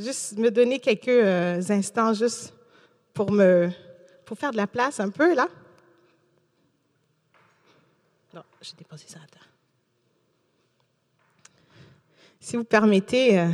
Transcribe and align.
Juste 0.00 0.38
me 0.38 0.50
donner 0.50 0.78
quelques 0.78 1.08
euh, 1.08 1.60
instants 1.68 2.14
juste 2.14 2.54
pour 3.12 3.30
me 3.30 3.70
pour 4.24 4.38
faire 4.38 4.50
de 4.50 4.56
la 4.56 4.66
place 4.66 4.98
un 4.98 5.10
peu 5.10 5.34
là. 5.34 5.46
Non, 8.32 8.42
j'ai 8.62 8.72
déposé 8.78 9.04
ça 9.08 9.18
à. 9.18 9.40
Si 12.42 12.56
vous 12.56 12.64
permettez, 12.64 13.38
euh, 13.38 13.50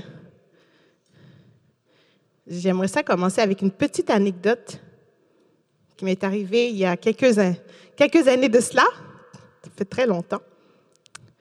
j'aimerais 2.47 2.89
ça 2.89 3.03
commencer 3.03 3.41
avec 3.41 3.61
une 3.63 3.73
petite 3.73 4.11
anecdote 4.11 4.81
qui 5.97 6.05
m'est 6.05 6.23
arrivée 6.23 6.69
il 6.69 6.77
y 6.77 6.85
a 6.85 6.97
quelques, 6.97 7.35
quelques 7.97 8.29
années 8.29 8.49
de 8.49 8.61
cela. 8.61 8.85
Ça 9.65 9.71
fait 9.77 9.85
très 9.85 10.07
longtemps. 10.07 10.43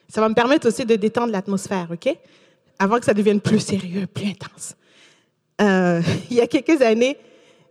Ça 0.09 0.21
va 0.21 0.29
me 0.29 0.33
permettre 0.33 0.67
aussi 0.67 0.85
de 0.85 0.95
détendre 0.95 1.31
l'atmosphère, 1.31 1.89
OK? 1.91 2.17
Avant 2.79 2.97
que 2.97 3.05
ça 3.05 3.13
devienne 3.13 3.41
plus 3.41 3.59
sérieux, 3.59 4.07
plus 4.07 4.29
intense. 4.29 4.75
Euh, 5.61 6.01
il 6.29 6.37
y 6.37 6.41
a 6.41 6.47
quelques 6.47 6.81
années, 6.81 7.17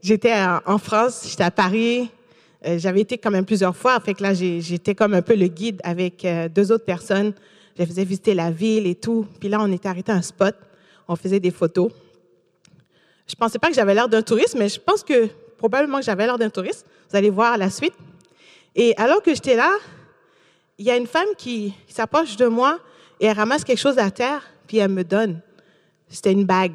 j'étais 0.03 0.35
en 0.67 0.79
France, 0.79 1.27
j'étais 1.29 1.45
à 1.45 1.51
Paris. 1.51 2.11
Euh, 2.67 2.79
j'avais 2.79 3.01
été 3.01 3.19
quand 3.19 3.31
même 3.31 3.45
plusieurs 3.45 3.77
fois. 3.77 3.99
Fait 4.01 4.15
que 4.15 4.23
là, 4.23 4.33
j'étais 4.35 4.95
comme 4.95 5.15
un 5.15 5.23
peu 5.23 5.35
le 5.35 5.49
guide 5.49 5.81
avec 5.85 6.25
euh, 6.25 6.49
deux 6.49 6.73
autres 6.73 6.85
personnes. 6.85 7.35
Je 7.79 7.85
faisais 7.85 8.05
visiter 8.05 8.35
la 8.35 8.51
ville 8.51 8.87
et 8.87 8.95
tout. 8.95 9.27
Puis 9.39 9.49
là, 9.49 9.59
on 9.61 9.71
était 9.71 9.89
arrêté 9.89 10.13
à 10.13 10.15
un 10.15 10.23
spot. 10.23 10.55
On 11.09 11.17
faisait 11.17 11.41
des 11.41 11.51
photos. 11.51 11.91
Je 13.27 13.35
pensais 13.35 13.59
pas 13.59 13.69
que 13.69 13.75
j'avais 13.75 13.95
l'air 13.95 14.09
d'un 14.09 14.23
touriste, 14.23 14.55
mais 14.59 14.69
je 14.69 14.81
pense 14.81 15.03
que 15.03 15.29
probablement 15.59 15.98
que 15.98 16.05
j'avais 16.05 16.25
l'air 16.25 16.39
d'un 16.39 16.51
touriste. 16.51 16.87
Vous 17.11 17.17
allez 17.17 17.31
voir 17.31 17.59
la 17.59 17.71
suite. 17.71 17.95
Et 18.75 18.95
alors 18.97 19.23
que 19.23 19.35
j'étais 19.35 19.57
là, 19.57 19.71
il 20.79 20.87
y 20.87 20.91
a 20.91 20.97
une 20.97 21.07
femme 21.07 21.29
qui, 21.37 21.75
qui 21.87 21.95
s'approche 21.95 22.37
de 22.37 22.47
moi 22.47 22.79
et 23.21 23.27
elle 23.27 23.37
ramasse 23.37 23.65
quelque 23.65 23.79
chose 23.79 23.98
à 23.98 24.11
terre, 24.11 24.43
puis 24.67 24.79
elle 24.79 24.91
me 24.91 25.05
donne. 25.05 25.41
C'était 26.09 26.33
une 26.33 26.45
bague. 26.45 26.73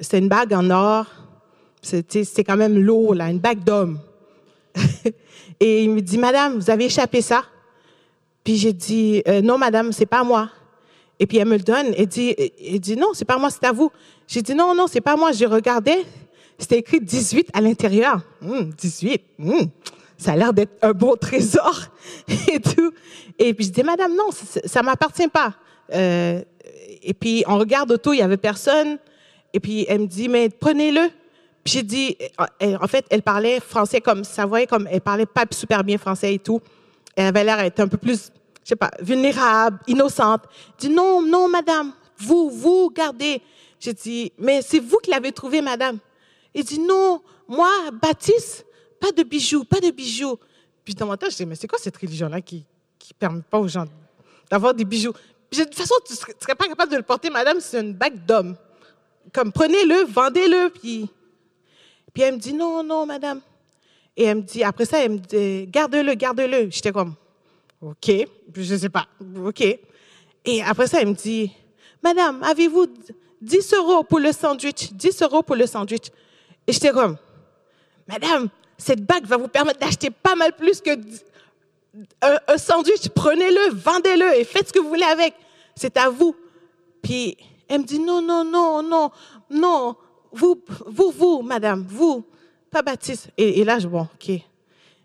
C'était 0.00 0.18
une 0.18 0.28
bague 0.28 0.52
en 0.52 0.70
or. 0.70 1.06
C'était 1.82 2.44
quand 2.44 2.56
même 2.56 2.78
lourd, 2.78 3.14
là, 3.14 3.30
une 3.30 3.38
bague 3.38 3.62
d'homme. 3.62 4.00
et 5.60 5.84
il 5.84 5.90
me 5.90 6.00
dit, 6.00 6.18
Madame, 6.18 6.58
vous 6.58 6.70
avez 6.70 6.86
échappé 6.86 7.20
ça? 7.20 7.44
Puis 8.42 8.56
j'ai 8.56 8.72
dit, 8.72 9.22
euh, 9.28 9.40
non, 9.40 9.58
Madame, 9.58 9.92
c'est 9.92 10.06
pas 10.06 10.24
moi. 10.24 10.50
Et 11.18 11.26
puis 11.26 11.38
elle 11.38 11.48
me 11.48 11.56
le 11.56 11.62
donne. 11.62 11.94
Elle 11.96 12.06
dit, 12.06 12.34
elle 12.38 12.80
dit 12.80 12.96
non, 12.96 13.08
c'est 13.14 13.24
pas 13.24 13.38
moi, 13.38 13.50
c'est 13.50 13.64
à 13.64 13.72
vous. 13.72 13.90
J'ai 14.26 14.42
dit, 14.42 14.54
non, 14.54 14.74
non, 14.74 14.86
c'est 14.86 15.00
pas 15.00 15.16
moi. 15.16 15.32
J'ai 15.32 15.46
regardé. 15.46 16.04
C'était 16.58 16.78
écrit 16.78 17.00
18 17.00 17.50
à 17.52 17.60
l'intérieur. 17.60 18.20
18. 18.42 19.22
Hum, 19.38 19.50
hum, 19.50 19.68
ça 20.16 20.32
a 20.32 20.36
l'air 20.36 20.52
d'être 20.52 20.72
un 20.82 20.92
bon 20.92 21.16
trésor 21.16 21.88
et 22.52 22.60
tout. 22.60 22.92
Et 23.38 23.54
puis 23.54 23.66
je 23.66 23.70
dis, 23.70 23.82
Madame, 23.82 24.14
non, 24.14 24.30
ça, 24.30 24.80
ne 24.80 24.86
m'appartient 24.86 25.28
pas. 25.28 25.54
Euh, 25.92 26.42
et 27.02 27.14
puis 27.14 27.44
on 27.46 27.58
regarde 27.58 27.90
autour, 27.92 28.14
il 28.14 28.18
y 28.18 28.22
avait 28.22 28.36
personne. 28.36 28.98
Et 29.54 29.60
puis 29.60 29.86
elle 29.88 30.00
me 30.00 30.06
dit, 30.06 30.28
mais 30.28 30.50
prenez-le. 30.50 31.08
Puis 31.62 31.74
j'ai 31.74 31.82
dit, 31.82 32.18
en 32.60 32.86
fait, 32.88 33.06
elle 33.08 33.22
parlait 33.22 33.60
français 33.60 34.02
comme, 34.02 34.24
ça 34.24 34.44
voyait 34.44 34.66
comme, 34.66 34.86
elle 34.90 35.00
parlait 35.00 35.24
pas 35.24 35.46
super 35.50 35.82
bien 35.82 35.96
français 35.96 36.34
et 36.34 36.38
tout. 36.38 36.60
Elle 37.16 37.28
avait 37.28 37.44
l'air 37.44 37.56
d'être 37.56 37.80
un 37.80 37.88
peu 37.88 37.96
plus, 37.96 38.30
je 38.62 38.70
sais 38.70 38.76
pas, 38.76 38.90
vulnérable, 39.00 39.78
innocente. 39.86 40.42
Je 40.78 40.88
dis, 40.88 40.94
non, 40.94 41.22
non, 41.22 41.48
madame, 41.48 41.92
vous, 42.18 42.50
vous, 42.50 42.90
gardez. 42.90 43.40
J'ai 43.78 43.94
dit, 43.94 44.32
mais 44.38 44.60
c'est 44.60 44.80
vous 44.80 44.98
qui 44.98 45.10
l'avez 45.10 45.32
trouvé, 45.32 45.62
madame. 45.62 45.98
Elle 46.54 46.64
dit, 46.64 46.80
non, 46.80 47.22
moi, 47.48 47.70
Baptiste, 47.92 48.66
pas 49.00 49.12
de 49.12 49.22
bijoux, 49.22 49.64
pas 49.64 49.80
de 49.80 49.90
bijoux. 49.90 50.36
Puis 50.84 50.94
dans 50.94 51.06
mon 51.06 51.16
temps, 51.16 51.30
je 51.30 51.36
dis, 51.36 51.46
mais 51.46 51.54
c'est 51.54 51.68
quoi 51.68 51.78
cette 51.78 51.96
religion-là 51.96 52.40
qui 52.40 52.64
qui 52.98 53.14
permet 53.14 53.42
pas 53.42 53.58
aux 53.58 53.68
gens 53.68 53.84
d'avoir 54.50 54.74
des 54.74 54.84
bijoux? 54.84 55.12
Puis 55.48 55.60
de 55.60 55.64
toute 55.64 55.76
façon, 55.76 55.94
tu 56.04 56.12
ne 56.12 56.16
serais 56.16 56.54
pas 56.56 56.66
capable 56.66 56.90
de 56.90 56.96
le 56.96 57.02
porter, 57.02 57.30
madame, 57.30 57.60
c'est 57.60 57.80
une 57.80 57.94
bague 57.94 58.26
d'homme 58.26 58.56
comme 59.32 59.52
prenez-le, 59.52 60.04
vendez-le. 60.04 60.70
Puis, 60.70 61.08
puis 62.12 62.22
elle 62.22 62.34
me 62.34 62.38
dit, 62.38 62.52
non, 62.52 62.82
non, 62.82 63.06
madame. 63.06 63.40
Et 64.16 64.24
elle 64.24 64.38
me 64.38 64.42
dit, 64.42 64.62
après 64.62 64.84
ça, 64.84 65.04
elle 65.04 65.12
me 65.12 65.18
dit, 65.18 65.66
garde-le, 65.66 66.14
garde-le. 66.14 66.70
J'étais 66.70 66.92
comme, 66.92 67.14
OK, 67.80 68.10
je 68.54 68.76
sais 68.76 68.88
pas, 68.88 69.06
OK. 69.44 69.62
Et 70.44 70.62
après 70.62 70.86
ça, 70.86 71.00
elle 71.00 71.08
me 71.08 71.14
dit, 71.14 71.50
madame, 72.02 72.42
avez-vous 72.42 72.86
10 73.40 73.74
euros 73.74 74.04
pour 74.04 74.20
le 74.20 74.32
sandwich? 74.32 74.92
10 74.92 75.22
euros 75.22 75.42
pour 75.42 75.56
le 75.56 75.66
sandwich. 75.66 76.06
Et 76.66 76.72
j'étais 76.72 76.90
comme, 76.90 77.16
madame, 78.06 78.48
cette 78.78 79.04
bague 79.04 79.26
va 79.26 79.36
vous 79.36 79.48
permettre 79.48 79.80
d'acheter 79.80 80.10
pas 80.10 80.34
mal 80.34 80.54
plus 80.54 80.80
que 80.80 80.90
un, 82.22 82.38
un 82.48 82.58
sandwich. 82.58 83.08
Prenez-le, 83.14 83.74
vendez-le 83.74 84.38
et 84.38 84.44
faites 84.44 84.68
ce 84.68 84.72
que 84.72 84.78
vous 84.78 84.88
voulez 84.88 85.04
avec. 85.04 85.34
C'est 85.74 85.96
à 85.96 86.08
vous. 86.08 86.36
Puis 87.02 87.36
elle 87.68 87.80
me 87.80 87.84
dit, 87.84 87.98
non, 87.98 88.20
non, 88.20 88.44
non, 88.44 88.82
non, 88.82 89.10
non, 89.50 89.96
vous, 90.32 90.62
vous, 90.86 91.10
vous, 91.10 91.42
madame, 91.42 91.84
vous, 91.88 92.24
pas 92.70 92.82
Baptiste. 92.82 93.28
Et, 93.36 93.64
là, 93.64 93.78
je, 93.78 93.86
bon, 93.86 94.02
OK. 94.02 94.40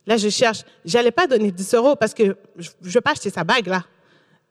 Là, 0.05 0.17
je 0.17 0.29
cherche. 0.29 0.63
J'allais 0.83 1.11
pas 1.11 1.27
donner 1.27 1.51
10 1.51 1.73
euros 1.75 1.95
parce 1.95 2.13
que 2.13 2.35
je 2.57 2.69
ne 2.83 2.89
veux 2.89 3.01
pas 3.01 3.11
acheter 3.11 3.29
sa 3.29 3.43
bague, 3.43 3.67
là. 3.67 3.83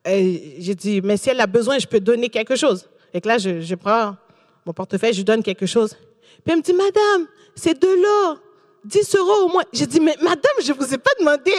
J'ai 0.06 0.74
dit, 0.74 1.00
mais 1.02 1.16
si 1.16 1.28
elle 1.28 1.40
a 1.40 1.46
besoin, 1.46 1.78
je 1.78 1.86
peux 1.86 2.00
donner 2.00 2.28
quelque 2.28 2.54
chose. 2.54 2.88
Et 3.12 3.20
que 3.20 3.28
là, 3.28 3.38
je, 3.38 3.74
prends 3.74 4.16
mon 4.64 4.72
portefeuille, 4.72 5.12
je 5.12 5.22
donne 5.22 5.42
quelque 5.42 5.66
chose. 5.66 5.96
Puis 6.44 6.52
elle 6.52 6.58
me 6.58 6.62
dit, 6.62 6.72
madame, 6.72 7.26
c'est 7.54 7.78
de 7.78 7.88
l'or. 7.88 8.38
10 8.84 9.16
euros 9.16 9.46
au 9.46 9.48
moins. 9.48 9.64
J'ai 9.72 9.86
dit, 9.86 10.00
mais 10.00 10.16
madame, 10.22 10.52
je 10.62 10.72
vous 10.72 10.94
ai 10.94 10.98
pas 10.98 11.10
demandé, 11.18 11.52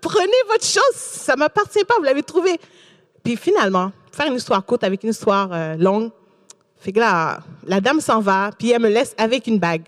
prenez 0.00 0.40
votre 0.48 0.64
chose, 0.64 0.94
ça 0.94 1.36
m'appartient 1.36 1.84
pas, 1.84 1.94
vous 1.98 2.04
l'avez 2.04 2.22
trouvé. 2.22 2.58
Puis 3.22 3.36
finalement, 3.36 3.92
faire 4.12 4.26
une 4.26 4.34
histoire 4.34 4.64
courte 4.64 4.84
avec 4.84 5.02
une 5.02 5.10
histoire 5.10 5.50
euh, 5.52 5.76
longue. 5.76 6.10
Fait 6.78 6.92
que 6.92 7.00
là, 7.00 7.40
la 7.64 7.80
dame 7.80 8.00
s'en 8.00 8.20
va, 8.20 8.50
puis 8.56 8.70
elle 8.70 8.80
me 8.80 8.88
laisse 8.88 9.14
avec 9.18 9.46
une 9.46 9.58
bague. 9.58 9.82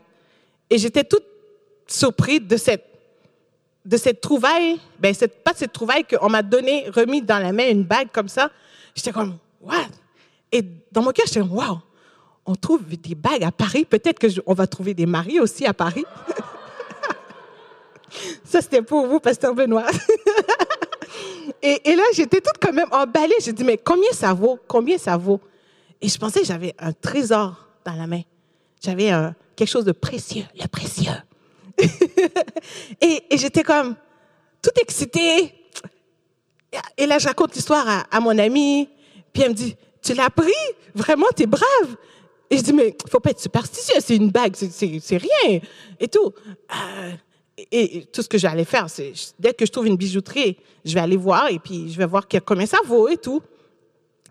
Et 0.69 0.79
j'étais 0.79 1.05
toute 1.05 1.25
surprise 1.87 2.47
de 2.47 2.57
cette, 2.57 2.85
de 3.85 3.97
cette 3.97 4.21
trouvaille, 4.21 4.79
ben, 4.99 5.15
cette, 5.15 5.43
pas 5.43 5.53
cette 5.55 5.73
trouvaille 5.73 6.05
qu'on 6.05 6.29
m'a 6.29 6.43
donné, 6.43 6.89
remis 6.91 7.23
dans 7.23 7.39
la 7.39 7.53
main 7.53 7.69
une 7.69 7.85
bague 7.85 8.09
comme 8.13 8.29
ça. 8.29 8.51
J'étais 8.95 9.13
comme, 9.13 9.37
what? 9.61 9.89
Et 10.53 10.63
dans 10.91 11.03
mon 11.03 11.13
cœur, 11.13 11.27
j'étais 11.27 11.41
wow, 11.41 11.79
on 12.47 12.55
trouve 12.55 12.85
des 12.85 13.15
bagues 13.15 13.45
à 13.45 13.53
Paris. 13.53 13.85
Peut-être 13.85 14.19
qu'on 14.19 14.55
va 14.55 14.67
trouver 14.67 14.95
des 14.95 15.07
maris 15.07 15.39
aussi 15.39 15.67
à 15.67 15.75
Paris. 15.75 16.05
ça, 18.45 18.61
c'était 18.61 18.83
pour 18.83 19.07
vous, 19.07 19.21
Pasteur 19.21 19.55
Benoît. 19.55 19.87
Et, 21.63 21.95
là, 21.95 22.03
j'étais 22.15 22.41
toute 22.41 22.59
quand 22.61 22.73
même 22.73 22.89
emballée. 22.91 23.35
J'ai 23.41 23.53
dit, 23.53 23.65
mais 23.65 23.77
combien 23.77 24.11
ça 24.13 24.33
vaut? 24.33 24.59
Combien 24.67 24.97
ça 24.99 25.17
vaut? 25.17 25.41
Et 26.01 26.09
je 26.09 26.19
pensais 26.19 26.41
que 26.41 26.47
j'avais 26.47 26.75
un 26.79 26.93
trésor 26.93 27.69
dans 27.85 27.93
la 27.93 28.07
main. 28.07 28.23
J'avais 28.83 29.11
quelque 29.57 29.69
chose 29.69 29.85
de 29.85 29.93
précieux, 29.93 30.45
le 30.59 30.67
précieux. 30.69 31.13
et, 33.01 33.23
j'étais 33.33 33.63
comme 33.63 33.95
toute 34.63 34.79
excitée. 34.79 35.55
Et 36.97 37.07
là, 37.07 37.19
je 37.19 37.29
raconte 37.29 37.55
l'histoire 37.55 38.07
à, 38.11 38.21
mon 38.21 38.39
amie. 38.39 38.89
Puis 39.33 39.43
elle 39.43 39.51
me 39.51 39.55
dit, 39.55 39.77
tu 40.03 40.15
l'as 40.15 40.31
pris? 40.31 40.53
Vraiment, 40.95 41.27
tu 41.37 41.43
es 41.43 41.47
brave? 41.47 41.97
Et 42.49 42.57
je 42.57 42.63
dis, 42.63 42.73
mais 42.73 42.97
faut 43.09 43.21
pas 43.21 43.31
être 43.31 43.41
superstitieux, 43.41 44.01
c'est 44.01 44.17
une 44.17 44.31
bague, 44.31 44.55
c'est 44.57 45.17
rien. 45.17 45.61
Et 46.01 46.09
tout. 46.09 46.33
Euh, 46.73 47.13
et 47.71 48.07
tout 48.13 48.23
ce 48.23 48.29
que 48.29 48.39
j'allais 48.39 48.65
faire, 48.65 48.89
c'est 48.89 49.13
dès 49.39 49.53
que 49.53 49.67
je 49.67 49.73
trouve 49.73 49.87
une 49.87 49.97
bijouterie, 49.97 50.57
je 50.85 50.95
vais 50.95 51.01
aller 51.01 51.17
voir 51.17 51.49
et 51.51 51.59
puis 51.59 51.91
je 51.91 51.99
vais 51.99 52.07
voir 52.07 52.27
combien 52.45 52.67
ça 52.67 52.79
vaut 52.87 53.09
et 53.09 53.17
tout. 53.17 53.43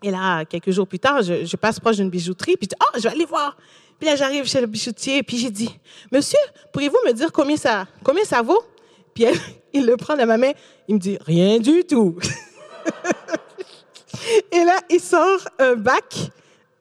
Et 0.02 0.10
là, 0.10 0.44
quelques 0.44 0.70
jours 0.70 0.86
plus 0.86 0.98
tard, 0.98 1.22
je, 1.22 1.56
passe 1.56 1.78
proche 1.78 1.96
d'une 1.96 2.08
bijouterie, 2.08 2.56
puis 2.56 2.68
je 2.70 2.76
dis, 2.76 2.76
oh, 2.80 2.96
je 2.96 3.02
vais 3.02 3.10
aller 3.10 3.26
voir. 3.26 3.56
Puis 3.98 4.08
là, 4.08 4.16
j'arrive 4.16 4.46
chez 4.46 4.60
le 4.60 4.66
bijoutier, 4.66 5.18
et 5.18 5.22
puis 5.22 5.36
j'ai 5.36 5.50
dit, 5.50 5.68
monsieur, 6.10 6.38
pourriez-vous 6.72 6.96
me 7.06 7.12
dire 7.12 7.30
combien 7.32 7.56
ça, 7.56 7.86
combien 8.02 8.24
ça 8.24 8.40
vaut? 8.40 8.62
Puis 9.12 9.26
il 9.74 9.84
le 9.84 9.96
prend 9.98 10.16
dans 10.16 10.26
ma 10.26 10.38
main, 10.38 10.52
il 10.88 10.94
me 10.94 11.00
dit, 11.00 11.18
rien 11.20 11.58
du 11.58 11.84
tout. 11.84 12.18
et 14.52 14.64
là, 14.64 14.78
il 14.88 15.00
sort 15.00 15.46
un 15.58 15.74
bac, 15.74 16.16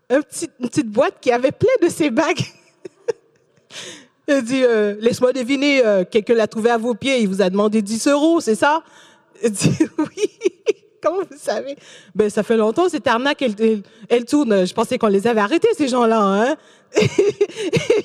une 0.10 0.24
petite 0.24 0.88
boîte 0.88 1.20
qui 1.20 1.32
avait 1.32 1.52
plein 1.52 1.76
de 1.82 1.90
ces 1.90 2.10
bagues. 2.10 2.40
Il 4.32 4.44
dit, 4.44 4.64
euh, 4.64 4.94
laisse-moi 5.00 5.34
deviner, 5.34 5.84
euh, 5.84 6.04
quelqu'un 6.10 6.36
l'a 6.36 6.46
trouvé 6.46 6.70
à 6.70 6.78
vos 6.78 6.94
pieds, 6.94 7.20
il 7.20 7.28
vous 7.28 7.42
a 7.42 7.50
demandé 7.50 7.82
10 7.82 8.08
euros, 8.10 8.40
c'est 8.40 8.54
ça? 8.54 8.84
Il 9.44 9.50
dit, 9.50 9.72
oui. 9.98 10.30
Comment 11.02 11.22
vous 11.22 11.38
savez? 11.38 11.76
Ben, 12.14 12.30
ça 12.30 12.44
fait 12.44 12.58
longtemps, 12.58 12.90
cette 12.90 13.08
arnaque, 13.08 13.42
elle, 13.42 14.26
tourne. 14.26 14.68
Je 14.68 14.74
pensais 14.74 15.00
qu'on 15.00 15.08
les 15.08 15.26
avait 15.26 15.40
arrêtés, 15.40 15.70
ces 15.76 15.88
gens-là, 15.88 16.20
hein? 16.20 16.56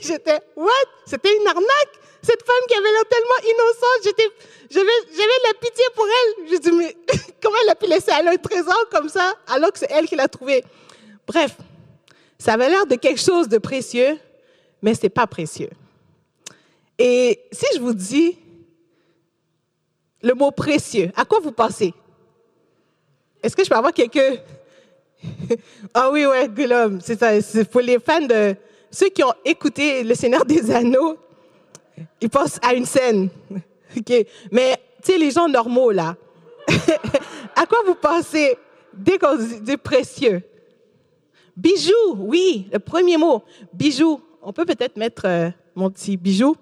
J'étais, 0.01 0.41
what? 0.57 0.71
C'était 1.05 1.37
une 1.37 1.47
arnaque? 1.47 1.95
Cette 2.23 2.43
femme 2.43 2.67
qui 2.69 2.75
avait 2.75 2.91
l'air 2.91 3.05
tellement 3.11 3.53
innocente, 3.53 4.01
j'étais, 4.05 4.29
j'avais, 4.71 4.87
j'avais 5.11 5.39
la 5.47 5.55
pitié 5.61 5.85
pour 5.95 6.07
elle. 6.07 6.53
Je 6.53 6.57
dis, 6.57 6.73
mais 6.73 6.97
comment 7.43 7.57
elle 7.65 7.71
a 7.71 7.75
pu 7.75 7.87
laisser 7.87 8.13
aller 8.13 8.29
un 8.29 8.37
trésor 8.37 8.89
comme 8.91 9.11
ça, 9.11 9.35
alors 9.49 9.73
que 9.73 9.79
c'est 9.79 9.91
elle 9.91 10.07
qui 10.07 10.17
l'a 10.17 10.29
trouvé? 10.29 10.65
Bref, 11.27 11.57
ça 12.39 12.55
avait 12.55 12.71
l'air 12.71 12.87
de 12.87 12.95
quelque 12.95 13.21
chose 13.21 13.49
de 13.49 13.59
précieux, 13.59 14.17
mais 14.81 14.95
c'est 14.95 15.11
pas 15.11 15.27
précieux. 15.27 15.69
Et 16.99 17.41
si 17.51 17.67
je 17.75 17.81
vous 17.81 17.95
dis 17.95 18.39
le 20.23 20.35
mot 20.35 20.51
précieux, 20.51 21.11
à 21.17 21.25
quoi 21.25 21.41
vous 21.41 21.53
pensez? 21.53 21.93
Est-ce 23.43 23.55
que 23.57 23.65
je 23.65 23.69
peux 23.69 23.77
avoir 23.77 23.93
quelques... 23.93 24.41
ah 25.95 26.11
oui, 26.11 26.25
ouais, 26.27 26.49
Guillaume, 26.49 27.01
c'est 27.01 27.19
ça. 27.19 27.41
C'est 27.41 27.69
pour 27.69 27.81
les 27.81 27.99
fans 27.99 28.21
de... 28.21 28.55
Ceux 28.91 29.09
qui 29.09 29.25
ont 29.25 29.35
écouté 29.45 30.05
Le 30.05 30.15
Seigneur 30.15 30.45
des 30.45 30.71
Anneaux, 30.71 31.19
ils 32.21 32.31
pensent 32.31 32.59
à 32.63 32.75
une 32.75 32.87
scène. 32.87 33.29
OK? 33.97 34.13
Mais, 34.53 34.81
tu 35.03 35.13
sais, 35.13 35.19
les 35.19 35.31
gens 35.31 35.49
normaux, 35.49 35.91
là, 35.91 36.17
à 37.57 37.67
quoi 37.67 37.79
vous 37.87 37.97
pensez 37.97 38.57
dès 38.93 39.19
qu'on 39.19 39.37
dit 39.37 39.77
précieux? 39.77 40.43
Bijoux, 41.57 42.17
oui, 42.17 42.69
le 42.73 42.79
premier 42.79 43.17
mot. 43.17 43.43
Bijoux. 43.73 44.21
On 44.43 44.53
peut 44.53 44.65
peut-être 44.65 44.97
mettre 44.97 45.27
euh, 45.27 45.51
mon 45.75 45.91
petit 45.91 46.17
bijou. 46.17 46.57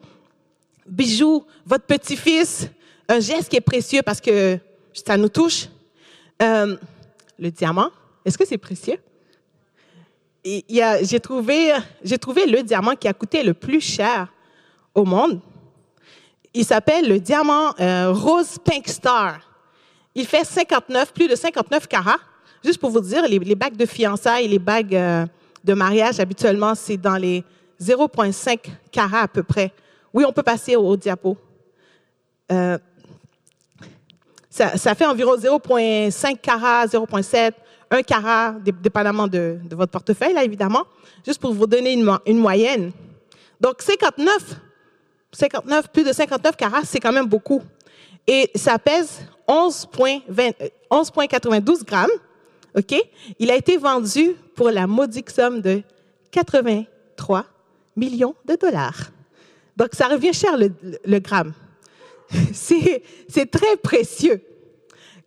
Bijou, 0.87 1.44
votre 1.64 1.84
petit-fils, 1.84 2.69
un 3.08 3.20
geste 3.20 3.49
qui 3.49 3.56
est 3.56 3.61
précieux 3.61 4.02
parce 4.02 4.20
que 4.20 4.58
ça 4.93 5.17
nous 5.17 5.29
touche. 5.29 5.69
Euh, 6.40 6.76
le 7.38 7.50
diamant, 7.50 7.90
est-ce 8.25 8.37
que 8.37 8.46
c'est 8.46 8.58
précieux? 8.58 8.99
J'ai 10.44 11.20
trouvé, 11.20 11.73
le 12.46 12.62
diamant 12.62 12.96
qui 12.96 13.06
a 13.06 13.12
coûté 13.12 13.43
le 13.43 13.55
plus 13.55 13.81
cher 13.81 14.29
au 14.94 15.05
monde. 15.05 15.40
Il 16.52 16.64
s'appelle 16.64 17.08
le 17.08 17.20
diamant 17.20 17.75
euh, 17.81 18.12
Rose 18.12 18.58
Pink 18.62 18.88
Star. 18.88 19.40
Il 20.14 20.26
fait 20.26 20.44
59, 20.44 21.12
plus 21.12 21.29
de 21.29 21.37
59 21.37 21.87
carats. 21.87 22.19
Juste 22.64 22.79
pour 22.79 22.90
vous 22.90 23.00
dire, 23.00 23.26
les, 23.26 23.55
bagues 23.55 23.76
de 23.76 23.87
fiançailles 23.87 24.46
les 24.49 24.58
bagues 24.58 24.94
euh, 24.94 25.26
de 25.64 25.75
mariage, 25.75 26.20
habituellement, 26.20 26.75
c'est 26.75 26.96
dans 26.96 27.17
les 27.17 27.43
0,5 27.81 28.58
carats 28.90 29.23
à 29.23 29.29
peu 29.29 29.43
près. 29.43 29.73
Oui, 30.12 30.24
on 30.26 30.32
peut 30.32 30.42
passer 30.42 30.76
au, 30.76 30.96
diapo. 30.96 31.36
Euh, 32.50 32.78
ça, 34.50 34.94
fait 34.94 35.06
environ 35.06 35.36
0,5 35.36 36.38
carats, 36.38 36.86
0,7, 36.86 37.52
1 37.90 38.02
carat, 38.02 38.54
dépendamment 38.82 39.26
de, 39.26 39.58
votre 39.70 39.92
portefeuille, 39.92 40.34
là, 40.34 40.44
évidemment, 40.44 40.84
juste 41.24 41.40
pour 41.40 41.54
vous 41.54 41.66
donner 41.66 41.94
une, 41.94 42.18
une 42.26 42.38
moyenne. 42.38 42.92
Donc, 43.60 43.80
59 43.80 44.60
59, 45.32 45.88
plus 45.88 46.04
de 46.04 46.12
59 46.12 46.56
carats, 46.56 46.82
c'est 46.84 47.00
quand 47.00 47.12
même 47.12 47.26
beaucoup. 47.26 47.62
Et 48.26 48.50
ça 48.54 48.78
pèse 48.78 49.22
11,92 49.48 51.80
euh, 51.80 51.84
grammes. 51.84 52.10
OK? 52.76 52.94
Il 53.38 53.50
a 53.50 53.56
été 53.56 53.76
vendu 53.76 54.34
pour 54.54 54.70
la 54.70 54.86
modique 54.86 55.30
somme 55.30 55.60
de 55.60 55.82
83 56.30 57.44
millions 57.96 58.34
de 58.44 58.56
dollars. 58.56 59.11
Donc, 59.76 59.90
ça 59.92 60.08
revient 60.08 60.32
cher 60.32 60.56
le, 60.56 60.72
le 61.04 61.19
gramme. 61.19 61.52
C'est 62.52 63.50
très 63.50 63.76
précieux. 63.76 64.42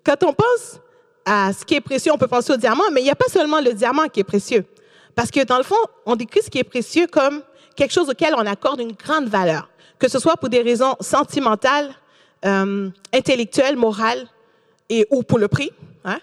Quand 0.04 0.24
on 0.24 0.34
pense 0.34 0.80
à 1.26 1.52
ce 1.54 1.66
qui 1.66 1.76
est 1.76 1.82
précieux, 1.82 2.12
on 2.12 2.18
peut 2.18 2.28
penser 2.28 2.54
au 2.54 2.58
diamant, 2.58 2.84
mais 2.92 3.02
il 3.02 3.06
n'y 3.06 3.10
a 3.10 3.16
pas 3.16 3.30
seulement 3.30 3.60
le 3.60 3.74
diamant 3.74 4.08
qui 4.08 4.20
est 4.20 4.26
précieux. 4.26 4.66
Parce 5.16 5.32
que 5.32 5.44
dans 5.44 5.58
le 5.58 5.64
fond, 5.64 5.76
on 6.06 6.16
décrit 6.16 6.42
ce 6.44 6.50
qui 6.50 6.60
est 6.60 6.64
précieux 6.64 7.08
comme 7.08 7.42
quelque 7.76 7.92
chose 7.92 8.10
auquel 8.10 8.34
on 8.36 8.46
accorde 8.46 8.80
une 8.80 8.94
grande 8.94 9.28
valeur 9.28 9.70
que 10.00 10.08
ce 10.08 10.20
soit 10.20 10.38
pour 10.38 10.50
des 10.50 10.62
raisons 10.62 10.96
sentimentales, 11.00 11.94
euh, 12.46 12.90
intellectuelles, 13.14 13.76
morales 13.76 14.28
et 14.90 15.08
ou 15.10 15.24
pour 15.24 15.40
le 15.40 15.48
prix. 15.48 15.72
Hein? 16.04 16.20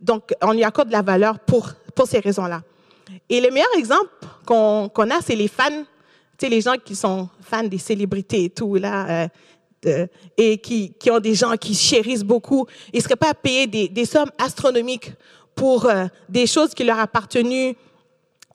Donc, 0.00 0.34
on 0.42 0.52
y 0.52 0.64
accorde 0.64 0.88
de 0.88 0.92
la 0.92 1.02
valeur 1.02 1.38
pour, 1.38 1.68
pour 1.94 2.06
ces 2.06 2.18
raisons-là. 2.18 2.62
Et 3.28 3.40
le 3.40 3.50
meilleur 3.50 3.70
exemple 3.76 4.10
qu'on 4.44 5.10
a, 5.10 5.20
c'est 5.22 5.36
les 5.36 5.48
fans, 5.48 5.84
tu 6.38 6.48
les 6.48 6.60
gens 6.60 6.74
qui 6.82 6.94
sont 6.94 7.28
fans 7.40 7.64
des 7.64 7.78
célébrités 7.78 8.44
et 8.44 8.50
tout, 8.50 8.74
là, 8.74 9.28
euh, 9.86 10.06
et 10.36 10.58
qui, 10.58 10.94
qui, 10.94 11.10
ont 11.10 11.20
des 11.20 11.34
gens 11.34 11.56
qui 11.56 11.74
chérissent 11.74 12.24
beaucoup. 12.24 12.66
Ils 12.92 12.98
ne 12.98 13.02
seraient 13.02 13.16
pas 13.16 13.30
à 13.30 13.34
payer 13.34 13.66
des, 13.66 13.88
des 13.88 14.04
sommes 14.04 14.30
astronomiques 14.38 15.12
pour 15.54 15.86
euh, 15.86 16.06
des 16.28 16.46
choses 16.46 16.74
qui 16.74 16.84
leur 16.84 16.98
appartenaient 16.98 17.76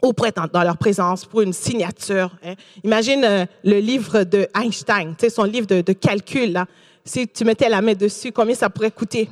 ou 0.02 0.14
prétendre 0.14 0.50
dans 0.50 0.64
leur 0.64 0.78
présence 0.78 1.26
pour 1.26 1.42
une 1.42 1.54
signature. 1.54 2.36
Hein. 2.44 2.56
Imagine 2.84 3.24
euh, 3.24 3.46
le 3.64 3.80
livre 3.80 4.24
de 4.24 4.48
Einstein, 4.56 5.16
son 5.30 5.44
livre 5.44 5.68
de, 5.68 5.82
de, 5.82 5.94
calcul. 5.94 6.54
Là. 6.54 6.66
Si 7.04 7.28
tu 7.28 7.44
mettais 7.44 7.70
la 7.70 7.82
main 7.82 7.94
dessus, 7.94 8.32
combien 8.32 8.56
ça 8.56 8.70
pourrait 8.70 8.92
coûter? 8.92 9.30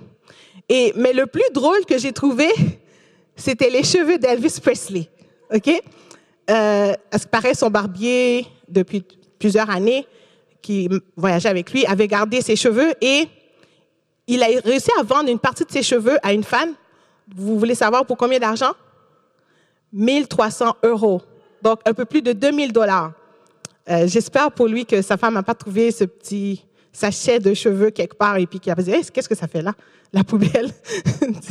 Et, 0.70 0.94
mais 0.96 1.14
le 1.14 1.26
plus 1.26 1.50
drôle 1.54 1.86
que 1.86 1.98
j'ai 1.98 2.12
trouvé, 2.12 2.50
c'était 3.36 3.70
les 3.70 3.84
cheveux 3.84 4.18
d'Elvis 4.18 4.60
Presley. 4.62 5.10
OK? 5.54 5.82
Euh, 6.50 6.94
à 7.12 7.18
ce 7.18 7.24
qui 7.24 7.30
paraît, 7.30 7.54
son 7.54 7.70
barbier, 7.70 8.48
depuis 8.70 9.04
plusieurs 9.40 9.70
années, 9.70 10.06
qui 10.62 10.90
voyageait 11.16 11.50
avec 11.50 11.72
lui, 11.72 11.86
avait 11.86 12.08
gardé 12.08 12.42
ses 12.42 12.56
cheveux 12.56 12.94
et 13.02 13.28
il 14.28 14.44
a 14.44 14.48
réussi 14.64 14.90
à 15.00 15.04
vendre 15.04 15.30
une 15.30 15.40
partie 15.40 15.64
de 15.64 15.72
ses 15.72 15.84
cheveux 15.84 16.18
à 16.24 16.34
une 16.34 16.44
femme. 16.44 16.74
Vous 17.36 17.58
voulez 17.58 17.76
savoir 17.76 18.06
pour 18.06 18.18
combien 18.18 18.40
d'argent? 18.40 18.72
1300 19.94 20.76
euros. 20.84 21.22
Donc, 21.62 21.80
un 21.86 21.94
peu 21.94 22.06
plus 22.06 22.22
de 22.22 22.34
2000 22.34 22.74
dollars. 22.74 23.14
Euh, 23.90 24.06
j'espère 24.08 24.52
pour 24.52 24.68
lui 24.68 24.86
que 24.86 25.02
sa 25.02 25.18
femme 25.18 25.34
n'a 25.34 25.44
pas 25.44 25.56
trouvé 25.56 25.92
ce 25.92 26.04
petit 26.04 26.66
sachet 26.92 27.40
de 27.40 27.54
cheveux 27.54 27.90
quelque 27.90 28.16
part 28.16 28.38
et 28.38 28.46
puis 28.46 28.60
qu'il 28.60 28.72
a 28.72 28.76
dit 28.76 28.92
qu'est-ce 29.14 29.30
que 29.30 29.36
ça 29.36 29.48
fait 29.48 29.62
là, 29.62 29.74
la 30.12 30.24
poubelle. 30.24 30.72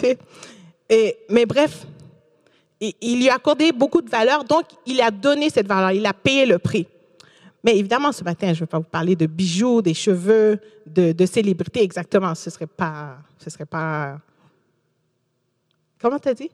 et, 0.90 1.16
mais 1.30 1.46
bref, 1.46 1.86
il, 2.80 3.18
lui 3.18 3.28
a 3.28 3.34
accordé 3.34 3.72
beaucoup 3.72 4.02
de 4.02 4.10
valeur, 4.10 4.44
donc 4.44 4.64
il 4.84 5.00
a 5.00 5.10
donné 5.10 5.50
cette 5.50 5.66
valeur, 5.66 5.92
il 5.92 6.04
a 6.04 6.12
payé 6.12 6.46
le 6.46 6.58
prix. 6.58 6.86
Mais 7.64 7.76
évidemment, 7.76 8.12
ce 8.12 8.22
matin, 8.22 8.48
je 8.48 8.58
ne 8.58 8.60
vais 8.60 8.66
pas 8.66 8.78
vous 8.78 8.84
parler 8.84 9.16
de 9.16 9.26
bijoux, 9.26 9.82
des 9.82 9.94
cheveux, 9.94 10.60
de, 10.86 11.12
de 11.12 11.26
célébrités 11.26 11.82
exactement. 11.82 12.34
Ce 12.34 12.50
serait 12.50 12.66
pas, 12.66 13.16
serait 13.44 13.66
pas. 13.66 14.18
Comment 16.00 16.18
tu 16.18 16.28
as 16.28 16.34
dit? 16.34 16.50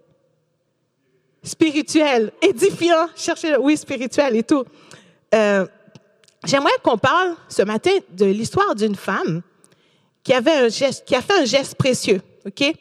spirituel, 1.42 2.32
édifiant, 2.40 3.08
chercher, 3.16 3.56
oui, 3.56 3.76
spirituel 3.76 4.36
et 4.36 4.42
tout. 4.42 4.64
Euh, 5.34 5.66
j'aimerais 6.44 6.72
qu'on 6.82 6.98
parle 6.98 7.34
ce 7.48 7.62
matin 7.62 7.90
de 8.10 8.26
l'histoire 8.26 8.74
d'une 8.74 8.94
femme 8.94 9.42
qui 10.22 10.32
avait 10.32 10.52
un 10.52 10.68
geste, 10.68 11.04
qui 11.04 11.14
a 11.16 11.22
fait 11.22 11.40
un 11.40 11.44
geste 11.44 11.74
précieux, 11.74 12.20
ok? 12.46 12.74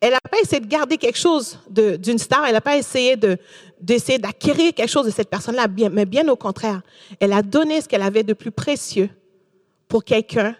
Elle 0.00 0.12
n'a 0.12 0.20
pas 0.20 0.38
essayé 0.42 0.60
de 0.60 0.66
garder 0.66 0.98
quelque 0.98 1.18
chose 1.18 1.58
d'une 1.68 2.18
star, 2.18 2.44
elle 2.44 2.52
n'a 2.52 2.60
pas 2.60 2.76
essayé 2.76 3.16
d'acquérir 3.16 4.74
quelque 4.74 4.90
chose 4.90 5.06
de 5.06 5.10
cette 5.10 5.30
personne-là, 5.30 5.66
mais 5.90 6.04
bien 6.04 6.28
au 6.28 6.36
contraire, 6.36 6.82
elle 7.20 7.32
a 7.32 7.42
donné 7.42 7.80
ce 7.80 7.88
qu'elle 7.88 8.02
avait 8.02 8.22
de 8.22 8.34
plus 8.34 8.50
précieux 8.50 9.08
pour 9.88 10.04
quelqu'un 10.04 10.56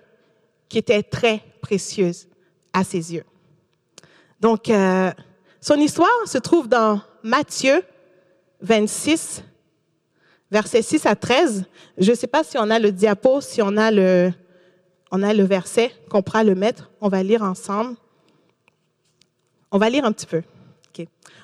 qui 0.68 0.78
était 0.78 1.02
très 1.02 1.42
précieuse 1.60 2.26
à 2.72 2.84
ses 2.84 3.14
yeux. 3.14 3.24
Donc, 4.40 4.68
euh, 4.68 5.10
son 5.60 5.76
histoire 5.76 6.08
se 6.26 6.38
trouve 6.38 6.68
dans 6.68 7.00
Matthieu 7.22 7.82
26, 8.60 9.42
versets 10.50 10.82
6 10.82 11.06
à 11.06 11.16
13. 11.16 11.64
Je 11.98 12.10
ne 12.10 12.16
sais 12.16 12.26
pas 12.26 12.44
si 12.44 12.58
on 12.58 12.70
a 12.70 12.78
le 12.78 12.92
diapo, 12.92 13.40
si 13.40 13.62
on 13.62 13.76
a 13.76 13.90
le, 13.90 14.32
on 15.10 15.22
a 15.22 15.32
le 15.32 15.44
verset 15.44 15.92
qu'on 16.10 16.22
pourra 16.22 16.44
le 16.44 16.54
mettre. 16.54 16.90
On 17.00 17.08
va 17.08 17.22
lire 17.22 17.42
ensemble. 17.42 17.96
On 19.74 19.78
va 19.78 19.90
lire 19.90 20.04
un 20.04 20.12
petit 20.12 20.26
peu. 20.26 20.40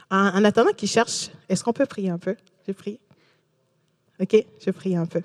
En, 0.08 0.44
attendant 0.44 0.70
qu'il 0.70 0.88
cherche, 0.88 1.30
est-ce 1.49 1.64
qu'on 1.64 1.72
peut 1.72 1.87
prier 1.87 2.10
un 2.10 2.18
peu? 2.18 2.37
Je 2.64 2.72
prie. 2.72 3.00
OK, 4.20 4.46
je 4.64 4.70
prie 4.70 4.96
un 4.96 5.06
peu. 5.06 5.22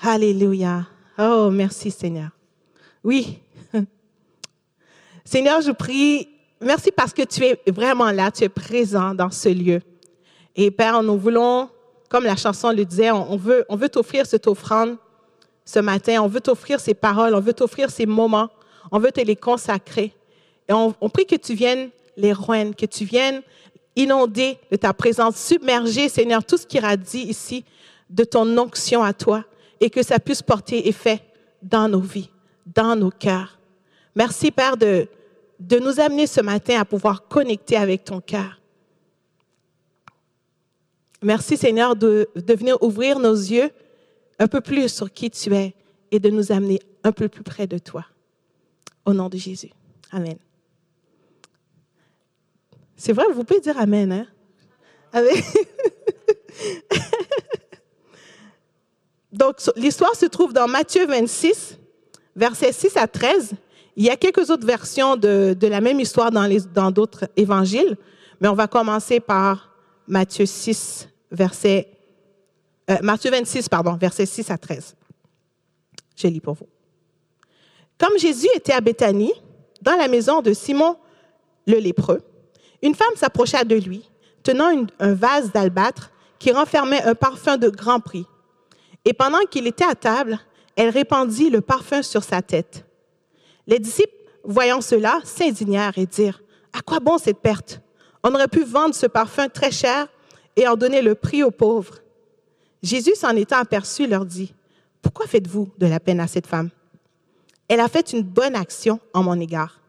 Alléluia. 0.00 0.88
Oh, 1.16 1.50
merci 1.52 1.92
Seigneur. 1.92 2.30
Oui. 3.04 3.38
Seigneur, 5.24 5.60
je 5.60 5.70
prie 5.70 6.28
merci 6.60 6.90
parce 6.90 7.12
que 7.12 7.22
tu 7.22 7.44
es 7.44 7.60
vraiment 7.68 8.10
là, 8.10 8.32
tu 8.32 8.42
es 8.42 8.48
présent 8.48 9.14
dans 9.14 9.30
ce 9.30 9.48
lieu. 9.48 9.80
Et 10.56 10.72
Père, 10.72 11.04
nous 11.04 11.16
voulons, 11.16 11.70
comme 12.08 12.24
la 12.24 12.34
chanson 12.34 12.72
le 12.72 12.84
disait, 12.84 13.12
on 13.12 13.36
veut, 13.36 13.64
on 13.68 13.76
veut 13.76 13.88
t'offrir 13.88 14.26
cette 14.26 14.48
offrande 14.48 14.96
ce 15.64 15.78
matin, 15.78 16.20
on 16.22 16.26
veut 16.26 16.40
t'offrir 16.40 16.80
ces 16.80 16.94
paroles, 16.94 17.36
on 17.36 17.40
veut 17.40 17.54
t'offrir 17.54 17.88
ces 17.88 18.06
moments, 18.06 18.48
on 18.90 18.98
veut 18.98 19.12
te 19.12 19.20
les 19.20 19.36
consacrer. 19.36 20.12
Et 20.70 20.72
on, 20.72 20.92
prie 21.08 21.26
que 21.26 21.34
tu 21.34 21.54
viennes 21.54 21.90
les 22.20 22.32
roignes, 22.32 22.74
que 22.74 22.86
tu 22.86 23.04
viennes 23.04 23.42
inonder 23.96 24.58
de 24.70 24.76
ta 24.76 24.92
présence, 24.92 25.36
submerger, 25.36 26.08
Seigneur, 26.08 26.44
tout 26.44 26.56
ce 26.56 26.66
qui 26.66 26.78
dit 26.98 27.28
ici 27.28 27.64
de 28.08 28.24
ton 28.24 28.56
onction 28.58 29.02
à 29.02 29.12
toi 29.12 29.44
et 29.80 29.90
que 29.90 30.02
ça 30.02 30.18
puisse 30.18 30.42
porter 30.42 30.88
effet 30.88 31.22
dans 31.62 31.88
nos 31.88 32.00
vies, 32.00 32.30
dans 32.66 32.96
nos 32.96 33.10
cœurs. 33.10 33.58
Merci, 34.14 34.50
Père, 34.50 34.76
de, 34.76 35.08
de 35.58 35.78
nous 35.78 36.00
amener 36.00 36.26
ce 36.26 36.40
matin 36.40 36.80
à 36.80 36.84
pouvoir 36.84 37.28
connecter 37.28 37.76
avec 37.76 38.04
ton 38.04 38.20
cœur. 38.20 38.60
Merci 41.22 41.56
Seigneur 41.56 41.96
de, 41.96 42.28
de 42.34 42.54
venir 42.54 42.82
ouvrir 42.82 43.18
nos 43.18 43.34
yeux 43.34 43.70
un 44.38 44.48
peu 44.48 44.60
plus 44.60 44.88
sur 44.88 45.12
qui 45.12 45.30
tu 45.30 45.54
es 45.54 45.74
et 46.10 46.18
de 46.18 46.30
nous 46.30 46.50
amener 46.50 46.80
un 47.04 47.12
peu 47.12 47.28
plus 47.28 47.42
près 47.42 47.66
de 47.66 47.78
toi. 47.78 48.06
Au 49.04 49.12
nom 49.12 49.28
de 49.28 49.36
Jésus. 49.36 49.70
Amen. 50.12 50.38
C'est 53.00 53.14
vrai, 53.14 53.24
vous 53.32 53.44
pouvez 53.44 53.60
dire 53.60 53.78
Amen. 53.78 54.12
Hein? 54.12 55.24
Donc, 59.32 59.56
l'histoire 59.74 60.14
se 60.14 60.26
trouve 60.26 60.52
dans 60.52 60.68
Matthieu 60.68 61.06
26, 61.06 61.78
versets 62.36 62.72
6 62.72 62.98
à 62.98 63.06
13. 63.06 63.52
Il 63.96 64.04
y 64.04 64.10
a 64.10 64.16
quelques 64.16 64.50
autres 64.50 64.66
versions 64.66 65.16
de, 65.16 65.56
la 65.62 65.80
même 65.80 65.98
histoire 65.98 66.30
dans 66.30 66.90
d'autres 66.90 67.24
évangiles, 67.36 67.96
mais 68.38 68.48
on 68.48 68.54
va 68.54 68.66
commencer 68.66 69.18
par 69.18 69.74
Matthieu 70.06 70.44
6, 70.44 71.08
verset, 71.30 71.88
euh, 72.90 72.98
Matthieu 73.00 73.30
26, 73.30 73.70
pardon, 73.70 73.94
versets 73.94 74.26
6 74.26 74.50
à 74.50 74.58
13. 74.58 74.94
Je 76.16 76.26
lis 76.26 76.40
pour 76.40 76.52
vous. 76.52 76.68
Comme 77.96 78.18
Jésus 78.18 78.48
était 78.54 78.74
à 78.74 78.82
Béthanie, 78.82 79.32
dans 79.80 79.96
la 79.96 80.06
maison 80.06 80.42
de 80.42 80.52
Simon 80.52 80.98
le 81.66 81.78
lépreux, 81.78 82.22
une 82.82 82.94
femme 82.94 83.16
s'approcha 83.16 83.64
de 83.64 83.76
lui, 83.76 84.08
tenant 84.42 84.86
un 84.98 85.14
vase 85.14 85.52
d'albâtre 85.52 86.10
qui 86.38 86.50
renfermait 86.50 87.02
un 87.02 87.14
parfum 87.14 87.56
de 87.56 87.68
grand 87.68 88.00
prix. 88.00 88.26
Et 89.04 89.12
pendant 89.12 89.40
qu'il 89.50 89.66
était 89.66 89.84
à 89.84 89.94
table, 89.94 90.38
elle 90.76 90.90
répandit 90.90 91.50
le 91.50 91.60
parfum 91.60 92.02
sur 92.02 92.24
sa 92.24 92.42
tête. 92.42 92.86
Les 93.66 93.78
disciples, 93.78 94.14
voyant 94.44 94.80
cela, 94.80 95.20
s'indignèrent 95.24 95.96
et 95.98 96.06
dirent, 96.06 96.42
À 96.72 96.80
quoi 96.80 97.00
bon 97.00 97.18
cette 97.18 97.38
perte? 97.38 97.80
On 98.22 98.34
aurait 98.34 98.48
pu 98.48 98.64
vendre 98.64 98.94
ce 98.94 99.06
parfum 99.06 99.48
très 99.48 99.70
cher 99.70 100.08
et 100.56 100.66
en 100.66 100.76
donner 100.76 101.02
le 101.02 101.14
prix 101.14 101.42
aux 101.42 101.50
pauvres. 101.50 101.98
Jésus, 102.82 103.14
s'en 103.14 103.36
étant 103.36 103.58
aperçu, 103.58 104.06
leur 104.06 104.24
dit, 104.24 104.54
Pourquoi 105.02 105.26
faites-vous 105.26 105.68
de 105.78 105.86
la 105.86 106.00
peine 106.00 106.20
à 106.20 106.26
cette 106.26 106.46
femme? 106.46 106.70
Elle 107.68 107.80
a 107.80 107.88
fait 107.88 108.12
une 108.12 108.22
bonne 108.22 108.56
action 108.56 108.98
en 109.12 109.22
mon 109.22 109.38
égard, 109.38 109.80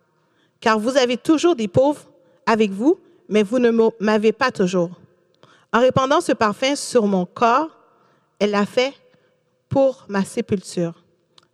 car 0.60 0.78
vous 0.78 0.98
avez 0.98 1.18
toujours 1.18 1.56
des 1.56 1.68
pauvres 1.68 2.11
avec 2.46 2.72
vous, 2.72 3.00
mais 3.30 3.44
vous 3.44 3.60
ne 3.60 3.72
m'avez 4.00 4.32
pas 4.32 4.52
toujours. 4.52 4.92
En 5.74 5.80
répandant 5.80 6.22
ce 6.22 6.34
parfum 6.34 6.76
sur 6.76 7.08
mon 7.08 7.26
corps, 7.26 7.70
elle 8.40 8.52
l'a 8.52 8.66
fait 8.66 8.94
pour 9.70 10.06
ma 10.10 10.26
sépulture. 10.26 11.04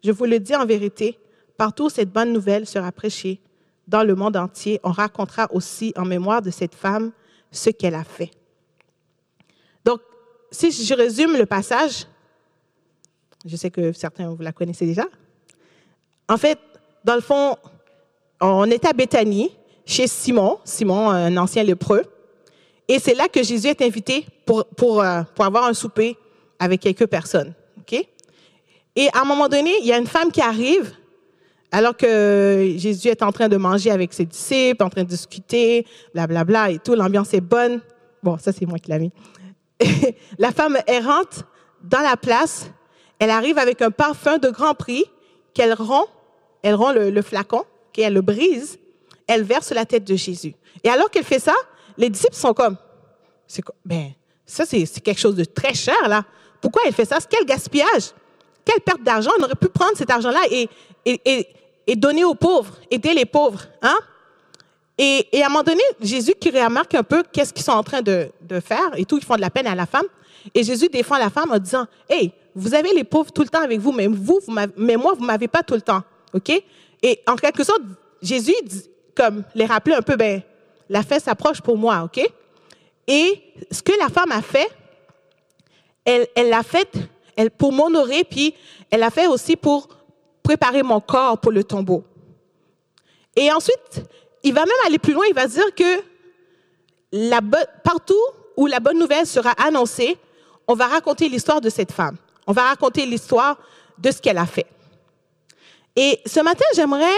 Je 0.03 0.11
vous 0.11 0.25
le 0.25 0.39
dis 0.39 0.55
en 0.55 0.65
vérité, 0.65 1.19
partout 1.57 1.89
cette 1.89 2.11
bonne 2.11 2.33
nouvelle 2.33 2.65
sera 2.65 2.91
prêchée 2.91 3.39
dans 3.87 4.03
le 4.03 4.15
monde 4.15 4.37
entier. 4.37 4.79
On 4.83 4.91
racontera 4.91 5.47
aussi 5.51 5.93
en 5.95 6.05
mémoire 6.05 6.41
de 6.41 6.49
cette 6.49 6.75
femme 6.75 7.11
ce 7.51 7.69
qu'elle 7.69 7.95
a 7.95 8.03
fait. 8.03 8.31
Donc, 9.85 10.01
si 10.51 10.71
je 10.71 10.93
résume 10.93 11.37
le 11.37 11.45
passage, 11.45 12.07
je 13.45 13.55
sais 13.55 13.69
que 13.69 13.93
certains 13.93 14.29
vous 14.29 14.41
la 14.41 14.51
connaissez 14.51 14.85
déjà. 14.85 15.05
En 16.27 16.37
fait, 16.37 16.59
dans 17.03 17.15
le 17.15 17.21
fond, 17.21 17.55
on 18.41 18.65
est 18.65 18.85
à 18.85 18.93
Béthanie, 18.93 19.51
chez 19.87 20.05
Simon, 20.05 20.59
Simon, 20.63 21.09
un 21.09 21.35
ancien 21.37 21.63
lépreux. 21.63 22.03
Et 22.87 22.99
c'est 22.99 23.15
là 23.15 23.27
que 23.27 23.41
Jésus 23.41 23.67
est 23.67 23.81
invité 23.81 24.27
pour, 24.45 24.65
pour, 24.65 25.01
euh, 25.01 25.23
pour 25.33 25.45
avoir 25.45 25.65
un 25.65 25.73
souper 25.73 26.15
avec 26.59 26.81
quelques 26.81 27.07
personnes. 27.07 27.55
Et 28.97 29.09
à 29.13 29.21
un 29.21 29.25
moment 29.25 29.47
donné, 29.47 29.71
il 29.81 29.85
y 29.85 29.93
a 29.93 29.97
une 29.99 30.07
femme 30.07 30.31
qui 30.31 30.41
arrive 30.41 30.91
alors 31.71 31.95
que 31.95 32.73
Jésus 32.77 33.09
est 33.09 33.21
en 33.21 33.31
train 33.31 33.47
de 33.47 33.55
manger 33.55 33.91
avec 33.91 34.11
ses 34.11 34.25
disciples, 34.25 34.83
en 34.83 34.89
train 34.89 35.03
de 35.03 35.07
discuter, 35.07 35.85
blablabla 36.15 36.43
bla, 36.45 36.65
bla, 36.65 36.71
et 36.71 36.79
tout, 36.79 36.95
l'ambiance 36.95 37.31
est 37.35 37.41
bonne. 37.41 37.81
Bon, 38.23 38.39
ça 38.39 38.51
c'est 38.51 38.65
moi 38.65 38.79
qui 38.79 38.89
l'ai 38.89 38.97
mis. 38.97 39.11
la 40.39 40.51
femme 40.51 40.79
errante 40.87 41.43
dans 41.83 41.99
la 41.99 42.17
place, 42.17 42.71
elle 43.19 43.29
arrive 43.29 43.59
avec 43.59 43.83
un 43.83 43.91
parfum 43.91 44.39
de 44.39 44.49
grand 44.49 44.73
prix 44.73 45.05
qu'elle 45.53 45.75
rompt, 45.75 46.07
elle 46.63 46.73
rompt 46.73 46.95
le, 46.95 47.21
flacon, 47.21 47.65
qu'elle 47.93 48.13
le 48.13 48.21
brise, 48.21 48.79
elle 49.27 49.43
verse 49.43 49.71
la 49.71 49.85
tête 49.85 50.03
de 50.03 50.15
Jésus. 50.15 50.55
Et 50.83 50.89
alors 50.89 51.09
qu'elle 51.09 51.23
fait 51.23 51.39
ça, 51.39 51.53
les 51.97 52.09
disciples 52.09 52.35
sont 52.35 52.53
comme, 52.53 52.77
c'est 53.45 53.63
ben, 53.85 54.11
ça 54.45 54.65
c'est 54.65 54.85
quelque 55.01 55.19
chose 55.19 55.35
de 55.35 55.43
très 55.43 55.73
cher 55.73 56.07
là. 56.07 56.23
Pourquoi 56.61 56.83
elle 56.85 56.93
fait 56.93 57.05
ça? 57.05 57.17
Quel 57.29 57.45
gaspillage! 57.45 58.11
Quelle 58.65 58.81
perte 58.81 59.03
d'argent! 59.03 59.31
On 59.39 59.43
aurait 59.43 59.55
pu 59.55 59.67
prendre 59.67 59.95
cet 59.95 60.09
argent-là 60.09 60.39
et, 60.49 60.67
et, 61.05 61.47
et, 61.85 61.95
donner 61.95 62.23
aux 62.23 62.35
pauvres, 62.35 62.73
aider 62.89 63.13
les 63.13 63.25
pauvres. 63.25 63.63
Hein? 63.81 63.97
Et, 64.97 65.27
et, 65.31 65.43
à 65.43 65.45
un 65.45 65.49
moment 65.49 65.63
donné, 65.63 65.81
Jésus 66.01 66.33
qui 66.39 66.49
remarque 66.49 66.95
un 66.95 67.03
peu 67.03 67.23
qu'est-ce 67.31 67.53
qu'ils 67.53 67.63
sont 67.63 67.71
en 67.71 67.83
train 67.83 68.01
de, 68.01 68.29
de, 68.41 68.59
faire 68.59 68.89
et 68.95 69.05
tout, 69.05 69.17
ils 69.17 69.23
font 69.23 69.35
de 69.35 69.41
la 69.41 69.51
peine 69.51 69.67
à 69.67 69.75
la 69.75 69.85
femme. 69.85 70.07
Et 70.53 70.63
Jésus 70.63 70.89
défend 70.89 71.17
la 71.17 71.29
femme 71.29 71.51
en 71.51 71.59
disant, 71.59 71.85
hey, 72.09 72.31
vous 72.55 72.73
avez 72.73 72.91
les 72.93 73.03
pauvres 73.03 73.31
tout 73.31 73.43
le 73.43 73.49
temps 73.49 73.61
avec 73.61 73.79
vous, 73.79 73.91
mais 73.91 74.07
vous, 74.07 74.39
vous 74.45 74.55
mais 74.75 74.95
moi, 74.95 75.13
vous 75.13 75.23
m'avez 75.23 75.47
pas 75.47 75.61
tout 75.61 75.75
le 75.75 75.81
temps, 75.81 76.01
ok 76.33 76.49
Et 77.03 77.19
en 77.27 77.35
quelque 77.35 77.63
sorte, 77.63 77.81
Jésus, 78.21 78.55
comme 79.17 79.43
les 79.55 79.65
rappeler 79.65 79.95
un 79.95 80.01
peu, 80.01 80.15
ben, 80.15 80.41
la 80.87 81.01
fête 81.01 81.23
s'approche 81.23 81.59
pour 81.59 81.75
moi, 81.75 82.03
ok? 82.05 82.21
Et 83.07 83.41
ce 83.71 83.81
que 83.81 83.91
la 83.99 84.09
femme 84.09 84.31
a 84.31 84.41
fait, 84.41 84.69
elle 86.05 86.49
l'a 86.49 86.63
fait 86.63 86.89
pour 87.57 87.73
m'honorer, 87.73 88.23
puis 88.23 88.53
elle 88.91 89.01
l'a 89.01 89.09
fait 89.09 89.27
aussi 89.27 89.55
pour 89.55 89.89
préparer 90.43 90.83
mon 90.83 91.01
corps 91.01 91.39
pour 91.39 91.51
le 91.51 91.63
tombeau. 91.63 92.03
Et 93.35 93.51
ensuite, 93.51 94.03
il 94.43 94.53
va 94.53 94.61
même 94.61 94.75
aller 94.85 94.99
plus 94.99 95.13
loin, 95.13 95.25
il 95.27 95.35
va 95.35 95.47
dire 95.47 95.75
que 95.75 96.01
partout 97.83 98.15
où 98.55 98.67
la 98.67 98.79
bonne 98.79 98.99
nouvelle 98.99 99.25
sera 99.25 99.51
annoncée, 99.51 100.17
on 100.67 100.73
va 100.73 100.87
raconter 100.87 101.27
l'histoire 101.27 101.61
de 101.61 101.69
cette 101.69 101.91
femme. 101.91 102.17
On 102.45 102.53
va 102.53 102.63
raconter 102.63 103.05
l'histoire 103.05 103.57
de 103.97 104.11
ce 104.11 104.21
qu'elle 104.21 104.37
a 104.37 104.45
fait. 104.45 104.67
Et 105.95 106.19
ce 106.25 106.39
matin, 106.39 106.65
j'aimerais 106.75 107.17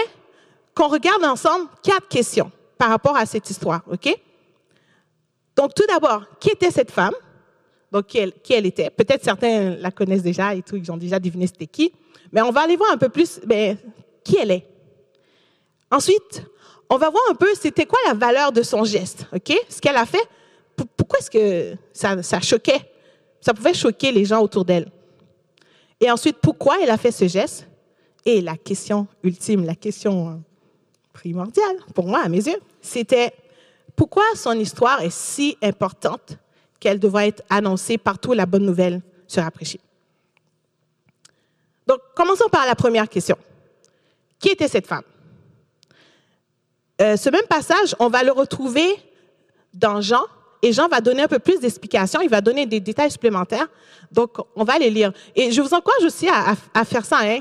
qu'on 0.80 0.88
regarde 0.88 1.22
ensemble 1.24 1.68
quatre 1.82 2.08
questions 2.08 2.50
par 2.78 2.88
rapport 2.88 3.14
à 3.14 3.26
cette 3.26 3.50
histoire, 3.50 3.82
OK? 3.90 4.18
Donc, 5.54 5.74
tout 5.74 5.84
d'abord, 5.86 6.24
qui 6.40 6.48
était 6.48 6.70
cette 6.70 6.90
femme? 6.90 7.12
donc 7.92 8.06
qui 8.06 8.18
elle, 8.52 8.66
était? 8.66 8.88
Peut-être 8.88 9.24
certains 9.24 9.70
la 9.70 9.90
connaissent 9.90 10.22
déjà 10.22 10.54
et 10.54 10.62
tout, 10.62 10.76
ils 10.76 10.90
ont 10.92 10.96
déjà 10.96 11.18
deviné 11.18 11.46
c'était 11.48 11.66
qui. 11.66 11.92
Mais 12.32 12.40
on 12.40 12.52
va 12.52 12.62
aller 12.62 12.76
voir 12.76 12.92
un 12.92 12.96
peu 12.96 13.08
plus 13.08 13.40
ben, 13.44 13.76
qui 14.22 14.36
elle 14.36 14.52
est. 14.52 14.66
Ensuite, 15.90 16.44
on 16.88 16.96
va 16.96 17.10
voir 17.10 17.24
un 17.30 17.34
peu 17.34 17.48
c'était 17.60 17.84
quoi 17.84 17.98
la 18.06 18.14
valeur 18.14 18.52
de 18.52 18.62
son 18.62 18.84
geste, 18.84 19.26
ok? 19.34 19.52
Ce 19.68 19.80
qu'elle 19.80 19.96
a 19.96 20.06
fait. 20.06 20.22
Pourquoi 20.96 21.18
est-ce 21.18 21.30
que 21.30 21.76
ça, 21.92 22.22
ça 22.22 22.40
choquait? 22.40 22.80
Ça 23.40 23.52
pouvait 23.52 23.74
choquer 23.74 24.12
les 24.12 24.24
gens 24.24 24.40
autour 24.40 24.64
d'elle. 24.64 24.90
Et 26.00 26.10
ensuite, 26.10 26.38
pourquoi 26.40 26.76
elle 26.80 26.90
a 26.90 26.96
fait 26.96 27.12
ce 27.12 27.26
geste? 27.26 27.66
Et 28.24 28.40
la 28.40 28.56
question 28.56 29.08
ultime, 29.24 29.64
la 29.64 29.74
question 29.74 30.42
primordiale 31.12 31.76
pour 31.94 32.06
moi, 32.06 32.20
à 32.22 32.28
mes 32.28 32.46
yeux, 32.46 32.60
c'était 32.80 33.32
pourquoi 33.96 34.24
son 34.34 34.52
histoire 34.52 35.02
est 35.02 35.10
si 35.10 35.56
importante 35.62 36.38
qu'elle 36.78 36.98
devrait 36.98 37.28
être 37.28 37.42
annoncée 37.50 37.98
partout, 37.98 38.32
la 38.32 38.46
bonne 38.46 38.64
nouvelle 38.64 39.02
sera 39.26 39.50
prêchée. 39.50 39.80
Donc, 41.86 41.98
commençons 42.14 42.48
par 42.48 42.66
la 42.66 42.74
première 42.74 43.08
question. 43.08 43.36
Qui 44.38 44.48
était 44.48 44.68
cette 44.68 44.86
femme? 44.86 45.02
Euh, 47.02 47.16
ce 47.16 47.28
même 47.30 47.46
passage, 47.48 47.94
on 47.98 48.08
va 48.08 48.22
le 48.22 48.32
retrouver 48.32 48.96
dans 49.74 50.00
Jean, 50.00 50.24
et 50.62 50.72
Jean 50.72 50.88
va 50.88 51.00
donner 51.00 51.22
un 51.22 51.28
peu 51.28 51.38
plus 51.38 51.58
d'explications, 51.60 52.20
il 52.20 52.28
va 52.28 52.40
donner 52.40 52.66
des 52.66 52.80
détails 52.80 53.10
supplémentaires. 53.10 53.68
Donc, 54.12 54.36
on 54.54 54.64
va 54.64 54.78
les 54.78 54.90
lire. 54.90 55.12
Et 55.34 55.52
je 55.52 55.62
vous 55.62 55.72
encourage 55.72 56.04
aussi 56.04 56.28
à, 56.28 56.84
faire 56.84 57.04
ça. 57.04 57.20
Hein. 57.22 57.40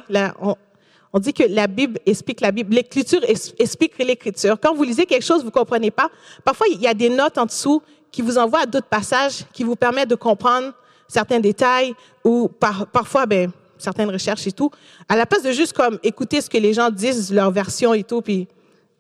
On, 1.14 1.20
dit 1.20 1.34
que 1.34 1.44
la 1.44 1.68
Bible 1.68 2.00
explique 2.06 2.42
la 2.42 2.52
Bible, 2.52 2.74
l'écriture 2.74 3.22
explique 3.58 3.98
l'écriture. 3.98 4.58
Quand 4.62 4.74
vous 4.74 4.84
lisez 4.84 5.06
quelque 5.06 5.26
chose, 5.26 5.42
vous 5.42 5.48
ne 5.48 5.52
comprenez 5.52 5.92
pas, 5.92 6.10
parfois 6.44 6.68
il 6.72 6.82
y 6.82 6.88
a 6.88 6.94
des 6.94 7.10
notes 7.10 7.38
en 7.38 7.46
dessous 7.46 7.82
qui 8.12 8.22
vous 8.22 8.38
envoie 8.38 8.62
à 8.62 8.66
d'autres 8.66 8.88
passages 8.88 9.46
qui 9.54 9.64
vous 9.64 9.76
permettent 9.76 10.10
de 10.10 10.16
comprendre 10.16 10.74
certains 11.08 11.40
détails 11.40 11.94
ou 12.24 12.50
parfois 12.92 13.26
ben, 13.26 13.52
certaines 13.78 14.10
recherches 14.10 14.46
et 14.48 14.52
tout, 14.52 14.72
à 15.08 15.16
la 15.16 15.26
place 15.26 15.44
de 15.44 15.52
juste 15.52 15.74
comme 15.74 16.00
écouter 16.04 16.42
ce 16.42 16.50
que 16.50 16.58
les 16.58 16.74
gens 16.74 16.90
disent, 16.90 17.34
leur 17.34 17.52
version 17.52 17.94
et 17.94 18.04
tout, 18.04 18.22
puis 18.22 18.48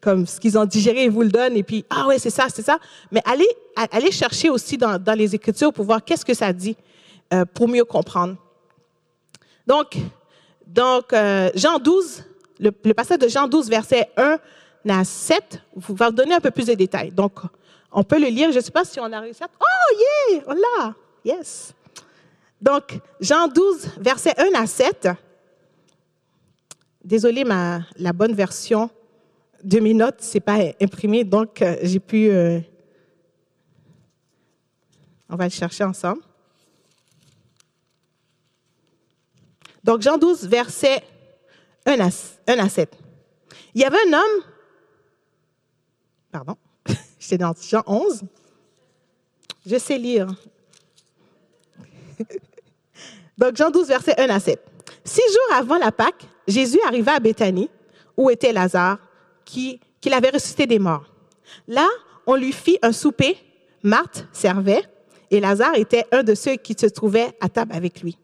comme 0.01 0.25
ce 0.25 0.39
qu'ils 0.39 0.57
ont 0.57 0.65
digéré, 0.65 1.05
ils 1.05 1.11
vous 1.11 1.23
le 1.23 1.29
donnent, 1.29 1.57
et 1.57 1.63
puis, 1.63 1.85
ah 1.89 2.07
ouais, 2.07 2.17
c'est 2.19 2.29
ça, 2.29 2.47
c'est 2.53 2.61
ça. 2.61 2.79
Mais 3.11 3.21
allez, 3.25 3.47
allez 3.75 4.11
chercher 4.11 4.49
aussi 4.49 4.77
dans, 4.77 4.97
dans 4.97 5.13
les 5.13 5.35
Écritures 5.35 5.73
pour 5.73 5.85
voir 5.85 6.03
qu'est-ce 6.03 6.23
que 6.23 6.33
ça 6.33 6.53
dit 6.53 6.77
euh, 7.33 7.43
pour 7.45 7.67
mieux 7.67 7.83
comprendre. 7.83 8.37
Donc, 9.67 9.97
donc 10.69 11.13
euh, 11.13 11.49
Jean 11.55 11.79
12, 11.79 12.23
le, 12.59 12.71
passage 12.93 13.17
de 13.17 13.27
Jean 13.27 13.47
12, 13.47 13.69
verset 13.69 14.07
1 14.15 14.37
à 14.87 15.03
7, 15.03 15.61
vous 15.75 15.95
va 15.95 16.11
donner 16.11 16.35
un 16.35 16.39
peu 16.39 16.51
plus 16.51 16.67
de 16.67 16.75
détails. 16.75 17.11
Donc, 17.11 17.39
on 17.91 18.03
peut 18.03 18.19
le 18.19 18.27
lire. 18.27 18.51
Je 18.51 18.57
ne 18.57 18.61
sais 18.61 18.71
pas 18.71 18.85
si 18.85 18.99
on 18.99 19.11
a 19.11 19.19
réussi 19.19 19.43
à... 19.43 19.47
Oh, 19.59 19.97
yeah! 20.31 20.43
Oh 20.47 20.53
là! 20.53 20.93
Yes! 21.25 21.73
Donc, 22.61 22.99
Jean 23.19 23.47
12, 23.47 23.89
versets 23.99 24.35
1 24.37 24.61
à 24.61 24.67
7. 24.67 25.09
Désolée, 27.03 27.43
la 27.43 28.13
bonne 28.13 28.33
version 28.33 28.91
de 29.63 29.79
mes 29.79 29.95
notes, 29.95 30.17
c'est 30.19 30.39
pas 30.39 30.59
imprimé, 30.79 31.23
donc 31.23 31.63
euh, 31.63 31.77
j'ai 31.81 31.99
pu. 31.99 32.29
euh, 32.29 32.59
on 35.29 35.35
va 35.35 35.45
le 35.45 35.49
chercher 35.49 35.83
ensemble. 35.83 36.21
Donc, 39.83 40.01
Jean 40.01 40.17
12, 40.17 40.47
verset 40.47 41.03
1 41.85 41.99
à, 41.99 42.09
1 42.47 42.57
à 42.59 42.69
7. 42.69 42.97
Il 43.73 43.81
y 43.81 43.85
avait 43.85 43.97
un 44.07 44.13
homme. 44.13 44.43
Pardon, 46.31 46.55
j'étais 47.19 47.37
dans 47.37 47.53
Jean 47.53 47.83
11. 47.87 48.23
Je 49.65 49.77
sais 49.77 49.97
lire. 49.97 50.27
Donc, 53.37 53.55
Jean 53.55 53.69
12, 53.69 53.87
verset 53.87 54.19
1 54.19 54.29
à 54.29 54.39
7. 54.39 54.61
Six 55.03 55.21
jours 55.21 55.57
avant 55.57 55.77
la 55.77 55.91
Pâque, 55.91 56.25
Jésus 56.47 56.79
arriva 56.85 57.13
à 57.13 57.19
Béthanie, 57.19 57.69
où 58.17 58.29
était 58.29 58.51
Lazare, 58.51 58.97
qui, 59.45 59.79
qu'il 60.01 60.13
avait 60.13 60.29
ressuscité 60.29 60.67
des 60.67 60.79
morts. 60.79 61.05
Là, 61.67 61.87
on 62.27 62.35
lui 62.35 62.51
fit 62.51 62.77
un 62.81 62.91
souper. 62.91 63.37
Marthe 63.81 64.27
servait, 64.33 64.83
et 65.31 65.39
Lazare 65.39 65.75
était 65.75 66.05
un 66.11 66.23
de 66.23 66.35
ceux 66.35 66.55
qui 66.57 66.75
se 66.77 66.85
trouvaient 66.85 67.31
à 67.39 67.47
table 67.49 67.71
avec 67.73 68.01
lui. 68.01 68.17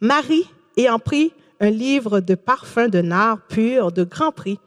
Marie, 0.00 0.46
ayant 0.78 0.98
pris 0.98 1.32
un 1.60 1.70
livre 1.70 2.20
de 2.20 2.34
parfums 2.34 2.88
de 2.88 3.00
nard 3.00 3.40
pur 3.48 3.92
de 3.92 4.04
grand 4.04 4.32
prix, 4.32 4.58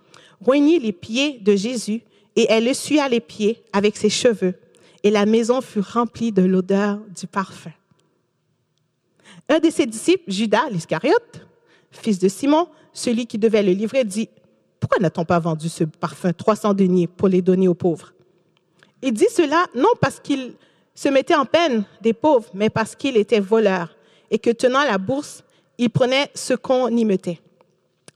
roignit 0.41 0.79
les 0.79 0.91
pieds 0.91 1.39
de 1.39 1.55
Jésus, 1.55 2.01
et 2.35 2.47
elle 2.49 2.67
essuya 2.67 3.09
les 3.09 3.19
pieds 3.19 3.63
avec 3.73 3.97
ses 3.97 4.09
cheveux, 4.09 4.55
et 5.03 5.09
la 5.09 5.25
maison 5.25 5.61
fut 5.61 5.79
remplie 5.79 6.31
de 6.31 6.41
l'odeur 6.41 6.99
du 7.17 7.27
parfum. 7.27 7.71
Un 9.49 9.59
de 9.59 9.69
ses 9.69 9.85
disciples, 9.85 10.31
Judas 10.31 10.69
l'Iscariote, 10.69 11.45
fils 11.91 12.19
de 12.19 12.29
Simon, 12.29 12.67
celui 12.93 13.25
qui 13.25 13.37
devait 13.37 13.63
le 13.63 13.71
livrer, 13.71 14.03
dit, 14.03 14.29
Pourquoi 14.79 14.99
n'a-t-on 14.99 15.25
pas 15.25 15.39
vendu 15.39 15.69
ce 15.69 15.83
parfum 15.83 16.31
300 16.33 16.73
deniers 16.73 17.07
pour 17.07 17.27
les 17.27 17.41
donner 17.41 17.67
aux 17.67 17.73
pauvres? 17.73 18.13
Il 19.01 19.13
dit 19.13 19.27
cela 19.33 19.65
non 19.75 19.89
parce 19.99 20.19
qu'il 20.19 20.53
se 20.93 21.09
mettait 21.09 21.35
en 21.35 21.45
peine 21.45 21.83
des 22.01 22.13
pauvres, 22.13 22.49
mais 22.53 22.69
parce 22.69 22.95
qu'il 22.95 23.17
était 23.17 23.39
voleur 23.39 23.95
et 24.29 24.39
que 24.39 24.49
tenant 24.49 24.83
la 24.83 24.97
bourse, 24.97 25.43
il 25.81 25.89
prenait 25.89 26.29
ce 26.35 26.53
qu'on 26.53 26.89
y 26.89 27.03
mettait. 27.05 27.39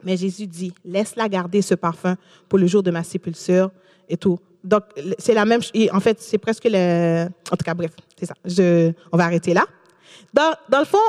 Mais 0.04 0.16
Jésus 0.16 0.46
dit, 0.46 0.72
laisse-la 0.86 1.28
garder 1.28 1.64
ce 1.64 1.74
parfum 1.74 2.16
pour 2.48 2.60
le 2.60 2.68
jour 2.68 2.84
de 2.84 2.92
ma 2.92 3.04
sépulture 3.04 3.72
et 4.08 4.18
tout. 4.18 4.40
Donc, 4.64 4.84
c'est 5.18 5.34
la 5.34 5.46
même, 5.46 5.62
en 5.92 6.00
fait, 6.00 6.22
c'est 6.22 6.38
presque 6.38 6.66
le, 6.66 7.26
en 7.26 7.56
tout 7.58 7.66
cas, 7.66 7.74
bref, 7.74 7.92
c'est 8.16 8.28
ça. 8.28 8.36
On 9.12 9.18
va 9.18 9.24
arrêter 9.26 9.56
là. 9.56 9.66
Dans, 10.32 10.54
dans 10.70 10.80
le 10.80 10.86
fond, 10.86 11.00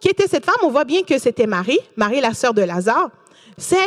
qui 0.00 0.08
était 0.08 0.26
cette 0.26 0.44
femme? 0.44 0.56
On 0.64 0.70
voit 0.70 0.84
bien 0.84 1.02
que 1.02 1.16
c'était 1.16 1.46
Marie, 1.46 1.78
Marie, 1.96 2.20
la 2.20 2.34
sœur 2.34 2.54
de 2.54 2.62
Lazare, 2.62 3.10
celle 3.56 3.78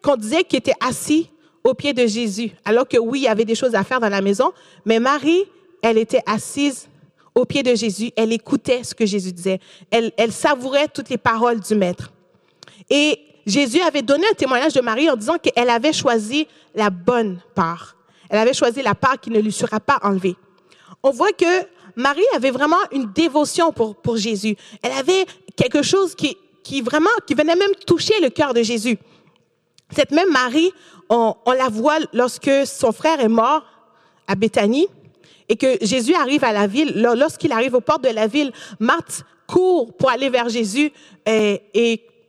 qu'on 0.00 0.14
disait 0.16 0.44
qui 0.44 0.54
était 0.54 0.74
assise 0.80 1.26
au 1.64 1.74
pied 1.74 1.92
de 1.92 2.06
Jésus. 2.06 2.52
Alors 2.64 2.86
que 2.86 2.98
oui, 2.98 3.20
il 3.20 3.24
y 3.24 3.28
avait 3.28 3.44
des 3.44 3.56
choses 3.56 3.74
à 3.74 3.82
faire 3.82 3.98
dans 3.98 4.08
la 4.08 4.20
maison, 4.20 4.52
mais 4.84 5.00
Marie, 5.00 5.42
elle 5.82 5.98
était 5.98 6.22
assise 6.24 6.86
au 7.34 7.44
pied 7.44 7.62
de 7.62 7.74
Jésus. 7.74 8.12
Elle 8.16 8.32
écoutait 8.32 8.84
ce 8.84 8.94
que 8.94 9.06
Jésus 9.06 9.32
disait. 9.32 9.60
Elle, 9.90 10.32
savourait 10.32 10.88
toutes 10.88 11.08
les 11.08 11.18
paroles 11.18 11.60
du 11.60 11.74
Maître. 11.74 12.12
Et 12.90 13.18
Jésus 13.46 13.80
avait 13.80 14.02
donné 14.02 14.24
un 14.30 14.34
témoignage 14.34 14.72
de 14.72 14.80
Marie 14.80 15.10
en 15.10 15.16
disant 15.16 15.38
qu'elle 15.38 15.70
avait 15.70 15.92
choisi 15.92 16.46
la 16.74 16.90
bonne 16.90 17.40
part. 17.54 17.96
Elle 18.28 18.38
avait 18.38 18.54
choisi 18.54 18.82
la 18.82 18.94
part 18.94 19.20
qui 19.20 19.30
ne 19.30 19.40
lui 19.40 19.52
sera 19.52 19.80
pas 19.80 19.98
enlevée. 20.02 20.36
On 21.02 21.10
voit 21.10 21.32
que 21.32 21.66
Marie 21.96 22.24
avait 22.34 22.50
vraiment 22.50 22.78
une 22.90 23.12
dévotion 23.12 23.72
pour, 23.72 23.96
pour 23.96 24.16
Jésus. 24.16 24.56
Elle 24.82 24.92
avait 24.92 25.26
quelque 25.56 25.82
chose 25.82 26.14
qui, 26.14 26.36
qui 26.62 26.80
vraiment, 26.80 27.10
qui 27.26 27.34
venait 27.34 27.56
même 27.56 27.74
toucher 27.86 28.14
le 28.20 28.30
cœur 28.30 28.54
de 28.54 28.62
Jésus. 28.62 28.98
Cette 29.90 30.10
même 30.10 30.30
Marie, 30.30 30.72
on, 31.10 31.34
on 31.44 31.52
la 31.52 31.68
voit 31.68 31.98
lorsque 32.12 32.50
son 32.66 32.92
frère 32.92 33.20
est 33.20 33.28
mort 33.28 33.64
à 34.26 34.34
Béthanie 34.34 34.88
et 35.48 35.56
que 35.56 35.78
Jésus 35.82 36.14
arrive 36.14 36.44
à 36.44 36.52
la 36.52 36.66
ville. 36.66 36.92
Lorsqu'il 37.16 37.52
arrive 37.52 37.74
aux 37.74 37.80
portes 37.80 38.04
de 38.04 38.10
la 38.10 38.26
ville, 38.26 38.52
Marthe 38.80 39.24
court 39.46 39.94
pour 39.94 40.10
aller 40.10 40.30
vers 40.30 40.48
Jésus 40.48 40.90
et, 41.26 41.62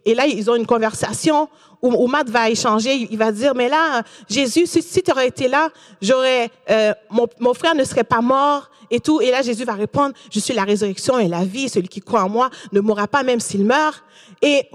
et, 0.06 0.14
là, 0.14 0.28
ils 0.28 0.50
ont 0.52 0.56
une 0.56 0.66
conversation 0.66 1.50
où, 1.82 1.92
où 1.92 2.08
Marthe 2.08 2.30
va 2.30 2.50
échanger. 2.50 3.08
Il 3.10 3.18
va 3.18 3.32
dire, 3.32 3.56
mais 3.56 3.70
là, 3.70 4.04
Jésus, 4.30 4.66
si, 4.68 4.82
si 4.82 5.02
tu 5.02 5.12
aurais 5.12 5.28
été 5.28 5.48
là, 5.48 5.70
j'aurais, 6.02 6.50
euh, 6.70 6.94
mon, 7.10 7.28
mon 7.40 7.54
frère 7.54 7.76
ne 7.76 7.84
serait 7.84 8.04
pas 8.04 8.22
mort 8.22 8.70
et 8.92 9.00
tout. 9.00 9.22
Et 9.22 9.32
là, 9.32 9.42
Jésus 9.42 9.64
va 9.64 9.74
répondre, 9.74 10.14
je 10.32 10.40
suis 10.40 10.54
la 10.54 10.64
résurrection 10.64 11.18
et 11.18 11.28
la 11.28 11.44
vie. 11.44 11.70
Celui 11.70 11.88
qui 11.88 12.02
croit 12.02 12.24
en 12.24 12.30
moi 12.30 12.50
ne 12.72 12.82
mourra 12.82 13.08
pas 13.08 13.24
même 13.24 13.40
s'il 13.40 13.66
meurt. 13.66 14.04
Et 14.42 14.68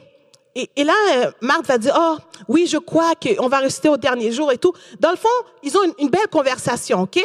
et, 0.56 0.68
et, 0.74 0.82
là, 0.82 0.94
euh, 1.14 1.30
Marthe 1.40 1.66
va 1.66 1.78
dire, 1.78 1.96
oh, 1.96 2.16
oui, 2.48 2.66
je 2.66 2.76
crois 2.76 3.12
qu'on 3.14 3.46
va 3.46 3.58
rester 3.58 3.88
au 3.88 3.96
dernier 3.96 4.32
jour 4.32 4.50
et 4.50 4.58
tout. 4.58 4.72
Dans 4.98 5.12
le 5.12 5.16
fond, 5.16 5.28
ils 5.62 5.76
ont 5.78 5.84
une, 5.84 5.92
une 6.00 6.08
belle 6.08 6.26
conversation, 6.28 7.02
OK? 7.02 7.22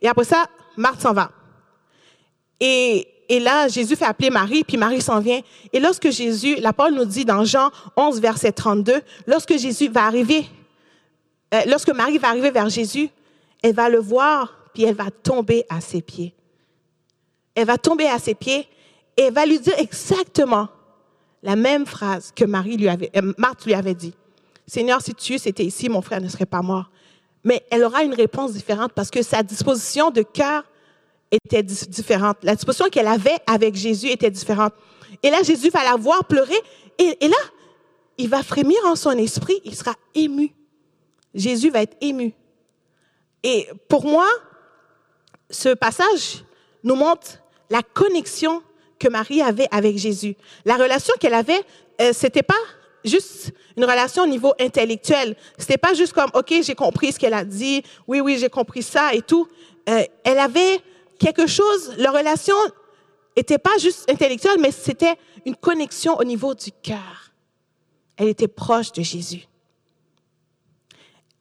Et 0.00 0.08
après 0.08 0.24
ça, 0.24 0.46
Marthe 0.78 1.00
s'en 1.00 1.12
va. 1.12 1.30
Et, 2.60 3.06
et 3.28 3.40
là, 3.40 3.68
Jésus 3.68 3.96
fait 3.96 4.04
appeler 4.04 4.30
Marie, 4.30 4.64
puis 4.64 4.76
Marie 4.76 5.02
s'en 5.02 5.20
vient. 5.20 5.40
Et 5.72 5.80
lorsque 5.80 6.10
Jésus, 6.10 6.56
la 6.56 6.72
parole 6.72 6.94
nous 6.94 7.04
dit 7.04 7.24
dans 7.24 7.44
Jean 7.44 7.70
11, 7.96 8.20
verset 8.20 8.52
32, 8.52 9.02
lorsque 9.26 9.56
Jésus 9.58 9.88
va 9.88 10.04
arriver, 10.04 10.46
euh, 11.52 11.60
lorsque 11.66 11.90
Marie 11.90 12.18
va 12.18 12.28
arriver 12.28 12.50
vers 12.50 12.68
Jésus, 12.68 13.10
elle 13.62 13.74
va 13.74 13.88
le 13.88 13.98
voir, 13.98 14.54
puis 14.72 14.84
elle 14.84 14.94
va 14.94 15.10
tomber 15.10 15.64
à 15.68 15.80
ses 15.80 16.00
pieds. 16.00 16.34
Elle 17.54 17.66
va 17.66 17.76
tomber 17.76 18.06
à 18.06 18.18
ses 18.18 18.34
pieds 18.34 18.68
et 19.16 19.22
elle 19.22 19.34
va 19.34 19.44
lui 19.44 19.58
dire 19.58 19.74
exactement 19.78 20.68
la 21.42 21.56
même 21.56 21.86
phrase 21.86 22.32
que 22.34 22.44
Marie 22.44 22.76
lui 22.76 22.88
avait, 22.88 23.10
euh, 23.16 23.32
Marthe 23.36 23.64
lui 23.66 23.74
avait 23.74 23.94
dit. 23.94 24.14
Seigneur, 24.66 25.00
si 25.00 25.14
tu 25.14 25.34
étais 25.34 25.64
ici, 25.64 25.88
mon 25.88 26.02
frère 26.02 26.20
ne 26.20 26.28
serait 26.28 26.46
pas 26.46 26.62
mort. 26.62 26.90
Mais 27.48 27.64
elle 27.70 27.82
aura 27.82 28.02
une 28.02 28.12
réponse 28.12 28.52
différente 28.52 28.92
parce 28.92 29.10
que 29.10 29.22
sa 29.22 29.42
disposition 29.42 30.10
de 30.10 30.20
cœur 30.20 30.64
était 31.30 31.62
différente. 31.62 32.36
La 32.42 32.54
disposition 32.54 32.90
qu'elle 32.90 33.06
avait 33.06 33.38
avec 33.46 33.74
Jésus 33.74 34.08
était 34.08 34.30
différente. 34.30 34.74
Et 35.22 35.30
là, 35.30 35.42
Jésus 35.42 35.70
va 35.70 35.82
la 35.82 35.96
voir 35.96 36.26
pleurer. 36.26 36.60
Et, 36.98 37.16
là, 37.26 37.38
il 38.18 38.28
va 38.28 38.42
frémir 38.42 38.76
en 38.84 38.96
son 38.96 39.12
esprit. 39.12 39.62
Il 39.64 39.74
sera 39.74 39.94
ému. 40.14 40.54
Jésus 41.34 41.70
va 41.70 41.80
être 41.80 41.96
ému. 42.02 42.34
Et 43.42 43.66
pour 43.88 44.04
moi, 44.04 44.28
ce 45.48 45.70
passage 45.70 46.44
nous 46.84 46.96
montre 46.96 47.38
la 47.70 47.82
connexion 47.82 48.62
que 48.98 49.08
Marie 49.08 49.40
avait 49.40 49.68
avec 49.70 49.96
Jésus. 49.96 50.36
La 50.66 50.76
relation 50.76 51.14
qu'elle 51.18 51.32
avait, 51.32 51.64
euh, 52.02 52.10
c'était 52.12 52.42
pas 52.42 52.60
juste 53.08 53.52
une 53.76 53.84
relation 53.84 54.22
au 54.24 54.26
niveau 54.26 54.52
intellectuel. 54.60 55.36
C'était 55.56 55.78
pas 55.78 55.94
juste 55.94 56.12
comme, 56.12 56.30
OK, 56.34 56.54
j'ai 56.62 56.74
compris 56.74 57.12
ce 57.12 57.18
qu'elle 57.18 57.34
a 57.34 57.44
dit. 57.44 57.82
Oui, 58.06 58.20
oui, 58.20 58.38
j'ai 58.38 58.48
compris 58.48 58.82
ça 58.82 59.14
et 59.14 59.22
tout. 59.22 59.48
Euh, 59.88 60.04
elle 60.24 60.38
avait 60.38 60.80
quelque 61.18 61.46
chose, 61.46 61.94
leur 61.98 62.14
relation 62.14 62.54
était 63.36 63.58
pas 63.58 63.76
juste 63.78 64.10
intellectuelle, 64.10 64.58
mais 64.60 64.72
c'était 64.72 65.16
une 65.46 65.56
connexion 65.56 66.16
au 66.18 66.24
niveau 66.24 66.54
du 66.54 66.72
cœur. 66.82 67.32
Elle 68.16 68.28
était 68.28 68.48
proche 68.48 68.92
de 68.92 69.02
Jésus. 69.02 69.46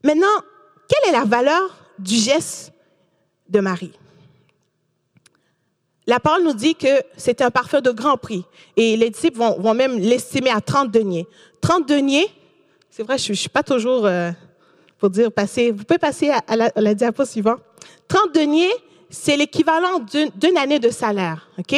Maintenant, 0.03 0.27
quelle 0.87 1.09
est 1.09 1.17
la 1.17 1.25
valeur 1.25 1.75
du 1.97 2.15
geste 2.15 2.71
de 3.49 3.59
Marie? 3.59 3.93
La 6.07 6.21
parole 6.21 6.43
nous 6.43 6.53
dit 6.53 6.73
que 6.73 7.03
c'est 7.17 7.41
un 7.41 7.51
parfum 7.51 7.81
de 7.81 7.91
grand 7.91 8.15
prix. 8.15 8.45
Et 8.77 8.95
les 8.95 9.09
disciples 9.09 9.37
vont, 9.37 9.73
même 9.73 9.99
l'estimer 9.99 10.51
à 10.51 10.61
30 10.61 10.89
deniers. 10.89 11.27
30 11.59 11.87
deniers, 11.87 12.27
c'est 12.89 13.03
vrai, 13.03 13.17
je 13.17 13.33
ne 13.33 13.35
suis 13.35 13.49
pas 13.49 13.61
toujours, 13.61 14.05
euh, 14.05 14.31
pour 14.99 15.09
dire, 15.09 15.29
passer, 15.33 15.71
vous 15.71 15.83
pouvez 15.83 15.99
passer 15.99 16.31
à, 16.31 16.55
la, 16.55 16.93
diapo 16.93 17.25
suivante. 17.25 17.59
30 18.07 18.33
deniers, 18.33 18.71
c'est 19.09 19.35
l'équivalent 19.35 19.99
d'une 19.99 20.57
année 20.57 20.79
de 20.79 20.89
salaire, 20.89 21.49
OK? 21.59 21.75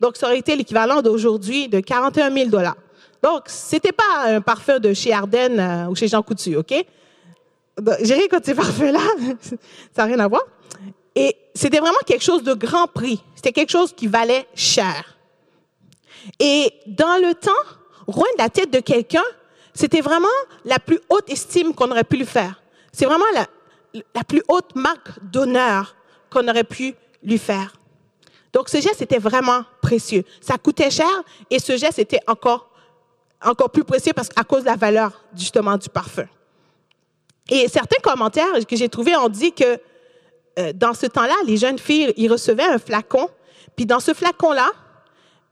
Donc, 0.00 0.16
ça 0.16 0.26
aurait 0.26 0.38
été 0.38 0.54
l'équivalent 0.54 1.02
d'aujourd'hui 1.02 1.68
de 1.68 1.80
41 1.80 2.32
000 2.32 2.50
dollars. 2.50 2.76
Donc, 3.20 3.42
c'était 3.46 3.92
pas 3.92 4.26
un 4.26 4.40
parfum 4.40 4.78
de 4.78 4.94
chez 4.94 5.12
Ardennes 5.12 5.58
euh, 5.58 5.90
ou 5.90 5.96
chez 5.96 6.06
Jean 6.06 6.22
Coutu, 6.22 6.56
OK? 6.56 6.72
J'ai 8.02 8.14
rien 8.14 8.28
contre 8.28 8.46
ces 8.46 8.54
parfums-là, 8.54 9.00
ça 9.40 9.56
n'a 9.98 10.04
rien 10.04 10.18
à 10.20 10.28
voir. 10.28 10.42
Et 11.14 11.36
c'était 11.54 11.80
vraiment 11.80 11.98
quelque 12.06 12.24
chose 12.24 12.42
de 12.42 12.54
grand 12.54 12.86
prix. 12.86 13.22
C'était 13.34 13.52
quelque 13.52 13.70
chose 13.70 13.92
qui 13.92 14.06
valait 14.06 14.46
cher. 14.54 15.16
Et 16.38 16.72
dans 16.86 17.20
le 17.20 17.34
temps, 17.34 17.50
roindre 18.06 18.34
la 18.38 18.48
tête 18.48 18.70
de 18.70 18.80
quelqu'un, 18.80 19.24
c'était 19.74 20.00
vraiment 20.00 20.28
la 20.64 20.78
plus 20.78 21.00
haute 21.08 21.30
estime 21.30 21.74
qu'on 21.74 21.90
aurait 21.90 22.04
pu 22.04 22.16
lui 22.16 22.26
faire. 22.26 22.62
C'est 22.92 23.06
vraiment 23.06 23.24
la, 23.34 24.24
plus 24.24 24.42
haute 24.48 24.74
marque 24.74 25.22
d'honneur 25.22 25.96
qu'on 26.30 26.46
aurait 26.48 26.64
pu 26.64 26.94
lui 27.22 27.38
faire. 27.38 27.74
Donc 28.52 28.68
ce 28.68 28.80
geste 28.80 29.00
était 29.00 29.18
vraiment 29.18 29.64
précieux. 29.80 30.24
Ça 30.40 30.58
coûtait 30.58 30.90
cher 30.90 31.10
et 31.50 31.58
ce 31.58 31.76
geste 31.76 31.98
était 31.98 32.20
encore, 32.26 32.70
encore 33.42 33.70
plus 33.70 33.84
précieux 33.84 34.12
parce 34.14 34.28
qu'à 34.28 34.44
cause 34.44 34.62
de 34.62 34.66
la 34.66 34.76
valeur 34.76 35.12
justement 35.34 35.76
du 35.76 35.88
parfum. 35.88 36.26
Et 37.48 37.66
certains 37.68 38.00
commentaires 38.02 38.52
que 38.68 38.76
j'ai 38.76 38.88
trouvés 38.88 39.16
ont 39.16 39.28
dit 39.28 39.52
que 39.52 39.80
euh, 40.58 40.72
dans 40.74 40.94
ce 40.94 41.06
temps-là, 41.06 41.34
les 41.46 41.56
jeunes 41.56 41.78
filles, 41.78 42.12
ils 42.16 42.30
recevaient 42.30 42.64
un 42.64 42.78
flacon, 42.78 43.28
puis 43.76 43.86
dans 43.86 44.00
ce 44.00 44.12
flacon-là, 44.12 44.70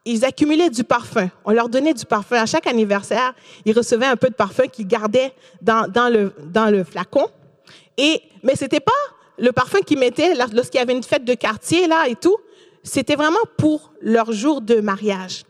ils 0.05 0.25
accumulaient 0.25 0.71
du 0.71 0.85
parfum. 0.85 1.29
On 1.45 1.53
leur 1.53 1.69
donnait 1.69 1.95
du 1.95 2.05
parfum. 2.07 2.37
À 2.37 2.47
chaque 2.47 2.67
anniversaire, 2.67 3.35
ils 3.65 3.77
recevaient 3.77 4.07
un 4.07 4.17
peu 4.17 4.29
de 4.29 4.35
parfum 4.35 4.67
qu'ils 4.67 4.87
gardaient 4.87 5.33
dans, 5.61 5.89
dans, 5.89 6.09
le, 6.09 6.33
dans 6.47 6.71
le 6.71 6.85
flacon. 6.85 7.27
Et, 7.99 8.23
mais 8.43 8.57
c'était 8.57 8.81
pas 8.81 8.93
le 9.39 9.53
parfum 9.53 9.81
qu'ils 9.81 9.99
mettaient 9.99 10.35
lorsqu'il 10.35 10.79
y 10.79 10.83
avait 10.83 10.95
une 10.95 11.03
fête 11.03 11.25
de 11.25 11.35
quartier, 11.35 11.87
là, 11.87 12.09
et 12.09 12.15
tout. 12.15 12.37
C'était 12.83 13.17
vraiment 13.17 13.39
pour 13.59 13.93
leur 14.01 14.33
jour 14.33 14.63
de 14.63 14.81
mariage. 14.81 15.45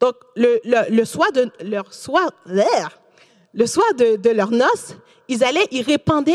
Donc, 0.00 0.14
le, 0.34 0.60
le, 0.64 1.04
soir 1.04 1.32
de 1.32 1.50
leur 1.62 1.94
soir, 1.94 2.30
le 2.44 3.66
soir 3.66 3.86
de, 3.96 4.16
de 4.16 4.30
leur 4.30 4.50
noces, 4.50 4.96
ils 5.28 5.42
allaient, 5.44 5.66
ils 5.70 5.82
répandaient 5.82 6.34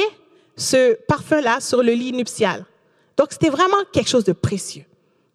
ce 0.55 0.95
parfum-là 1.05 1.59
sur 1.59 1.81
le 1.83 1.93
lit 1.93 2.11
nuptial. 2.11 2.65
Donc, 3.17 3.29
c'était 3.31 3.49
vraiment 3.49 3.77
quelque 3.91 4.09
chose 4.09 4.23
de 4.23 4.33
précieux. 4.33 4.85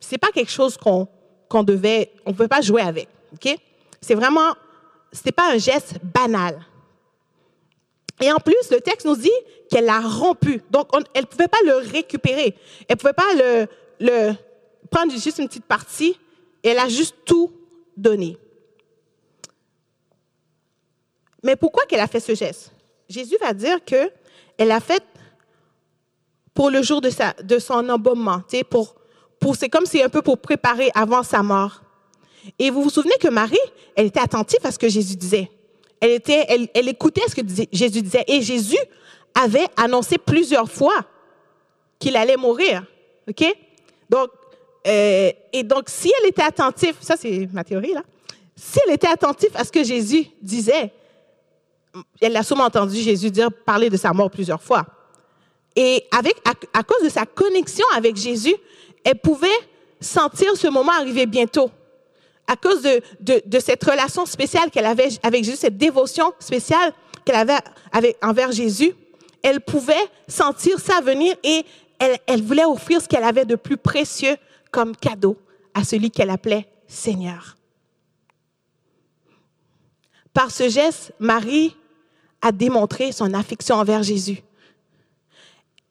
C'est 0.01 0.19
pas 0.19 0.31
quelque 0.33 0.51
chose 0.51 0.77
qu'on 0.77 1.09
qu'on 1.49 1.63
devait, 1.63 2.13
on 2.25 2.31
ne 2.31 2.35
pouvait 2.35 2.49
pas 2.49 2.61
jouer 2.61 2.83
avec. 2.83 3.09
OK? 3.33 3.57
C'est 4.01 4.15
vraiment, 4.15 4.55
c'était 5.13 5.33
pas 5.33 5.53
un 5.53 5.59
geste 5.59 5.95
banal. 6.03 6.61
Et 8.21 8.33
en 8.33 8.39
plus, 8.39 8.71
le 8.71 8.81
texte 8.81 9.07
nous 9.07 9.17
dit 9.17 9.31
qu'elle 9.71 9.85
l'a 9.85 10.01
rompu. 10.01 10.63
Donc, 10.71 10.89
elle 11.15 11.23
ne 11.23 11.27
pouvait 11.27 11.49
pas 11.49 11.59
le 11.65 11.77
récupérer. 11.77 12.57
Elle 12.89 12.95
ne 12.95 12.99
pouvait 12.99 13.13
pas 13.13 13.35
le, 13.35 13.67
le 14.01 14.33
prendre 14.91 15.13
juste 15.13 15.39
une 15.39 15.49
petite 15.49 15.67
partie. 15.67 16.19
Elle 16.63 16.79
a 16.79 16.89
juste 16.89 17.15
tout 17.25 17.53
donné. 17.97 18.39
Mais 21.43 21.57
pourquoi 21.57 21.85
qu'elle 21.85 22.01
a 22.01 22.07
fait 22.07 22.21
ce 22.21 22.35
geste? 22.35 22.73
Jésus 23.09 23.37
va 23.41 23.53
dire 23.53 23.85
que 23.85 24.11
elle 24.59 24.69
l'a 24.69 24.81
fait 24.81 25.03
pour 26.55 26.71
le 26.71 26.83
jour 26.83 27.01
de 27.01 27.59
son 27.59 27.89
embaumement, 27.89 28.43
pour, 28.71 28.95
pour, 29.39 29.57
c'est 29.57 29.69
comme 29.69 29.85
si 29.85 30.03
un 30.03 30.09
peu 30.09 30.23
pour 30.23 30.39
préparer 30.39 30.91
avant 30.95 31.23
sa 31.23 31.43
mort. 31.43 31.83
Et 32.59 32.71
vous 32.71 32.83
vous 32.83 32.91
souvenez 32.91 33.17
que 33.21 33.29
Marie, 33.29 33.59
elle 33.95 34.07
était 34.07 34.21
attentive 34.21 34.61
à 34.65 34.73
ce 34.73 34.79
que 34.79 34.89
Jésus 34.89 35.17
disait. 35.17 35.51
Elle, 36.01 36.13
était, 36.13 36.47
elle, 36.49 36.69
elle 36.75 36.89
écoutait 36.89 37.23
ce 37.29 37.35
que 37.35 37.43
Jésus 37.73 38.03
disait. 38.03 38.25
Et 38.27 38.41
Jésus 38.41 38.79
avait 39.35 39.67
annoncé 39.77 40.17
plusieurs 40.19 40.71
fois 40.71 41.05
qu'il 41.99 42.17
allait 42.17 42.37
mourir. 42.37 42.85
OK? 43.29 43.45
Donc, 44.09 44.31
euh, 44.87 45.33
et 45.53 45.63
donc, 45.63 45.89
si 45.89 46.13
elle 46.21 46.29
était 46.29 46.43
attentive, 46.43 46.97
ça 47.01 47.17
c'est 47.17 47.49
ma 47.53 47.65
théorie 47.65 47.93
là, 47.93 48.03
si 48.55 48.79
elle 48.87 48.95
était 48.95 49.09
attentive 49.09 49.51
à 49.55 49.65
ce 49.65 49.73
que 49.73 49.83
Jésus 49.83 50.27
disait, 50.41 50.93
elle 52.21 52.37
a 52.37 52.43
sûrement 52.43 52.65
entendu 52.65 52.97
Jésus 52.97 53.31
dire, 53.31 53.51
parler 53.53 53.91
de 53.91 53.97
sa 53.97 54.13
mort 54.13 54.31
plusieurs 54.31 54.63
fois. 54.63 54.87
Et 55.75 56.07
avec, 56.11 56.35
à, 56.73 56.83
cause 56.83 57.03
de 57.05 57.09
sa 57.09 57.27
connexion 57.27 57.85
avec 57.95 58.17
Jésus, 58.17 58.55
elle 59.05 59.19
pouvait 59.19 59.49
sentir 60.01 60.57
ce 60.57 60.69
moment 60.69 60.93
arriver 60.93 61.27
bientôt. 61.27 61.71
À 62.47 62.57
cause 62.57 62.83
de, 62.83 63.03
de, 63.21 63.43
de 63.45 63.59
cette 63.59 63.83
relation 63.85 64.25
spéciale 64.25 64.71
qu'elle 64.71 64.87
avait 64.87 65.09
avec 65.23 65.45
Jésus, 65.45 65.59
cette 65.59 65.77
dévotion 65.77 66.33
spéciale 66.39 66.93
qu'elle 67.25 67.37
avait 67.37 67.59
avec, 67.93 68.17
envers 68.23 68.53
Jésus, 68.53 68.95
elle 69.43 69.61
pouvait 69.61 69.95
sentir 70.29 70.79
ça 70.81 71.01
venir 71.01 71.35
et 71.43 71.65
elle, 71.99 72.19
elle 72.27 72.43
voulait 72.43 72.65
offrir 72.65 73.03
ce 73.03 73.09
qu'elle 73.09 73.25
avait 73.25 73.45
de 73.45 73.57
plus 73.57 73.77
précieux 73.77 74.37
comme 74.71 74.97
cadeau 74.97 75.37
à 75.75 75.85
celui 75.85 76.11
qu'elle 76.11 76.31
appelait 76.31 76.69
Seigneur. 76.87 77.57
Par 80.33 80.51
ce 80.51 80.69
geste, 80.69 81.13
Marie 81.19 81.75
a 82.43 82.53
démontré 82.53 83.13
son 83.13 83.33
affection 83.35 83.77
envers 83.77 84.03
Jésus. 84.03 84.43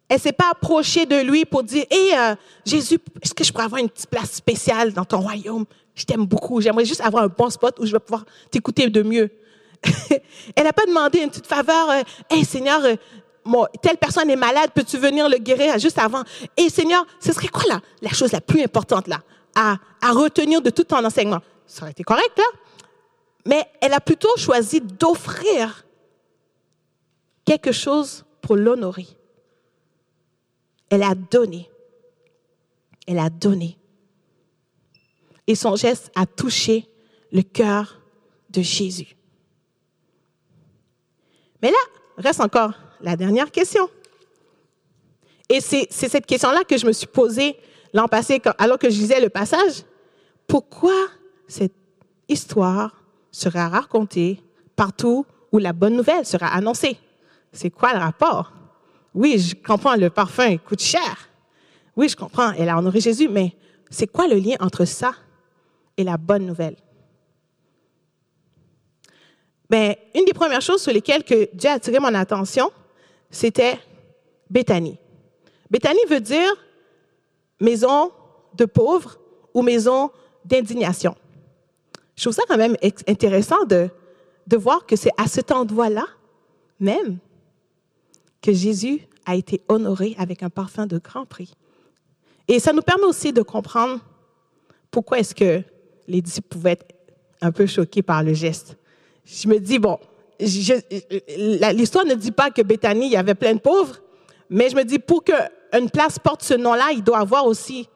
Elle 0.08 0.20
s'est 0.20 0.34
pas 0.34 0.52
approchée 0.52 1.06
de 1.06 1.20
lui 1.22 1.46
pour 1.46 1.64
dire, 1.64 1.86
hé, 1.90 2.12
euh, 2.16 2.36
Jésus, 2.64 3.00
est-ce 3.22 3.34
que 3.34 3.44
je 3.44 3.52
pourrais 3.52 3.66
avoir 3.66 3.82
une 3.82 3.90
petite 3.90 4.10
place 4.10 4.34
spéciale 4.34 4.94
dans 4.94 5.06
ton 5.06 5.20
royaume? 5.20 5.66
Je 5.96 6.04
t'aime 6.06 6.26
beaucoup. 6.26 6.62
J'aimerais 6.62 6.86
juste 6.86 7.02
avoir 7.02 7.24
un 7.24 7.28
bon 7.28 7.50
spot 7.50 7.80
où 7.80 7.86
je 7.86 7.92
vais 7.92 8.00
pouvoir 8.00 8.26
t'écouter 8.52 8.88
de 8.90 9.02
mieux. 9.02 9.32
Elle 10.56 10.64
n'a 10.64 10.74
pas 10.74 10.86
demandé 10.86 11.20
une 11.20 11.30
petite 11.30 11.48
faveur. 11.48 11.92
Hé, 11.92 12.04
euh, 12.34 12.44
Seigneur, 12.44 12.84
euh, 12.84 12.96
telle 13.82 13.98
personne 13.98 14.30
est 14.30 14.36
malade, 14.36 14.72
peux-tu 14.74 14.98
venir 14.98 15.28
le 15.28 15.38
guérir 15.38 15.80
juste 15.80 15.98
avant? 15.98 16.24
Et 16.56 16.70
Seigneur, 16.70 17.06
ce 17.20 17.32
serait 17.34 17.48
quoi 17.48 17.64
là, 17.68 17.82
la 18.02 18.10
chose 18.10 18.32
la 18.32 18.42
plus 18.42 18.62
importante 18.62 19.08
là, 19.08 19.22
à, 19.56 19.78
à 20.02 20.12
retenir 20.12 20.62
de 20.62 20.70
tout 20.70 20.84
ton 20.84 21.04
enseignement? 21.04 21.42
Ça 21.66 21.84
aurait 21.84 21.92
été 21.92 22.04
correct 22.04 22.38
là. 22.38 22.44
Mais 23.48 23.64
elle 23.82 23.94
a 23.94 24.00
plutôt 24.00 24.36
choisi 24.38 24.82
d'offrir 24.82 25.85
quelque 27.46 27.72
chose 27.72 28.26
pour 28.42 28.56
l'honorer. 28.56 29.08
Elle 30.90 31.04
a 31.04 31.16
donné. 31.16 31.70
Elle 33.08 33.20
a 33.20 33.30
donné. 33.30 33.78
Et 35.48 35.56
son 35.56 35.76
geste 35.76 36.12
a 36.16 36.26
touché 36.26 36.88
le 37.32 37.44
cœur 37.44 38.02
de 38.50 38.62
Jésus. 38.62 39.16
Mais 41.62 41.70
là, 41.70 41.78
reste 42.18 42.42
encore 42.42 42.74
la 43.02 43.16
dernière 43.16 43.52
question. 43.52 43.90
Et 45.50 45.62
c'est 45.62 45.88
cette 45.92 46.26
question-là 46.26 46.64
que 46.64 46.78
je 46.78 46.88
me 46.88 46.92
suis 46.92 47.08
posée 47.08 47.58
l'an 47.94 48.08
passé, 48.08 48.42
alors 48.58 48.80
que 48.80 48.90
je 48.90 48.98
lisais 49.00 49.20
le 49.20 49.30
passage. 49.30 49.84
Pourquoi 50.48 51.08
cette 51.48 51.76
histoire 52.28 53.04
sera 53.32 53.70
racontée 53.70 54.42
partout 54.76 55.26
où 55.52 55.60
la 55.60 55.74
bonne 55.74 55.96
nouvelle 55.96 56.26
sera 56.26 56.48
annoncée? 56.48 56.98
C'est 57.56 57.70
quoi 57.70 57.94
le 57.94 58.00
rapport? 58.00 58.52
Oui, 59.14 59.40
je 59.40 59.56
comprends, 59.56 59.96
le 59.96 60.10
parfum 60.10 60.58
coûte 60.58 60.82
cher. 60.82 61.30
Oui, 61.96 62.10
je 62.10 62.16
comprends, 62.16 62.52
elle 62.52 62.68
a 62.68 62.78
honoré 62.78 63.00
Jésus, 63.00 63.30
mais 63.30 63.56
c'est 63.90 64.08
quoi 64.08 64.28
le 64.28 64.36
lien 64.36 64.56
entre 64.60 64.84
ça 64.84 65.14
et 65.96 66.04
la 66.04 66.18
bonne 66.18 66.46
nouvelle? 66.46 66.76
Bien, 69.70 69.96
une 70.14 70.26
des 70.26 70.34
premières 70.34 70.62
choses 70.62 70.82
sur 70.82 70.92
lesquelles 70.92 71.24
que 71.24 71.50
Dieu 71.56 71.70
a 71.70 71.74
attiré 71.74 72.00
mon 72.00 72.14
attention, 72.14 72.72
c'était 73.32 73.80
Béthanie. 74.50 75.00
Béthanie 75.72 76.06
veut 76.10 76.20
dire 76.20 76.52
maison 77.62 78.12
de 78.54 78.66
pauvres 78.66 79.18
ou 79.54 79.62
maison 79.62 80.12
d'indignation. 80.44 81.16
Je 82.18 82.24
trouve 82.24 82.34
ça 82.34 82.44
quand 82.48 82.58
même 82.58 82.76
intéressant 83.08 83.64
de, 83.64 83.90
de 84.46 84.58
voir 84.58 84.86
que 84.86 84.98
c'est 84.98 85.12
à 85.18 85.28
cet 85.28 85.54
endroit-là 85.54 86.06
même 86.80 87.20
que 88.46 88.54
Jésus 88.54 89.02
a 89.26 89.36
été 89.36 89.62
honoré 89.68 90.16
avec 90.20 90.44
un 90.44 90.52
parfum 90.52 90.86
de 90.86 91.00
grand 91.00 91.26
prix. 91.26 91.56
Et 92.48 92.60
ça 92.60 92.74
nous 92.74 92.84
permet 92.84 93.06
aussi 93.06 93.34
de 93.34 93.42
comprendre 93.42 94.00
pourquoi 94.92 95.18
est-ce 95.18 95.34
que 95.34 95.64
les 96.08 96.22
disciples 96.22 96.50
pouvaient 96.50 96.74
être 96.74 96.86
un 97.42 97.52
peu 97.52 97.66
choqués 97.66 98.04
par 98.04 98.22
le 98.22 98.34
geste. 98.34 98.78
Je 99.26 99.48
me 99.48 99.58
dis, 99.58 99.80
bon, 99.80 99.98
l'histoire 100.40 102.06
ne 102.06 102.14
dit 102.14 102.32
pas 102.32 102.52
que 102.52 102.62
Bethany, 102.62 103.08
il 103.08 103.12
y 103.14 103.18
avait 103.18 103.34
plein 103.34 103.56
de 103.56 103.60
pauvres, 103.60 104.00
mais 104.48 104.70
je 104.70 104.76
me 104.76 104.84
dis, 104.84 105.00
pour 105.00 105.24
qu'une 105.24 105.90
place 105.90 106.20
porte 106.20 106.44
ce 106.44 106.54
nom-là, 106.54 106.92
il 106.94 107.04
doit 107.04 107.18
avoir 107.18 107.48
aussi 107.48 107.90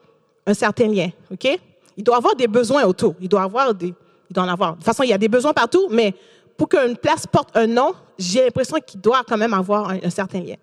un 0.47 0.55
certain 0.55 0.87
lien, 0.87 1.09
OK? 1.31 1.47
Il 1.95 2.03
doit 2.03 2.17
avoir 2.17 2.35
des 2.35 2.47
besoins 2.47 2.85
autour. 2.85 3.13
Il 3.21 3.29
doit 3.29 3.43
avoir 3.43 3.75
des, 3.75 3.93
il 4.29 4.33
doit 4.33 4.45
en 4.45 4.47
avoir. 4.47 4.71
De 4.71 4.75
toute 4.77 4.85
façon, 4.85 5.03
il 5.03 5.09
y 5.09 5.13
a 5.13 5.17
des 5.19 5.27
besoins 5.27 5.53
partout, 5.53 5.87
mais 5.91 6.15
pour 6.57 6.69
qu'une 6.69 6.97
place 6.97 7.27
porte 7.27 7.55
un 7.55 7.67
nom, 7.67 7.93
j'ai 8.19 8.43
l'impression 8.43 8.77
qu'il 8.85 8.99
doit 8.99 9.23
quand 9.25 9.37
même 9.37 9.53
avoir 9.53 9.89
un, 9.89 10.09
certain 10.09 10.41
lien. 10.41 10.57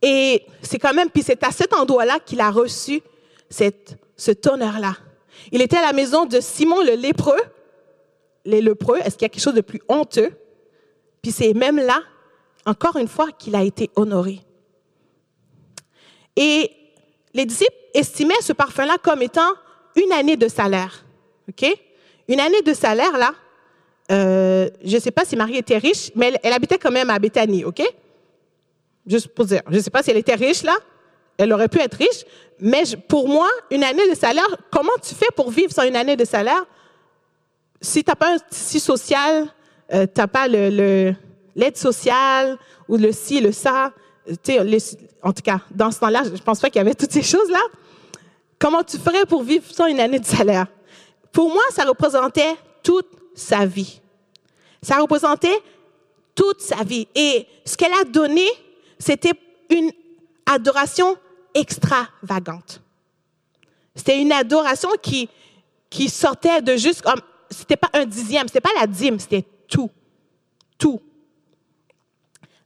Et 0.00 0.46
c'est 0.62 0.78
quand 0.78 0.94
même, 0.94 1.10
puis 1.10 1.22
c'est 1.22 1.42
à 1.44 1.50
cet 1.50 1.74
endroit-là 1.74 2.20
qu'il 2.20 2.40
a 2.40 2.50
reçu 2.50 3.02
cette, 3.50 3.98
cet 4.16 4.46
honneur-là. 4.46 4.96
Il 5.50 5.60
était 5.60 5.76
à 5.76 5.82
la 5.82 5.92
maison 5.92 6.24
de 6.24 6.40
Simon 6.40 6.82
le 6.82 6.94
lépreux. 6.94 7.40
Les 8.44 8.62
lépreux, 8.62 8.98
est-ce 8.98 9.16
qu'il 9.16 9.22
y 9.22 9.26
a 9.26 9.28
quelque 9.28 9.42
chose 9.42 9.54
de 9.54 9.60
plus 9.60 9.82
honteux? 9.88 10.30
Puis 11.20 11.32
c'est 11.32 11.54
même 11.54 11.76
là, 11.76 12.00
encore 12.66 12.96
une 12.96 13.08
fois, 13.08 13.30
qu'il 13.32 13.54
a 13.56 13.62
été 13.62 13.90
honoré. 13.96 14.40
Et 16.36 16.70
les 17.34 17.46
disciples 17.46 17.76
estimaient 17.94 18.40
ce 18.40 18.52
parfum-là 18.52 18.96
comme 19.02 19.22
étant 19.22 19.50
une 19.96 20.12
année 20.12 20.36
de 20.36 20.48
salaire. 20.48 21.04
OK? 21.48 21.66
Une 22.28 22.40
année 22.40 22.62
de 22.62 22.74
salaire, 22.74 23.18
là, 23.18 23.34
euh, 24.12 24.68
je 24.84 24.96
ne 24.96 25.00
sais 25.00 25.10
pas 25.10 25.24
si 25.24 25.36
Marie 25.36 25.56
était 25.56 25.78
riche, 25.78 26.10
mais 26.14 26.38
elle, 26.42 26.52
habitait 26.52 26.78
quand 26.78 26.90
même 26.90 27.08
à 27.08 27.18
Bethanie, 27.18 27.64
OK? 27.64 27.82
Juste 29.06 29.28
pour 29.28 29.46
dire. 29.46 29.62
Je 29.70 29.76
ne 29.76 29.80
sais 29.80 29.90
pas 29.90 30.02
si 30.02 30.10
elle 30.10 30.18
était 30.18 30.34
riche, 30.34 30.62
là. 30.62 30.76
Elle 31.38 31.52
aurait 31.52 31.68
pu 31.68 31.80
être 31.80 31.94
riche. 31.94 32.24
Mais 32.60 32.82
pour 33.08 33.28
moi, 33.28 33.48
une 33.70 33.82
année 33.82 34.08
de 34.08 34.14
salaire, 34.14 34.46
comment 34.70 34.92
tu 35.02 35.14
fais 35.14 35.28
pour 35.34 35.50
vivre 35.50 35.72
sans 35.72 35.84
une 35.84 35.96
année 35.96 36.16
de 36.16 36.24
salaire? 36.24 36.64
Si 37.80 38.04
tu 38.04 38.10
n'as 38.10 38.14
pas 38.14 38.34
un 38.34 38.38
tissu 38.38 38.78
social, 38.78 39.46
euh, 39.92 40.06
tu 40.06 40.20
n'as 40.20 40.26
pas 40.26 40.46
l'aide 40.46 41.16
sociale 41.76 42.58
ou 42.88 42.96
le 42.96 43.12
ci, 43.12 43.40
le 43.40 43.50
ça, 43.50 43.92
en 45.22 45.32
tout 45.32 45.42
cas, 45.42 45.60
dans 45.70 45.90
ce 45.90 45.98
temps-là, 46.00 46.22
je 46.24 46.30
ne 46.30 46.36
pense 46.36 46.60
pas 46.60 46.68
qu'il 46.68 46.78
y 46.78 46.80
avait 46.80 46.94
toutes 46.94 47.12
ces 47.12 47.22
choses-là. 47.22 47.60
Comment 48.58 48.84
tu 48.84 48.98
ferais 48.98 49.24
pour 49.26 49.42
vivre 49.42 49.64
sans 49.72 49.86
une 49.86 49.98
année 49.98 50.20
de 50.20 50.26
salaire? 50.26 50.66
Pour 51.32 51.48
moi, 51.48 51.62
ça 51.70 51.84
représentait 51.84 52.54
toute 52.82 53.08
sa 53.34 53.66
vie. 53.66 54.01
Ça 54.82 54.98
représentait 54.98 55.62
toute 56.34 56.60
sa 56.60 56.82
vie. 56.82 57.06
Et 57.14 57.46
ce 57.64 57.76
qu'elle 57.76 57.92
a 57.92 58.04
donné, 58.04 58.46
c'était 58.98 59.34
une 59.70 59.92
adoration 60.46 61.16
extravagante. 61.54 62.80
C'était 63.94 64.20
une 64.20 64.32
adoration 64.32 64.90
qui, 65.00 65.28
qui 65.90 66.08
sortait 66.08 66.62
de 66.62 66.76
juste 66.76 67.02
comme, 67.02 67.20
c'était 67.50 67.76
pas 67.76 67.90
un 67.92 68.06
dixième, 68.06 68.48
c'était 68.48 68.60
pas 68.60 68.70
la 68.80 68.86
dîme, 68.86 69.18
c'était 69.18 69.44
tout. 69.68 69.90
Tout. 70.78 71.00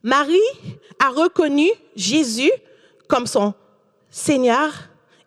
Marie 0.02 0.38
a 1.00 1.10
reconnu 1.10 1.68
Jésus 1.96 2.52
comme 3.08 3.26
son 3.26 3.54
Seigneur. 4.08 4.72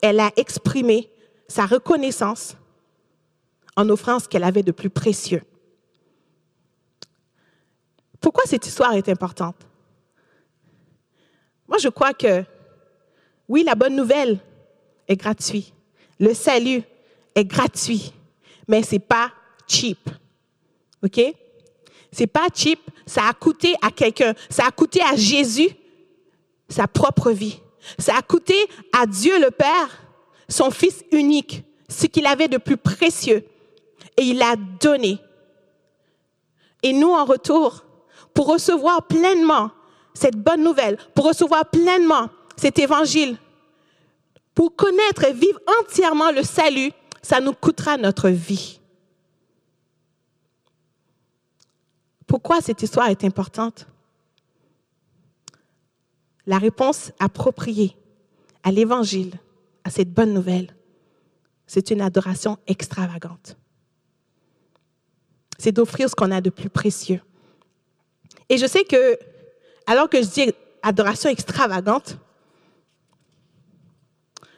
Elle 0.02 0.20
a 0.20 0.32
exprimé 0.38 1.10
sa 1.48 1.66
reconnaissance 1.66 2.56
en 3.76 3.90
offrant 3.90 4.20
ce 4.20 4.28
qu'elle 4.28 4.46
avait 4.46 4.64
de 4.64 4.72
plus 4.72 4.90
précieux. 4.90 5.44
Pourquoi 8.20 8.44
cette 8.46 8.66
histoire 8.66 8.94
est 8.94 9.10
importante? 9.10 9.56
Moi, 11.68 11.78
je 11.78 11.90
crois 11.90 12.14
que, 12.14 12.44
oui, 13.48 13.64
la 13.64 13.76
bonne 13.76 13.96
nouvelle 13.96 14.40
est 15.08 15.16
gratuite. 15.16 15.74
Le 16.20 16.34
salut 16.34 16.82
est 17.36 17.46
gratuit, 17.46 18.12
mais 18.68 18.84
ce 18.84 18.96
n'est 18.96 19.00
pas 19.00 19.32
cheap. 19.68 20.10
OK? 21.04 21.22
C'est 22.12 22.28
pas 22.28 22.48
cheap. 22.54 22.80
Ça 23.06 23.28
a 23.28 23.34
coûté 23.34 23.76
à 23.82 23.92
quelqu'un. 23.92 24.34
Ça 24.50 24.66
a 24.66 24.72
coûté 24.72 25.02
à 25.02 25.16
Jésus 25.16 25.70
sa 26.68 26.88
propre 26.88 27.32
vie. 27.32 27.60
Ça 27.98 28.18
a 28.18 28.22
coûté 28.22 28.56
à 28.92 29.06
Dieu 29.06 29.40
le 29.40 29.52
Père 29.52 30.10
son 30.50 30.72
Fils 30.72 31.04
unique, 31.12 31.64
ce 31.88 32.08
qu'il 32.08 32.26
avait 32.26 32.48
de 32.48 32.58
plus 32.58 32.78
précieux. 32.78 33.46
Et 34.18 34.24
il 34.24 34.38
l'a 34.38 34.56
donné. 34.80 35.20
Et 36.84 36.92
nous, 36.92 37.12
en 37.12 37.24
retour, 37.24 37.86
pour 38.40 38.48
recevoir 38.48 39.06
pleinement 39.06 39.70
cette 40.14 40.38
bonne 40.38 40.64
nouvelle, 40.64 40.98
pour 41.14 41.28
recevoir 41.28 41.70
pleinement 41.70 42.30
cet 42.56 42.80
évangile, 42.80 43.38
pour 44.56 44.78
connaître 44.78 45.26
et 45.26 45.34
vivre 45.34 45.60
entièrement 45.82 46.32
le 46.32 46.44
salut, 46.44 46.94
ça 47.22 47.42
nous 47.42 47.52
coûtera 47.52 47.98
notre 47.98 48.30
vie. 48.30 48.80
Pourquoi 52.28 52.62
cette 52.62 52.82
histoire 52.82 53.10
est 53.10 53.26
importante? 53.26 53.88
La 56.46 56.60
réponse 56.60 57.12
appropriée 57.20 57.98
à 58.64 58.72
l'évangile, 58.72 59.34
à 59.84 59.90
cette 59.90 60.14
bonne 60.14 60.34
nouvelle, 60.34 60.74
c'est 61.68 61.92
une 61.92 62.00
adoration 62.00 62.58
extravagante. 62.68 63.58
C'est 65.58 65.74
d'offrir 65.74 66.10
ce 66.10 66.16
qu'on 66.16 66.32
a 66.32 66.40
de 66.40 66.50
plus 66.50 66.70
précieux. 66.70 67.20
Et 68.50 68.58
je 68.58 68.66
sais 68.66 68.84
que, 68.84 69.18
alors 69.86 70.10
que 70.10 70.22
je 70.22 70.28
dis 70.28 70.54
adoration 70.82 71.30
extravagante, 71.30 72.18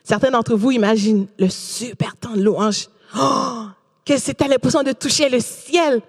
certains 0.03 0.31
d'entre 0.31 0.55
vous 0.55 0.71
imaginent 0.71 1.27
le 1.37 1.49
super 1.49 2.15
temps 2.15 2.35
de 2.35 2.41
louange. 2.41 2.87
Oh, 3.17 3.65
que 4.05 4.17
c'est 4.17 4.41
à 4.41 4.47
l'impression 4.47 4.83
de 4.83 4.93
toucher 4.93 5.29
le 5.29 5.39
ciel, 5.39 6.01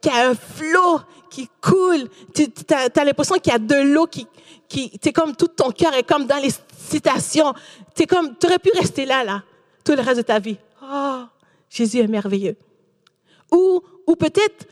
qu'il 0.00 0.12
y 0.12 0.14
a 0.14 0.28
un 0.30 0.34
flot 0.34 1.00
qui 1.30 1.48
coule. 1.60 2.08
Tu 2.34 2.46
as, 2.70 3.04
l'impression 3.04 3.36
qu'il 3.36 3.52
y 3.52 3.56
a 3.56 3.58
de 3.58 3.92
l'eau 3.92 4.06
qui, 4.06 4.26
qui, 4.68 4.92
c'est 5.02 5.12
comme 5.12 5.34
tout 5.34 5.48
ton 5.48 5.70
cœur 5.70 5.94
est 5.94 6.02
comme 6.02 6.26
dans 6.26 6.38
les 6.38 6.50
citations. 6.76 7.52
C'est 7.94 8.06
comme, 8.06 8.36
tu 8.38 8.46
aurais 8.46 8.58
pu 8.58 8.70
rester 8.78 9.06
là, 9.06 9.24
là, 9.24 9.42
tout 9.84 9.92
le 9.92 10.02
reste 10.02 10.18
de 10.18 10.22
ta 10.22 10.38
vie. 10.38 10.56
Oh, 10.82 11.22
Jésus 11.68 11.98
est 11.98 12.06
merveilleux. 12.06 12.56
Ou, 13.52 13.82
ou 14.06 14.16
peut-être, 14.16 14.66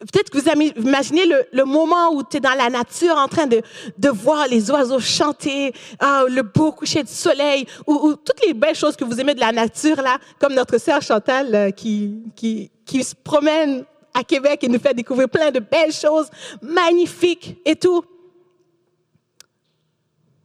Peut-être 0.00 0.30
que 0.30 0.38
vous 0.38 0.80
imaginez 0.80 1.24
le, 1.52 1.64
moment 1.64 2.12
où 2.12 2.22
tu 2.22 2.36
es 2.36 2.40
dans 2.40 2.54
la 2.54 2.70
nature 2.70 3.16
en 3.16 3.26
train 3.26 3.48
de, 3.48 3.62
de 3.98 4.08
voir 4.08 4.46
les 4.46 4.70
oiseaux 4.70 5.00
chanter, 5.00 5.72
ah, 5.98 6.22
le 6.28 6.42
beau 6.42 6.70
coucher 6.70 7.02
de 7.02 7.08
soleil, 7.08 7.66
ou, 7.84 8.14
toutes 8.14 8.46
les 8.46 8.54
belles 8.54 8.76
choses 8.76 8.94
que 8.94 9.04
vous 9.04 9.18
aimez 9.20 9.34
de 9.34 9.40
la 9.40 9.50
nature, 9.50 9.96
là, 9.96 10.18
comme 10.38 10.54
notre 10.54 10.78
sœur 10.78 11.02
Chantal 11.02 11.52
euh, 11.52 11.70
qui, 11.72 12.22
qui, 12.36 12.70
qui 12.86 13.02
se 13.02 13.16
promène 13.16 13.84
à 14.14 14.22
Québec 14.22 14.62
et 14.62 14.68
nous 14.68 14.78
fait 14.78 14.94
découvrir 14.94 15.28
plein 15.28 15.50
de 15.50 15.58
belles 15.58 15.92
choses 15.92 16.28
magnifiques 16.62 17.60
et 17.64 17.74
tout. 17.74 18.04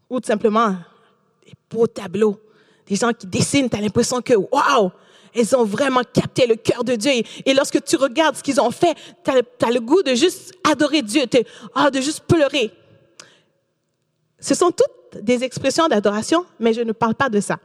Ou 0.10 0.20
tout 0.20 0.28
simplement 0.28 0.76
des 1.46 1.54
beaux 1.70 1.86
tableaux, 1.86 2.40
des 2.88 2.96
gens 2.96 3.14
qui 3.14 3.28
dessinent, 3.28 3.70
tu 3.70 3.78
as 3.78 3.82
l'impression 3.82 4.20
que, 4.20 4.34
waouh, 4.34 4.92
elles 5.36 5.56
ont 5.56 5.64
vraiment 5.64 6.02
capté 6.02 6.48
le 6.48 6.56
cœur 6.56 6.84
de 6.84 6.96
Dieu. 6.96 7.12
Et, 7.46 7.54
lorsque 7.54 7.84
tu 7.84 7.96
regardes 7.96 8.36
ce 8.36 8.44
qu'ils 8.44 8.60
ont 8.62 8.72
fait, 8.72 8.96
tu 9.24 9.32
as, 9.32 9.72
le 9.72 9.80
goût 9.80 10.04
de 10.04 10.16
juste 10.16 10.54
adorer 10.70 11.02
Dieu, 11.02 11.24
oh, 11.76 11.90
de 11.90 12.02
juste 12.02 12.22
pleurer. 12.22 12.72
Ce 14.40 14.56
sont 14.56 14.72
toutes 14.72 15.24
des 15.24 15.44
expressions 15.44 15.88
d'adoration, 15.88 16.46
mais 16.60 16.74
je 16.74 16.82
ne 16.82 16.92
parle 16.92 17.16
pas 17.16 17.30
de 17.30 17.40
ça. 17.40 17.58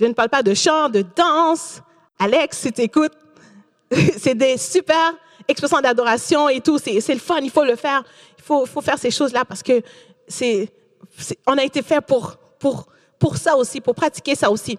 Je 0.00 0.06
ne 0.06 0.12
parle 0.12 0.28
pas 0.28 0.42
de 0.42 0.54
chant, 0.54 0.88
de 0.88 1.04
danse. 1.14 1.80
Alex, 2.18 2.58
si 2.58 2.72
tu 2.72 2.82
écoutes, 2.82 3.12
c'est 4.18 4.34
des 4.34 4.56
super 4.56 5.14
expressions 5.46 5.80
d'adoration 5.80 6.48
et 6.48 6.60
tout. 6.60 6.78
C'est 6.78 7.14
le 7.14 7.20
fun, 7.20 7.38
il 7.42 7.50
faut 7.50 7.64
le 7.64 7.76
faire. 7.76 8.02
Il 8.38 8.44
faut, 8.44 8.66
faire 8.80 8.98
ces 8.98 9.10
choses-là 9.10 9.44
parce 9.44 9.62
que 9.62 9.80
on 11.46 11.58
a 11.58 11.62
été 11.62 11.82
fait 11.82 12.00
pour 12.00 12.38
ça 13.36 13.56
aussi, 13.56 13.80
pour 13.80 13.94
pratiquer 13.94 14.34
ça 14.34 14.50
aussi. 14.50 14.78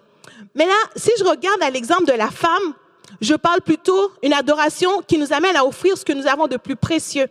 Mais 0.54 0.66
là, 0.66 0.76
si 0.94 1.10
je 1.18 1.24
regarde 1.24 1.62
à 1.62 1.70
l'exemple 1.70 2.06
de 2.06 2.12
la 2.12 2.30
femme, 2.30 2.74
je 3.20 3.34
parle 3.34 3.60
plutôt 3.60 4.12
une 4.22 4.32
adoration 4.32 5.02
qui 5.02 5.18
nous 5.18 5.32
amène 5.32 5.56
à 5.56 5.64
offrir 5.64 5.96
ce 5.96 6.04
que 6.04 6.12
nous 6.12 6.26
avons 6.26 6.46
de 6.46 6.56
plus 6.56 6.76
précieux. 6.76 7.28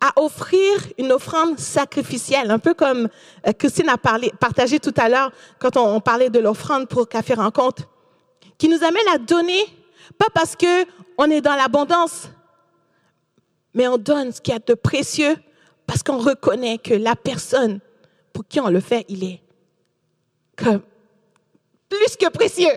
À 0.00 0.12
offrir 0.20 0.62
une 0.98 1.12
offrande 1.12 1.58
sacrificielle, 1.58 2.50
un 2.50 2.58
peu 2.58 2.74
comme 2.74 3.08
euh, 3.46 3.52
Christine 3.52 3.88
a 3.88 3.96
parlé, 3.96 4.32
partagé 4.40 4.80
tout 4.80 4.94
à 4.96 5.08
l'heure 5.08 5.30
quand 5.60 5.76
on, 5.76 6.00
parlait 6.00 6.30
de 6.30 6.40
l'offrande 6.40 6.88
pour 6.88 7.08
Café 7.08 7.34
Rencontre, 7.34 7.84
qui 8.58 8.68
nous 8.68 8.82
amène 8.82 9.08
à 9.12 9.18
donner, 9.18 9.64
pas 10.18 10.26
parce 10.34 10.56
que 10.56 10.84
on 11.18 11.30
est 11.30 11.40
dans 11.40 11.54
l'abondance, 11.54 12.30
mais 13.74 13.86
on 13.86 13.96
donne 13.96 14.32
ce 14.32 14.40
qu'il 14.40 14.54
y 14.54 14.56
a 14.56 14.60
de 14.60 14.74
précieux 14.74 15.36
parce 15.86 16.02
qu'on 16.02 16.18
reconnaît 16.18 16.78
que 16.78 16.94
la 16.94 17.14
personne 17.14 17.78
pour 18.32 18.46
qui 18.46 18.60
on 18.60 18.68
le 18.68 18.80
fait, 18.80 19.04
il 19.08 19.24
est 19.24 19.40
comme 20.56 20.82
plus 21.92 22.16
que 22.16 22.28
précieux. 22.30 22.76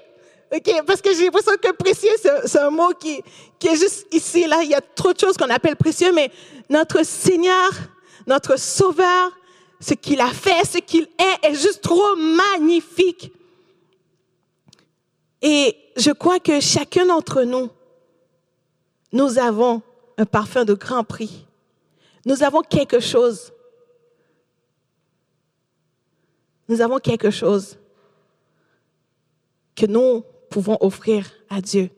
OK? 0.54 0.84
Parce 0.86 1.01
que 1.01 1.13
j'ai 1.13 1.25
l'impression 1.25 1.54
que 1.62 1.71
précieux, 1.71 2.12
c'est 2.45 2.60
un 2.60 2.69
mot 2.69 2.93
qui, 2.99 3.21
qui 3.58 3.67
est 3.67 3.75
juste 3.75 4.08
ici, 4.12 4.45
là. 4.47 4.62
Il 4.63 4.69
y 4.69 4.75
a 4.75 4.82
trop 4.82 5.13
de 5.13 5.19
choses 5.19 5.38
qu'on 5.38 5.49
appelle 5.49 5.75
précieux, 5.75 6.12
mais 6.13 6.32
notre 6.69 7.04
Seigneur, 7.04 7.69
notre 8.28 8.58
Sauveur, 8.60 9.32
ce 9.80 9.93
qu'il 9.93 10.21
a 10.21 10.30
fait, 10.30 10.65
ce 10.65 10.78
qu'il 10.80 11.04
est, 11.04 11.47
est 11.47 11.56
juste 11.56 11.82
trop 11.82 12.15
magnifique. 12.15 13.32
Et 15.41 15.75
je 15.95 16.12
crois 16.12 16.39
que 16.39 16.60
chacun 16.60 17.06
d'entre 17.06 17.43
nous, 17.43 17.69
nous 19.12 19.38
avons 19.38 19.82
un 20.17 20.25
parfum 20.25 20.65
de 20.65 20.73
grand 20.73 21.04
prix. 21.04 21.45
Nous 22.25 22.43
avons 22.43 22.62
quelque 22.62 22.99
chose. 22.99 23.51
Nous 26.67 26.82
avons 26.82 26.97
quelque 26.97 27.30
chose 27.30 27.78
que 29.76 29.86
nous 29.86 30.24
pouvons 30.50 30.78
offrir 30.80 31.30
à 31.50 31.62
Dieu 31.62 31.90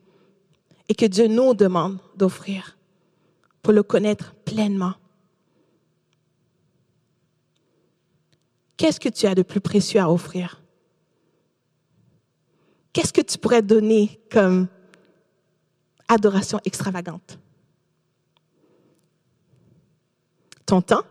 et 0.89 0.95
que 0.95 1.05
Dieu 1.05 1.27
nous 1.27 1.53
demande 1.53 1.99
d'offrir 2.15 2.77
pour 3.61 3.73
le 3.73 3.83
connaître 3.83 4.33
pleinement. 4.45 4.95
Qu'est-ce 8.77 8.99
que 8.99 9.09
tu 9.09 9.25
as 9.25 9.35
de 9.35 9.41
plus 9.41 9.59
précieux 9.59 9.99
à 9.99 10.09
offrir? 10.09 10.61
Qu'est-ce 12.93 13.13
que 13.13 13.21
tu 13.21 13.37
pourrais 13.37 13.61
donner 13.61 14.19
comme 14.31 14.67
adoration 16.07 16.59
extravagante? 16.65 17.39
Ton 20.65 20.81
temps? 20.81 21.03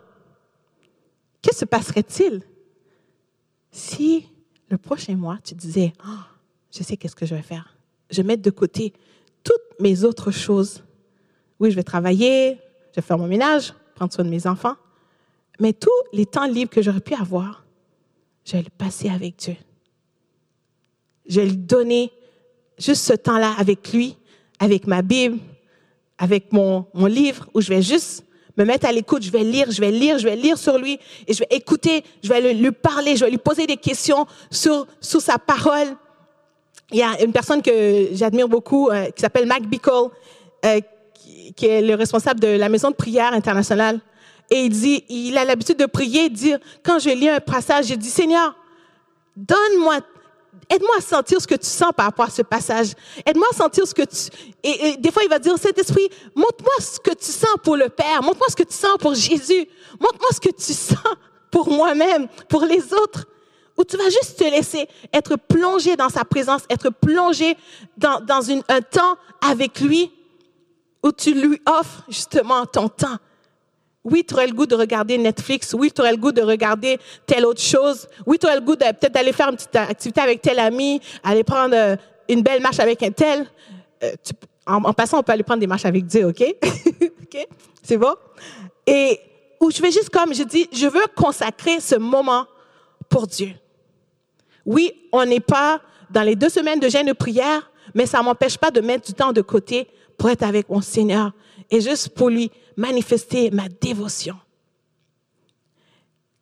Que 1.42 1.54
se 1.54 1.64
passerait-il 1.64 2.42
si 3.70 4.28
le 4.68 4.78
prochain 4.78 5.16
mois, 5.16 5.38
tu 5.44 5.54
disais, 5.54 5.92
oh, 6.04 6.35
je 6.72 6.82
sais 6.82 6.96
qu'est-ce 6.96 7.16
que 7.16 7.26
je 7.26 7.34
vais 7.34 7.42
faire. 7.42 7.76
Je 8.10 8.18
vais 8.18 8.26
mettre 8.26 8.42
de 8.42 8.50
côté 8.50 8.92
toutes 9.42 9.80
mes 9.80 10.04
autres 10.04 10.30
choses. 10.30 10.82
Oui, 11.58 11.70
je 11.70 11.76
vais 11.76 11.82
travailler, 11.82 12.58
je 12.92 12.96
vais 13.00 13.06
faire 13.06 13.18
mon 13.18 13.26
ménage, 13.26 13.74
prendre 13.94 14.12
soin 14.12 14.24
de 14.24 14.30
mes 14.30 14.46
enfants. 14.46 14.76
Mais 15.58 15.72
tous 15.72 15.90
les 16.12 16.26
temps 16.26 16.46
libres 16.46 16.70
que 16.70 16.82
j'aurais 16.82 17.00
pu 17.00 17.14
avoir, 17.14 17.64
je 18.44 18.52
vais 18.52 18.62
le 18.62 18.70
passer 18.76 19.08
avec 19.08 19.36
Dieu. 19.36 19.56
Je 21.28 21.40
vais 21.40 21.46
lui 21.46 21.56
donner 21.56 22.12
juste 22.78 23.04
ce 23.04 23.14
temps-là 23.14 23.54
avec 23.58 23.92
lui, 23.92 24.16
avec 24.58 24.86
ma 24.86 25.02
Bible, 25.02 25.38
avec 26.18 26.52
mon, 26.52 26.86
mon 26.94 27.06
livre, 27.06 27.48
où 27.54 27.60
je 27.60 27.68
vais 27.68 27.82
juste 27.82 28.24
me 28.56 28.64
mettre 28.64 28.86
à 28.86 28.92
l'écoute, 28.92 29.22
je 29.22 29.30
vais 29.30 29.44
lire, 29.44 29.70
je 29.70 29.80
vais 29.80 29.90
lire, 29.90 30.18
je 30.18 30.24
vais 30.24 30.36
lire 30.36 30.56
sur 30.56 30.78
lui, 30.78 30.98
et 31.26 31.34
je 31.34 31.40
vais 31.40 31.48
écouter, 31.50 32.04
je 32.22 32.28
vais 32.28 32.54
lui 32.54 32.72
parler, 32.72 33.16
je 33.16 33.24
vais 33.24 33.30
lui 33.30 33.38
poser 33.38 33.66
des 33.66 33.76
questions 33.76 34.26
sur, 34.50 34.86
sur 35.00 35.20
sa 35.20 35.38
parole. 35.38 35.88
Il 36.92 36.98
y 36.98 37.02
a 37.02 37.20
une 37.22 37.32
personne 37.32 37.62
que 37.62 38.08
j'admire 38.12 38.48
beaucoup 38.48 38.90
euh, 38.90 39.06
qui 39.06 39.20
s'appelle 39.20 39.46
Mac 39.46 39.62
Bickle, 39.62 40.10
euh, 40.64 40.80
qui, 41.56 41.66
est 41.66 41.82
le 41.82 41.94
responsable 41.94 42.38
de 42.38 42.48
la 42.48 42.68
maison 42.68 42.90
de 42.90 42.94
prière 42.94 43.32
internationale. 43.32 44.00
Et 44.50 44.62
il 44.64 44.70
dit, 44.70 45.04
il 45.08 45.36
a 45.36 45.44
l'habitude 45.44 45.78
de 45.78 45.86
prier, 45.86 46.28
dire, 46.28 46.58
quand 46.84 47.00
je 47.00 47.10
lis 47.10 47.28
un 47.28 47.40
passage, 47.40 47.86
je 47.86 47.94
dis, 47.94 48.08
Seigneur, 48.08 48.54
donne-moi, 49.34 49.98
aide-moi 50.70 50.94
à 50.98 51.00
sentir 51.00 51.40
ce 51.40 51.46
que 51.48 51.56
tu 51.56 51.66
sens 51.66 51.90
par 51.96 52.06
rapport 52.06 52.26
à 52.26 52.30
ce 52.30 52.42
passage. 52.42 52.92
Aide-moi 53.24 53.48
à 53.50 53.56
sentir 53.56 53.84
ce 53.84 53.94
que 53.94 54.02
tu... 54.02 54.30
Et, 54.62 54.96
des 54.96 55.10
fois, 55.10 55.24
il 55.24 55.28
va 55.28 55.40
dire, 55.40 55.58
Saint-Esprit, 55.58 56.08
montre-moi 56.36 56.74
ce 56.78 57.00
que 57.00 57.14
tu 57.16 57.32
sens 57.32 57.56
pour 57.64 57.76
le 57.76 57.88
Père. 57.88 58.22
Montre-moi 58.22 58.46
ce 58.48 58.56
que 58.56 58.62
tu 58.62 58.74
sens 58.74 58.96
pour 59.00 59.14
Jésus. 59.14 59.66
Montre-moi 59.98 60.28
ce 60.32 60.40
que 60.40 60.54
tu 60.54 60.72
sens 60.72 61.16
pour 61.50 61.68
moi-même, 61.68 62.28
pour 62.48 62.64
les 62.64 62.94
autres. 62.94 63.26
Ou 63.76 63.84
tu 63.84 63.96
vas 63.96 64.08
juste 64.08 64.38
te 64.38 64.44
laisser 64.44 64.88
être 65.12 65.36
plongé 65.36 65.96
dans 65.96 66.08
sa 66.08 66.24
présence, 66.24 66.62
être 66.70 66.90
plongé 66.90 67.56
dans, 67.96 68.20
dans 68.20 68.40
une, 68.40 68.62
un 68.68 68.80
temps 68.80 69.16
avec 69.46 69.80
lui 69.80 70.10
où 71.02 71.12
tu 71.12 71.34
lui 71.34 71.60
offres 71.66 72.04
justement 72.08 72.64
ton 72.66 72.88
temps. 72.88 73.18
Oui, 74.02 74.24
tu 74.24 74.34
aurais 74.34 74.46
le 74.46 74.52
goût 74.52 74.66
de 74.66 74.76
regarder 74.76 75.18
Netflix. 75.18 75.74
Oui, 75.74 75.90
tu 75.92 76.00
aurais 76.00 76.12
le 76.12 76.16
goût 76.16 76.32
de 76.32 76.42
regarder 76.42 76.98
telle 77.26 77.44
autre 77.44 77.60
chose. 77.60 78.08
Oui, 78.24 78.38
tu 78.38 78.46
aurais 78.46 78.56
le 78.56 78.60
goût 78.60 78.76
de 78.76 78.84
peut-être 78.84 79.12
d'aller 79.12 79.32
faire 79.32 79.48
une 79.48 79.56
petite 79.56 79.74
activité 79.74 80.20
avec 80.20 80.40
tel 80.42 80.58
ami, 80.60 81.00
aller 81.24 81.42
prendre 81.42 81.74
euh, 81.74 81.96
une 82.28 82.42
belle 82.42 82.62
marche 82.62 82.78
avec 82.78 83.02
un 83.02 83.10
tel. 83.10 83.46
Euh, 84.04 84.12
en, 84.66 84.92
passant, 84.92 85.18
on 85.18 85.22
peut 85.22 85.32
aller 85.32 85.42
prendre 85.42 85.60
des 85.60 85.66
marches 85.66 85.84
avec 85.84 86.06
Dieu, 86.06 86.26
OK? 86.26 86.40
OK? 86.62 87.48
C'est 87.82 87.96
bon? 87.96 88.14
Et 88.86 89.18
où 89.60 89.70
je 89.70 89.82
vais 89.82 89.90
juste 89.90 90.10
comme, 90.10 90.32
je 90.32 90.44
dis, 90.44 90.68
je 90.72 90.86
veux 90.86 91.06
consacrer 91.16 91.80
ce 91.80 91.96
moment 91.96 92.46
pour 93.08 93.26
Dieu. 93.26 93.50
Oui, 94.66 94.92
on 95.12 95.24
n'est 95.24 95.40
pas 95.40 95.80
dans 96.10 96.22
les 96.22 96.36
deux 96.36 96.48
semaines 96.48 96.80
de 96.80 96.88
jeûne 96.88 97.06
de 97.06 97.12
prière, 97.12 97.70
mais 97.94 98.04
ça 98.04 98.22
m'empêche 98.22 98.58
pas 98.58 98.70
de 98.70 98.80
mettre 98.80 99.06
du 99.06 99.14
temps 99.14 99.32
de 99.32 99.40
côté 99.40 99.88
pour 100.18 100.28
être 100.28 100.42
avec 100.42 100.68
mon 100.68 100.80
Seigneur 100.80 101.32
et 101.70 101.80
juste 101.80 102.10
pour 102.10 102.28
lui 102.28 102.50
manifester 102.76 103.50
ma 103.50 103.68
dévotion. 103.68 104.36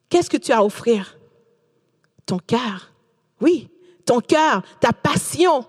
Qu'est-ce 0.09 0.31
que 0.31 0.37
tu 0.37 0.53
as 0.53 0.59
à 0.59 0.65
offrir? 0.65 1.19
Ton 2.27 2.39
cœur. 2.39 2.93
Oui, 3.41 3.69
ton 4.07 4.21
cœur, 4.21 4.63
ta 4.81 4.93
passion. 4.93 5.67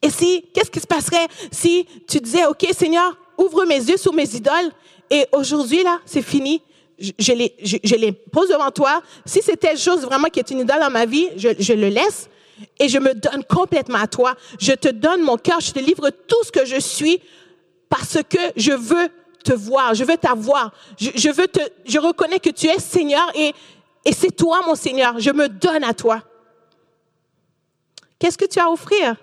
Et 0.00 0.10
si, 0.10 0.44
qu'est-ce 0.52 0.70
qui 0.70 0.80
se 0.80 0.86
passerait 0.86 1.28
si 1.50 1.86
tu 2.08 2.20
disais, 2.20 2.46
OK, 2.46 2.66
Seigneur, 2.72 3.16
ouvre 3.38 3.64
mes 3.64 3.78
yeux 3.78 3.96
sur 3.96 4.12
mes 4.12 4.34
idoles 4.34 4.70
et 5.10 5.26
aujourd'hui, 5.32 5.82
là, 5.82 6.00
c'est 6.04 6.22
fini. 6.22 6.62
Je, 7.02 7.10
je, 7.18 7.94
les 7.96 8.12
pose 8.12 8.48
devant 8.48 8.70
toi. 8.70 9.02
Si 9.26 9.40
telle 9.40 9.76
chose 9.76 10.02
vraiment 10.02 10.28
qui 10.28 10.38
est 10.38 10.50
une 10.52 10.60
idole 10.60 10.78
dans 10.78 10.90
ma 10.90 11.04
vie, 11.04 11.28
je, 11.36 11.48
je 11.58 11.72
le 11.72 11.88
laisse 11.88 12.28
et 12.78 12.88
je 12.88 12.98
me 12.98 13.12
donne 13.14 13.42
complètement 13.44 13.98
à 13.98 14.06
toi. 14.06 14.34
Je 14.60 14.72
te 14.72 14.88
donne 14.88 15.22
mon 15.22 15.36
cœur, 15.36 15.60
je 15.60 15.72
te 15.72 15.80
livre 15.80 16.10
tout 16.10 16.44
ce 16.44 16.52
que 16.52 16.64
je 16.64 16.78
suis 16.78 17.20
parce 17.88 18.18
que 18.28 18.38
je 18.56 18.72
veux 18.72 19.08
te 19.42 19.52
voir, 19.52 19.94
je 19.94 20.04
veux 20.04 20.16
t'avoir, 20.16 20.72
je, 20.98 21.10
je 21.14 21.28
veux 21.28 21.48
te, 21.48 21.60
je 21.84 21.98
reconnais 21.98 22.38
que 22.38 22.50
tu 22.50 22.68
es 22.68 22.78
Seigneur 22.78 23.28
et, 23.34 23.52
et 24.04 24.12
c'est 24.12 24.30
toi 24.30 24.60
mon 24.64 24.76
Seigneur, 24.76 25.18
je 25.18 25.30
me 25.30 25.48
donne 25.48 25.82
à 25.82 25.92
toi. 25.92 26.22
Qu'est-ce 28.18 28.38
que 28.38 28.44
tu 28.44 28.60
as 28.60 28.66
à 28.66 28.68
offrir? 28.68 29.16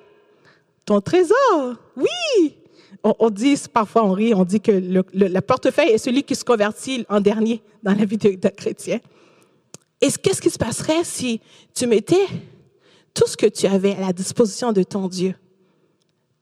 Ton 0.86 1.00
trésor, 1.00 1.76
oui. 1.96 2.59
On, 3.04 3.30
dit, 3.30 3.56
parfois 3.72 4.04
on 4.04 4.12
rit, 4.12 4.34
on 4.34 4.44
dit 4.44 4.60
que 4.60 4.72
le, 4.72 5.40
portefeuille 5.40 5.92
est 5.92 5.98
celui 5.98 6.24
qui 6.24 6.36
se 6.36 6.44
convertit 6.44 7.06
en 7.08 7.22
dernier 7.22 7.62
dans 7.82 7.94
la 7.94 8.06
vie 8.06 8.18
d'un 8.18 8.50
chrétien. 8.50 9.00
Et 10.02 10.10
qu'est-ce 10.12 10.42
qui 10.42 10.50
se 10.50 10.58
passerait 10.58 11.04
si 11.04 11.40
tu 11.74 11.88
mettais 11.88 12.28
tout 13.14 13.28
ce 13.28 13.38
que 13.38 13.46
tu 13.46 13.68
avais 13.68 13.96
à 13.96 14.02
la 14.02 14.14
disposition 14.14 14.72
de 14.74 14.84
ton 14.84 15.08
Dieu? 15.08 15.36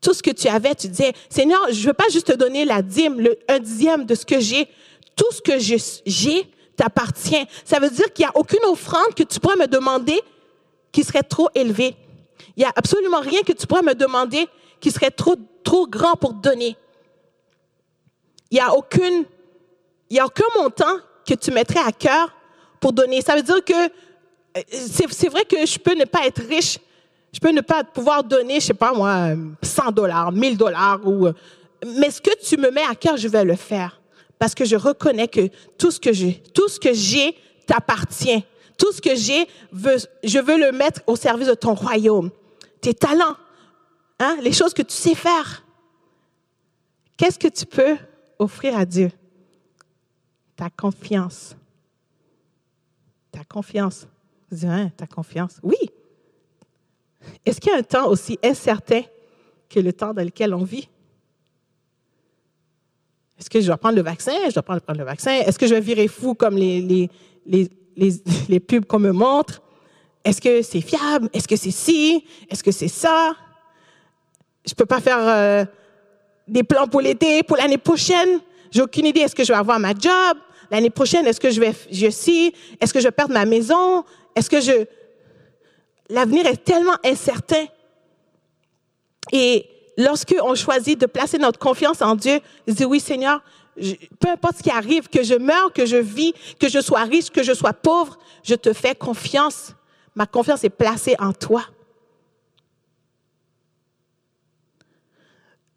tout 0.01 0.13
ce 0.13 0.21
que 0.23 0.31
tu 0.31 0.47
avais, 0.47 0.75
tu 0.75 0.87
disais, 0.87 1.11
Seigneur, 1.29 1.59
je 1.71 1.81
ne 1.81 1.87
veux 1.87 1.93
pas 1.93 2.07
juste 2.09 2.27
te 2.27 2.33
donner 2.33 2.65
la 2.65 2.81
dîme, 2.81 3.19
le, 3.19 3.37
un 3.47 3.59
dixième 3.59 4.05
de 4.05 4.15
ce 4.15 4.25
que 4.25 4.39
j'ai. 4.39 4.67
Tout 5.15 5.31
ce 5.31 5.41
que 5.41 5.57
j'ai 6.05 6.51
t'appartient. 6.75 7.45
Ça 7.65 7.79
veut 7.79 7.89
dire 7.89 8.13
qu'il 8.13 8.23
n'y 8.23 8.29
a 8.29 8.37
aucune 8.37 8.63
offrande 8.65 9.13
que 9.15 9.23
tu 9.23 9.39
pourrais 9.39 9.55
me 9.55 9.67
demander 9.67 10.21
qui 10.91 11.03
serait 11.03 11.23
trop 11.23 11.49
élevée. 11.55 11.95
Il 12.55 12.59
n'y 12.59 12.65
a 12.65 12.71
absolument 12.75 13.19
rien 13.19 13.41
que 13.41 13.51
tu 13.51 13.65
pourrais 13.65 13.81
me 13.81 13.95
demander 13.95 14.47
qui 14.79 14.91
serait 14.91 15.11
trop, 15.11 15.35
trop 15.63 15.87
grand 15.87 16.15
pour 16.15 16.33
donner. 16.33 16.75
Il 18.51 18.55
n'y 18.55 18.61
a 18.61 18.73
aucune, 18.73 19.25
il 20.09 20.17
y 20.17 20.19
a 20.19 20.25
aucun 20.25 20.45
montant 20.55 20.97
que 21.27 21.33
tu 21.33 21.51
mettrais 21.51 21.81
à 21.85 21.91
cœur 21.91 22.33
pour 22.79 22.93
donner. 22.93 23.21
Ça 23.21 23.35
veut 23.35 23.41
dire 23.41 23.63
que 23.63 23.73
euh, 23.73 24.61
c'est 24.71 25.29
vrai 25.29 25.43
que 25.43 25.65
je 25.65 25.77
peux 25.77 25.95
ne 25.95 26.05
pas 26.05 26.25
être 26.25 26.41
riche, 26.47 26.79
je 27.33 27.39
peux 27.39 27.51
ne 27.51 27.61
pas 27.61 27.83
pouvoir 27.83 28.23
donner, 28.23 28.59
je 28.59 28.67
sais 28.67 28.73
pas 28.73 28.93
moi, 28.93 29.29
100 29.61 29.91
dollars, 29.91 30.31
1000 30.31 30.57
dollars 30.57 31.05
ou, 31.05 31.27
mais 31.85 32.09
ce 32.09 32.21
que 32.21 32.31
tu 32.43 32.57
me 32.57 32.71
mets 32.71 32.85
à 32.89 32.95
cœur, 32.95 33.17
je 33.17 33.27
vais 33.27 33.43
le 33.43 33.55
faire. 33.55 34.01
Parce 34.39 34.53
que 34.53 34.65
je 34.65 34.75
reconnais 34.75 35.27
que 35.27 35.49
tout 35.77 35.91
ce 35.91 35.99
que 35.99 36.13
j'ai, 36.13 36.41
tout 36.53 36.67
ce 36.67 36.79
que 36.79 36.93
j'ai 36.93 37.35
t'appartient. 37.67 38.43
Tout 38.77 38.91
ce 38.91 39.01
que 39.01 39.15
j'ai, 39.15 39.47
je 40.23 40.39
veux 40.39 40.57
le 40.57 40.71
mettre 40.71 41.01
au 41.07 41.15
service 41.15 41.47
de 41.47 41.55
ton 41.55 41.73
royaume. 41.73 42.29
Tes 42.79 42.93
talents, 42.93 43.35
hein, 44.19 44.37
les 44.41 44.51
choses 44.51 44.73
que 44.73 44.81
tu 44.81 44.93
sais 44.93 45.15
faire. 45.15 45.65
Qu'est-ce 47.15 47.39
que 47.39 47.47
tu 47.47 47.65
peux 47.65 47.97
offrir 48.37 48.77
à 48.77 48.85
Dieu? 48.85 49.11
Ta 50.55 50.69
confiance. 50.69 51.55
Ta 53.31 53.43
confiance. 53.43 54.07
Dis, 54.51 54.65
hein, 54.65 54.91
ta 54.95 55.07
confiance. 55.07 55.59
Oui, 55.63 55.77
est-ce 57.45 57.59
qu'il 57.59 57.71
y 57.71 57.75
a 57.75 57.77
un 57.77 57.83
temps 57.83 58.09
aussi 58.09 58.37
incertain 58.43 59.01
que 59.69 59.79
le 59.79 59.93
temps 59.93 60.13
dans 60.13 60.23
lequel 60.23 60.53
on 60.53 60.63
vit? 60.63 60.89
Est-ce 63.39 63.49
que 63.49 63.61
je 63.61 63.67
dois 63.67 63.77
prendre 63.77 63.95
le 63.95 64.01
vaccin? 64.01 64.33
Je 64.47 64.53
dois 64.53 64.63
prendre, 64.63 64.81
le 64.97 65.03
vaccin. 65.03 65.31
Est-ce 65.31 65.59
que 65.59 65.67
je 65.67 65.75
vais 65.75 65.81
virer 65.81 66.07
fou 66.07 66.33
comme 66.33 66.57
les, 66.57 66.81
les, 66.81 67.09
les, 67.95 68.13
les, 68.49 68.59
pubs 68.59 68.85
qu'on 68.85 68.99
me 68.99 69.11
montre? 69.11 69.61
Est-ce 70.23 70.41
que 70.41 70.61
c'est 70.61 70.81
fiable? 70.81 71.29
Est-ce 71.33 71.47
que 71.47 71.55
c'est 71.55 71.71
ci? 71.71 72.25
Est-ce 72.49 72.63
que 72.63 72.71
c'est 72.71 72.87
ça? 72.87 73.35
Je 74.67 74.73
peux 74.73 74.85
pas 74.85 74.99
faire 74.99 75.19
euh, 75.19 75.65
des 76.47 76.63
plans 76.63 76.87
pour 76.87 77.01
l'été, 77.01 77.43
pour 77.43 77.57
l'année 77.57 77.77
prochaine. 77.77 78.39
J'ai 78.71 78.81
aucune 78.81 79.05
idée. 79.05 79.21
Est-ce 79.21 79.35
que 79.35 79.43
je 79.43 79.51
vais 79.51 79.57
avoir 79.57 79.79
ma 79.79 79.93
job? 79.93 80.37
L'année 80.69 80.89
prochaine, 80.89 81.25
est-ce 81.25 81.39
que 81.39 81.49
je 81.49 81.61
vais, 81.61 81.73
je 81.89 82.09
ci? 82.09 82.53
Est-ce 82.81 82.93
que 82.93 82.99
je 82.99 83.05
vais 83.05 83.11
perdre 83.11 83.33
ma 83.33 83.45
maison? 83.45 84.03
Est-ce 84.35 84.49
que 84.49 84.59
je, 84.59 84.85
l'avenir 86.09 86.45
est 86.45 86.63
tellement 86.63 86.97
incertain. 87.03 87.65
Et 89.31 89.65
lorsque 89.97 90.35
on 90.41 90.55
choisit 90.55 90.99
de 90.99 91.05
placer 91.05 91.37
notre 91.37 91.59
confiance 91.59 92.01
en 92.01 92.15
Dieu, 92.15 92.39
dit 92.67 92.85
oui 92.85 92.99
Seigneur, 92.99 93.41
peu 94.19 94.29
importe 94.29 94.57
ce 94.57 94.63
qui 94.63 94.71
arrive, 94.71 95.07
que 95.09 95.23
je 95.23 95.35
meure, 95.35 95.71
que 95.73 95.85
je 95.85 95.97
vis, 95.97 96.33
que 96.59 96.69
je 96.69 96.79
sois 96.79 97.03
riche, 97.03 97.29
que 97.29 97.43
je 97.43 97.53
sois 97.53 97.73
pauvre, 97.73 98.17
je 98.43 98.55
te 98.55 98.73
fais 98.73 98.95
confiance. 98.95 99.73
Ma 100.15 100.25
confiance 100.25 100.63
est 100.63 100.69
placée 100.69 101.15
en 101.19 101.33
toi. 101.33 101.63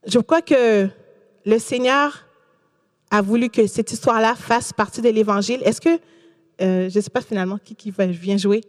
Je 0.06 0.18
crois 0.18 0.42
que 0.42 0.88
le 1.44 1.58
Seigneur 1.58 2.26
a 3.10 3.22
voulu 3.22 3.50
que 3.50 3.66
cette 3.66 3.92
histoire-là 3.92 4.34
fasse 4.34 4.72
partie 4.72 5.02
de 5.02 5.08
l'Évangile. 5.08 5.60
Est-ce 5.64 5.80
que, 5.80 6.00
euh, 6.62 6.88
je 6.88 6.96
ne 6.96 7.02
sais 7.02 7.10
pas 7.10 7.20
finalement 7.20 7.58
qui, 7.58 7.74
qui 7.74 7.90
vient 7.90 8.36
jouer, 8.36 8.62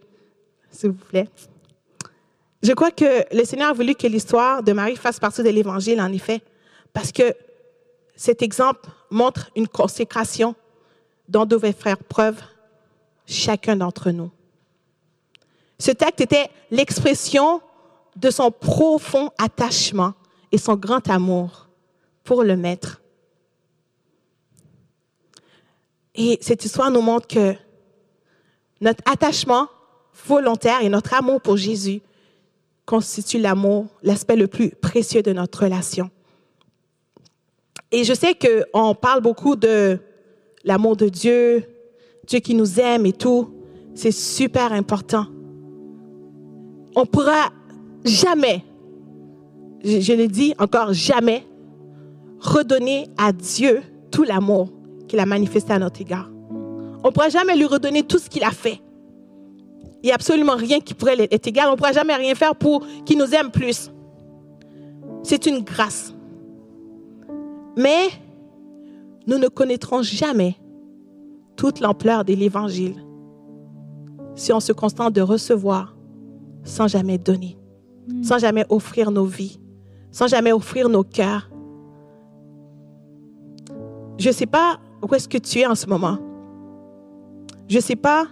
s'il 0.70 0.90
vous 0.90 1.04
plaît. 1.04 1.28
Je 2.62 2.72
crois 2.72 2.90
que 2.90 3.24
le 3.34 3.44
Seigneur 3.44 3.70
a 3.70 3.72
voulu 3.72 3.94
que 3.94 4.06
l'histoire 4.06 4.62
de 4.62 4.72
Marie 4.72 4.96
fasse 4.96 5.18
partie 5.18 5.42
de 5.42 5.48
l'Évangile, 5.48 6.00
en 6.00 6.12
effet, 6.12 6.42
parce 6.92 7.12
que 7.12 7.34
cet 8.14 8.42
exemple 8.42 8.88
montre 9.10 9.50
une 9.56 9.68
consécration 9.68 10.54
dont 11.28 11.44
devait 11.44 11.72
faire 11.72 11.98
preuve 11.98 12.40
chacun 13.26 13.76
d'entre 13.76 14.10
nous. 14.10 14.30
Ce 15.78 15.90
texte 15.90 16.20
était 16.20 16.50
l'expression 16.70 17.60
de 18.16 18.30
son 18.30 18.50
profond 18.50 19.30
attachement 19.38 20.14
et 20.52 20.58
son 20.58 20.76
grand 20.76 21.08
amour 21.08 21.68
pour 22.22 22.44
le 22.44 22.56
Maître. 22.56 23.02
Et 26.14 26.38
cette 26.40 26.64
histoire 26.64 26.90
nous 26.90 27.00
montre 27.00 27.26
que 27.26 27.54
notre 28.80 29.02
attachement 29.10 29.68
volontaire 30.26 30.82
et 30.82 30.88
notre 30.88 31.14
amour 31.14 31.40
pour 31.40 31.56
Jésus 31.56 32.02
constitue 32.84 33.38
l'amour, 33.38 33.86
l'aspect 34.02 34.36
le 34.36 34.46
plus 34.46 34.70
précieux 34.70 35.22
de 35.22 35.32
notre 35.32 35.62
relation. 35.62 36.10
Et 37.90 38.04
je 38.04 38.12
sais 38.12 38.34
qu'on 38.34 38.94
parle 38.94 39.20
beaucoup 39.20 39.56
de 39.56 39.98
l'amour 40.64 40.96
de 40.96 41.08
Dieu, 41.08 41.64
Dieu 42.26 42.40
qui 42.40 42.54
nous 42.54 42.78
aime 42.80 43.06
et 43.06 43.12
tout. 43.12 43.54
C'est 43.94 44.12
super 44.12 44.72
important. 44.72 45.26
On 46.94 47.06
pourra 47.06 47.50
jamais, 48.04 48.64
je, 49.84 50.12
le 50.12 50.28
dis 50.28 50.54
encore 50.58 50.92
jamais, 50.92 51.46
redonner 52.40 53.08
à 53.16 53.32
Dieu 53.32 53.82
tout 54.10 54.22
l'amour 54.22 54.70
qu'il 55.08 55.18
a 55.18 55.26
manifesté 55.26 55.72
à 55.72 55.78
notre 55.78 56.00
égard. 56.00 56.30
On 57.04 57.08
ne 57.08 57.12
pourra 57.12 57.28
jamais 57.28 57.56
lui 57.56 57.64
redonner 57.64 58.02
tout 58.02 58.18
ce 58.18 58.28
qu'il 58.28 58.44
a 58.44 58.50
fait. 58.50 58.80
Il 60.02 60.06
n'y 60.06 60.12
a 60.12 60.14
absolument 60.14 60.56
rien 60.56 60.80
qui 60.80 60.94
pourrait 60.94 61.28
être 61.30 61.46
égal. 61.46 61.68
On 61.68 61.72
ne 61.72 61.76
pourra 61.76 61.92
jamais 61.92 62.14
rien 62.14 62.34
faire 62.34 62.56
pour 62.56 62.84
qu'il 63.04 63.18
nous 63.18 63.34
aime 63.34 63.50
plus. 63.50 63.90
C'est 65.22 65.46
une 65.46 65.60
grâce. 65.60 66.14
Mais 67.76 68.08
nous 69.26 69.38
ne 69.38 69.48
connaîtrons 69.48 70.02
jamais 70.02 70.56
toute 71.56 71.80
l'ampleur 71.80 72.24
de 72.24 72.34
l'Évangile 72.34 72.96
si 74.34 74.52
on 74.52 74.60
se 74.60 74.72
contente 74.72 75.12
de 75.12 75.20
recevoir 75.20 75.94
sans 76.64 76.88
jamais 76.88 77.18
donner, 77.18 77.58
sans 78.22 78.38
jamais 78.38 78.64
offrir 78.68 79.10
nos 79.10 79.24
vies, 79.24 79.60
sans 80.12 80.28
jamais 80.28 80.52
offrir 80.52 80.88
nos 80.88 81.02
cœurs. 81.02 81.50
Je 84.18 84.28
ne 84.28 84.32
sais 84.32 84.46
pas 84.46 84.78
où 85.02 85.12
est-ce 85.14 85.28
que 85.28 85.38
tu 85.38 85.58
es 85.58 85.66
en 85.66 85.74
ce 85.74 85.86
moment. 85.86 86.18
Je 87.68 87.76
ne 87.76 87.82
sais 87.82 87.96
pas 87.96 88.26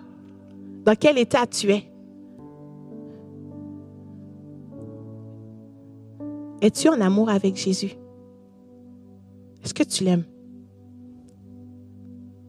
dans 0.84 0.94
quel 0.94 1.18
état 1.18 1.46
tu 1.46 1.72
es. 1.72 1.90
Es-tu 6.60 6.88
en 6.88 7.00
amour 7.00 7.30
avec 7.30 7.56
Jésus? 7.56 7.96
Est-ce 9.64 9.72
que 9.72 9.82
tu 9.82 10.04
l'aimes? 10.04 10.24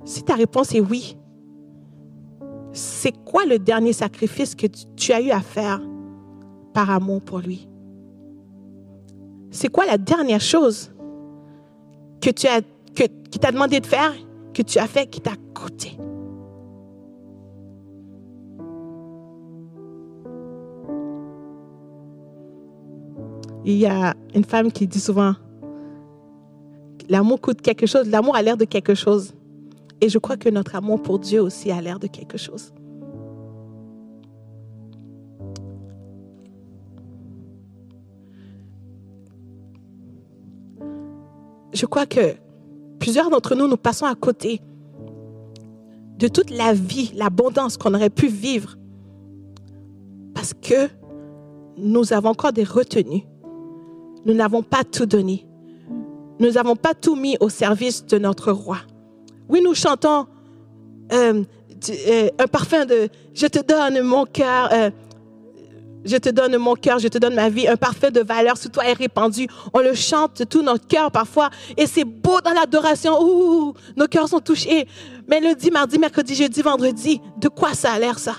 Si 0.04 0.24
ta 0.24 0.36
réponse 0.36 0.76
est 0.76 0.82
oui, 0.82 1.18
c'est 2.74 3.14
quoi 3.24 3.46
le 3.46 3.60
dernier 3.60 3.94
sacrifice 3.94 4.56
que 4.56 4.68
tu 4.96 5.14
as 5.14 5.22
eu 5.22 5.30
à 5.30 5.40
faire 5.40 5.82
par 6.74 6.90
amour 6.90 7.22
pour 7.22 7.40
lui? 7.40 7.70
C'est 9.52 9.68
quoi 9.68 9.86
la 9.86 9.97
dernière 9.97 10.39
chose 10.39 10.91
que 12.22 12.30
tu 12.30 12.47
as, 12.47 12.62
que, 12.95 13.04
qui 13.04 13.38
t'a 13.38 13.52
demandé 13.52 13.82
de 13.82 13.86
faire, 13.86 14.14
que 14.54 14.62
tu 14.62 14.80
as 14.80 14.88
fait, 14.88 15.08
qui 15.08 15.20
t'a 15.20 15.36
coûté? 15.54 15.97
Il 23.64 23.78
y 23.78 23.86
a 23.86 24.16
une 24.34 24.45
femme 24.45 24.72
qui 24.72 24.88
dit 24.88 24.99
souvent, 24.99 25.36
l'amour 27.10 27.39
coûte 27.41 27.62
quelque 27.62 27.86
chose, 27.86 28.10
l'amour 28.10 28.36
a 28.36 28.41
l'air 28.41 28.58
de 28.58 28.66
quelque 28.66 28.95
chose. 28.95 29.34
Et 29.99 30.10
je 30.10 30.18
crois 30.18 30.38
que 30.38 30.49
notre 30.49 30.76
amour 30.76 31.02
pour 31.02 31.20
Dieu 31.20 31.41
aussi 31.41 31.72
a 31.72 31.80
l'air 31.82 31.99
de 31.99 32.08
quelque 32.08 32.38
chose. 32.38 32.74
Je 41.82 41.88
crois 41.88 42.06
que 42.06 42.36
plusieurs 43.00 43.32
d'entre 43.32 43.56
nous, 43.56 43.68
nous 43.68 43.76
passons 43.76 44.06
à 44.06 44.14
côté 44.14 44.62
de 46.20 46.28
toute 46.28 46.52
la 46.52 46.74
vie, 46.74 47.12
l'abondance 47.16 47.76
qu'on 47.76 47.96
aurait 47.96 48.12
pu 48.12 48.28
vivre 48.28 48.78
parce 50.36 50.54
que 50.54 50.90
nous 51.78 52.14
avons 52.14 52.30
encore 52.30 52.54
des 52.54 52.66
retenues. 52.66 53.24
Nous 54.28 54.36
n'avons 54.36 54.62
pas 54.62 54.84
tout 54.84 55.08
donné. 55.08 55.48
Nous 56.40 56.52
n'avons 56.52 56.76
pas 56.76 56.94
tout 56.94 57.16
mis 57.16 57.36
au 57.40 57.50
service 57.50 58.06
de 58.06 58.20
notre 58.20 58.52
roi. 58.52 58.78
Oui, 59.50 59.60
nous 59.64 59.74
chantons 59.74 60.28
euh, 61.12 61.44
euh, 61.90 62.30
un 62.38 62.48
parfum 62.48 62.86
de 62.86 63.10
Je 63.34 63.48
te 63.48 63.58
donne 63.58 64.04
mon 64.04 64.26
cœur. 64.26 64.70
Euh, 64.72 64.92
je 66.04 66.18
te 66.18 66.30
donne 66.30 66.58
mon 66.58 66.76
cœur, 66.76 66.99
je 66.99 67.08
te 67.08 67.18
donne 67.18 67.36
ma 67.36 67.49
vie, 67.49 67.68
un 67.68 67.76
parfum 67.76 68.10
de 68.10 68.22
valeur 68.22 68.58
sur 68.58 68.72
toi 68.72 68.86
est 68.86 68.93
répandu. 68.93 69.47
On 69.74 69.80
le 69.80 69.93
chante 69.93 70.47
tout 70.49 70.62
notre 70.62 70.88
cœur 70.88 71.12
parfois 71.12 71.49
et 71.78 71.86
c'est 71.88 72.04
beau 72.04 72.41
dans 72.41 72.54
l'adoration. 72.54 73.22
Ouh, 73.22 73.74
nos 73.95 74.08
cœurs 74.08 74.30
sont 74.30 74.39
touchés. 74.39 74.88
Mais 75.28 75.39
lundi, 75.39 75.70
mardi, 75.72 75.99
mercredi, 75.99 76.36
jeudi, 76.36 76.62
vendredi, 76.62 77.22
de 77.38 77.47
quoi 77.47 77.74
ça 77.74 77.93
a 77.93 77.99
l'air 77.99 78.20
ça? 78.20 78.36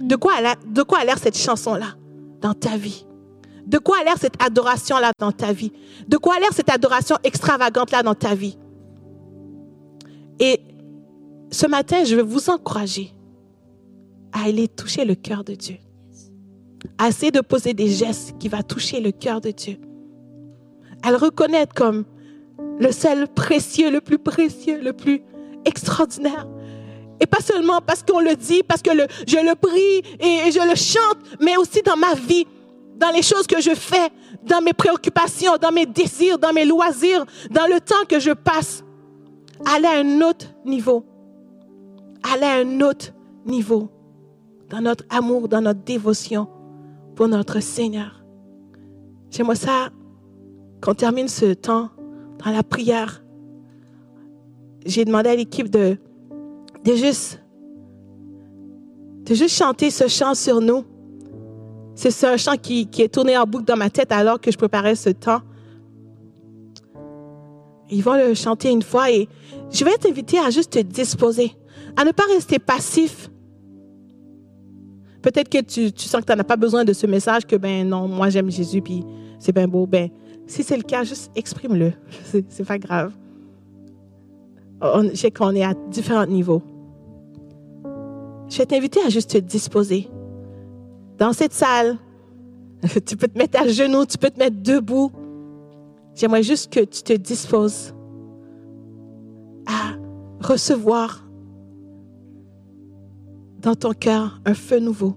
De 0.00 0.16
quoi 0.16 0.32
de 0.66 0.82
quoi 0.82 1.00
a 1.00 1.04
l'air 1.04 1.18
cette 1.18 1.36
chanson-là 1.36 1.94
dans 2.40 2.54
ta 2.54 2.76
vie? 2.76 3.06
De 3.66 3.78
quoi 3.78 3.98
a 4.00 4.04
l'air 4.04 4.16
cette 4.18 4.42
adoration-là 4.42 5.12
dans 5.18 5.32
ta 5.32 5.52
vie? 5.52 5.72
De 6.08 6.16
quoi 6.16 6.36
a 6.36 6.40
l'air 6.40 6.52
cette 6.52 6.70
adoration 6.70 7.16
extravagante-là 7.22 8.02
dans 8.02 8.14
ta 8.14 8.34
vie? 8.34 8.56
Et 10.38 10.60
ce 11.50 11.66
matin, 11.66 12.04
je 12.04 12.16
vais 12.16 12.22
vous 12.22 12.48
encourager 12.48 13.12
à 14.32 14.44
aller 14.44 14.68
toucher 14.68 15.04
le 15.04 15.14
cœur 15.14 15.44
de 15.44 15.54
Dieu. 15.54 15.76
Essayer 17.06 17.30
de 17.30 17.40
poser 17.40 17.74
des 17.74 17.88
gestes 17.88 18.36
qui 18.38 18.48
vont 18.48 18.62
toucher 18.62 19.00
le 19.00 19.12
cœur 19.12 19.40
de 19.40 19.50
Dieu. 19.50 19.78
À 21.02 21.10
le 21.10 21.16
reconnaître 21.16 21.74
comme 21.74 22.04
le 22.78 22.92
seul 22.92 23.28
précieux, 23.28 23.90
le 23.90 24.00
plus 24.00 24.18
précieux, 24.18 24.80
le 24.80 24.92
plus 24.92 25.22
extraordinaire. 25.64 26.46
Et 27.20 27.26
pas 27.26 27.40
seulement 27.40 27.80
parce 27.80 28.02
qu'on 28.02 28.20
le 28.20 28.34
dit, 28.34 28.62
parce 28.62 28.80
que 28.80 28.90
je 29.26 29.36
le 29.36 29.54
prie 29.54 30.02
et 30.20 30.50
je 30.50 30.68
le 30.68 30.74
chante, 30.74 31.18
mais 31.40 31.56
aussi 31.56 31.82
dans 31.82 31.96
ma 31.96 32.14
vie, 32.14 32.46
dans 32.96 33.10
les 33.10 33.22
choses 33.22 33.46
que 33.46 33.60
je 33.60 33.74
fais, 33.74 34.08
dans 34.44 34.62
mes 34.62 34.72
préoccupations, 34.72 35.56
dans 35.60 35.72
mes 35.72 35.86
désirs, 35.86 36.38
dans 36.38 36.52
mes 36.52 36.64
loisirs, 36.64 37.24
dans 37.50 37.66
le 37.66 37.80
temps 37.80 38.06
que 38.08 38.18
je 38.18 38.32
passe 38.32 38.84
aller 39.66 39.86
à 39.86 39.98
un 39.98 40.20
autre 40.22 40.46
niveau. 40.64 41.04
Aller 42.22 42.44
à 42.44 42.56
un 42.56 42.80
autre 42.80 43.12
niveau 43.46 43.90
dans 44.68 44.80
notre 44.80 45.04
amour, 45.10 45.48
dans 45.48 45.60
notre 45.60 45.80
dévotion 45.80 46.48
pour 47.20 47.28
notre 47.28 47.60
Seigneur. 47.60 48.24
J'aimerais 49.30 49.54
ça 49.54 49.90
qu'on 50.80 50.94
termine 50.94 51.28
ce 51.28 51.52
temps 51.52 51.90
dans 52.42 52.50
la 52.50 52.62
prière. 52.62 53.22
J'ai 54.86 55.04
demandé 55.04 55.28
à 55.28 55.36
l'équipe 55.36 55.68
de, 55.68 55.98
de, 56.82 56.94
juste, 56.94 57.44
de 59.26 59.34
juste 59.34 59.54
chanter 59.54 59.90
ce 59.90 60.08
chant 60.08 60.34
sur 60.34 60.62
nous. 60.62 60.86
C'est 61.94 62.24
un 62.24 62.38
chant 62.38 62.56
qui, 62.56 62.86
qui 62.86 63.02
est 63.02 63.12
tourné 63.12 63.36
en 63.36 63.44
boucle 63.44 63.66
dans 63.66 63.76
ma 63.76 63.90
tête 63.90 64.12
alors 64.12 64.40
que 64.40 64.50
je 64.50 64.56
préparais 64.56 64.94
ce 64.94 65.10
temps. 65.10 65.42
Ils 67.90 68.02
vont 68.02 68.14
le 68.14 68.32
chanter 68.32 68.70
une 68.70 68.80
fois 68.80 69.10
et 69.10 69.28
je 69.70 69.84
vais 69.84 69.94
t'inviter 69.98 70.38
à 70.38 70.48
juste 70.48 70.72
te 70.72 70.78
disposer, 70.78 71.52
à 71.98 72.06
ne 72.06 72.12
pas 72.12 72.24
rester 72.32 72.58
passif. 72.58 73.28
Peut-être 75.22 75.48
que 75.48 75.60
tu, 75.60 75.90
sens 75.96 76.22
que 76.22 76.32
tu 76.32 76.36
n'as 76.36 76.44
pas 76.44 76.56
besoin 76.56 76.84
de 76.84 76.92
ce 76.92 77.06
message, 77.06 77.46
que 77.46 77.56
ben 77.56 77.86
non, 77.86 78.08
moi 78.08 78.30
j'aime 78.30 78.50
Jésus, 78.50 78.80
puis 78.80 79.04
c'est 79.38 79.52
bien 79.52 79.68
beau. 79.68 79.86
Ben, 79.86 80.08
si 80.46 80.62
c'est 80.62 80.76
le 80.76 80.82
cas, 80.82 81.04
juste 81.04 81.30
exprime-le. 81.36 81.92
C'est 82.48 82.66
pas 82.66 82.78
grave. 82.78 83.12
je 84.82 85.14
sais 85.14 85.30
qu'on 85.30 85.54
est 85.54 85.62
à 85.62 85.74
différents 85.90 86.26
niveaux. 86.26 86.62
Je 88.48 88.58
vais 88.58 88.66
t'inviter 88.66 89.00
à 89.06 89.10
juste 89.10 89.30
te 89.30 89.38
disposer. 89.38 90.08
Dans 91.18 91.32
cette 91.32 91.52
salle, 91.52 91.98
tu 93.06 93.16
peux 93.16 93.28
te 93.28 93.38
mettre 93.38 93.60
à 93.60 93.68
genoux, 93.68 94.06
tu 94.06 94.18
peux 94.18 94.30
te 94.30 94.38
mettre 94.38 94.60
debout. 94.60 95.12
J'aimerais 96.14 96.42
juste 96.42 96.72
que 96.72 96.80
tu 96.80 97.02
te 97.02 97.12
disposes 97.12 97.94
à 99.66 99.94
recevoir 100.44 101.29
dans 103.60 103.74
ton 103.74 103.92
cœur 103.92 104.40
un 104.44 104.54
feu 104.54 104.78
nouveau, 104.78 105.14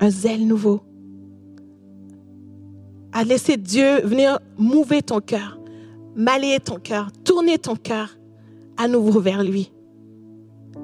un 0.00 0.10
zèle 0.10 0.46
nouveau, 0.46 0.80
à 3.12 3.24
laisser 3.24 3.56
Dieu 3.56 4.00
venir 4.02 4.38
mouver 4.56 5.02
ton 5.02 5.20
cœur, 5.20 5.58
malayer 6.14 6.60
ton 6.60 6.78
cœur, 6.78 7.10
tourner 7.24 7.58
ton 7.58 7.76
cœur 7.76 8.16
à 8.76 8.88
nouveau 8.88 9.20
vers 9.20 9.42
lui, 9.42 9.72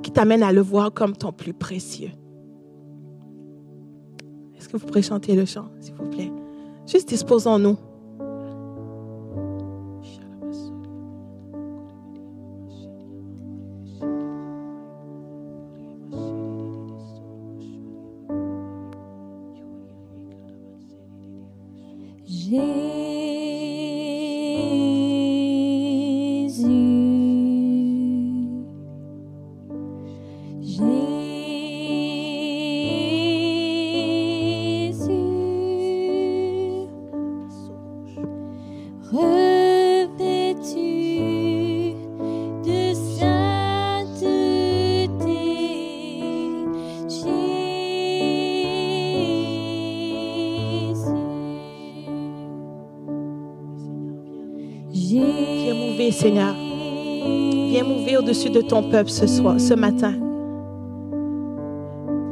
qui 0.02 0.10
t'amène 0.10 0.42
à 0.42 0.52
le 0.52 0.60
voir 0.60 0.92
comme 0.92 1.16
ton 1.16 1.32
plus 1.32 1.54
précieux. 1.54 2.10
Est-ce 4.56 4.68
que 4.68 4.76
vous 4.76 4.86
pourrez 4.86 5.02
chanter 5.02 5.34
le 5.34 5.44
chant, 5.44 5.68
s'il 5.80 5.94
vous 5.94 6.08
plaît? 6.08 6.32
Juste 6.86 7.08
disposons-nous. 7.08 7.76
Seigneur. 56.16 56.54
Viens 56.54 57.84
m'ouvrir 57.84 58.20
au-dessus 58.20 58.48
de 58.48 58.62
ton 58.62 58.82
peuple 58.82 59.10
ce 59.10 59.26
soir, 59.26 59.60
ce 59.60 59.74
matin. 59.74 60.14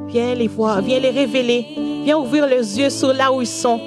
Viens 0.08 0.34
les 0.34 0.48
voir, 0.48 0.80
viens 0.80 0.98
les 0.98 1.10
révéler. 1.10 1.66
Viens 2.04 2.16
ouvrir 2.18 2.46
les 2.46 2.78
yeux 2.78 2.88
sur 2.88 3.12
là 3.12 3.30
où 3.30 3.42
ils 3.42 3.46
sont. 3.46 3.78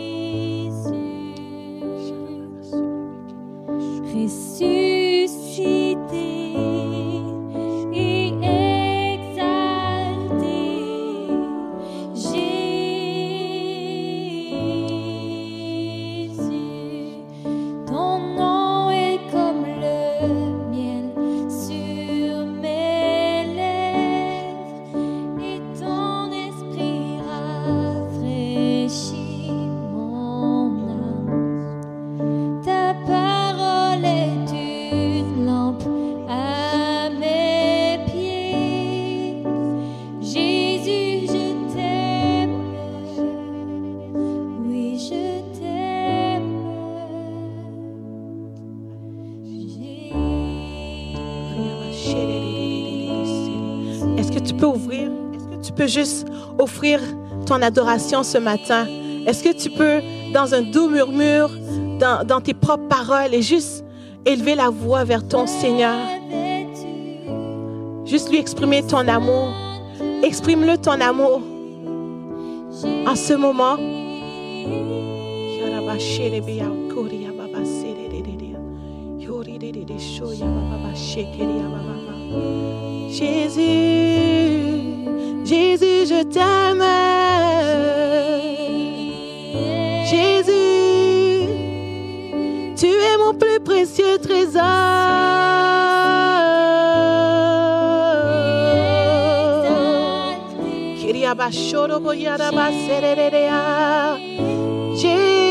Juste 55.88 56.28
offrir 56.60 57.00
ton 57.46 57.62
adoration 57.62 58.24
ce 58.24 58.38
matin? 58.38 58.86
Est-ce 59.26 59.44
que 59.44 59.56
tu 59.56 59.70
peux, 59.70 60.02
dans 60.34 60.54
un 60.54 60.62
doux 60.62 60.90
murmure, 60.90 61.50
dans, 62.00 62.26
dans 62.26 62.42
tes 62.42 62.54
propres 62.54 62.88
paroles, 62.88 63.34
et 63.34 63.42
juste 63.42 63.84
élever 64.26 64.56
la 64.56 64.70
voix 64.70 65.04
vers 65.04 65.28
ton 65.28 65.48
Seigneur? 65.48 65.96
Juste 68.06 68.30
lui 68.30 68.38
exprimer 68.38 68.84
ton 68.84 69.08
amour. 69.08 69.50
Exprime-le 70.24 70.78
ton 70.78 71.00
amour 71.02 71.42
en 73.06 73.16
ce 73.16 73.34
moment. 73.34 73.78
Jésus, 83.10 83.62
Jésus, 85.48 86.06
je 86.08 86.24
t'aime. 86.24 86.84
Jésus, 90.04 91.48
tu 92.76 92.88
es 92.88 93.18
mon 93.18 93.34
plus 93.34 93.60
précieux 93.62 94.18
trésor. 94.18 94.62
Jésus, 104.95 105.48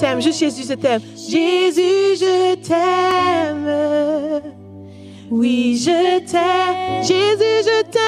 t'aime. 0.00 0.20
Jésus, 0.20 0.64
je 0.68 0.74
t'aime. 0.74 1.00
Juste 1.14 1.30
Jésus, 1.30 2.16
je 2.16 2.16
t'aime. 2.16 2.16
Jésus, 2.16 2.16
je 2.20 2.54
t'aime. 2.56 4.42
Oui, 5.30 5.76
je 5.76 6.18
t'aime. 6.20 7.02
Jésus, 7.02 7.62
je 7.64 7.82
t'aime. 7.82 8.00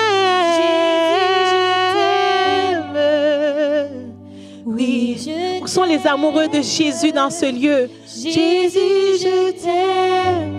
Oui, 4.66 5.16
je 5.18 5.62
où 5.62 5.66
sont 5.66 5.84
les 5.84 6.04
amoureux 6.06 6.48
de 6.48 6.62
Jésus 6.62 7.12
dans 7.12 7.30
ce 7.30 7.46
lieu? 7.46 7.88
Jésus, 8.06 9.18
je 9.20 9.52
t'aime. 9.52 10.58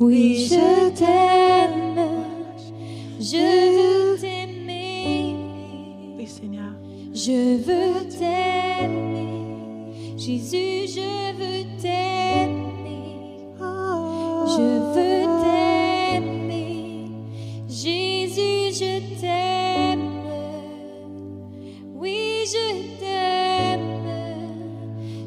Oui, 0.00 0.48
je 0.50 0.90
t'aime. 0.90 2.00
Je 3.20 3.36
veux 3.76 4.18
t'aimer. 4.18 5.36
Oui, 6.18 6.26
Seigneur. 6.26 6.72
Je 7.14 7.56
veux 7.58 8.08
t'aimer. 8.08 8.95
Jésus, 10.26 10.88
je 10.88 11.36
veux 11.38 11.80
t'aimer. 11.80 13.14
Je 14.44 14.62
veux 14.92 15.26
t'aimer. 15.44 17.10
Jésus, 17.68 18.74
je 18.74 19.20
t'aime. 19.20 20.10
Oui, 21.94 22.42
je 22.44 22.98
t'aime. 22.98 24.02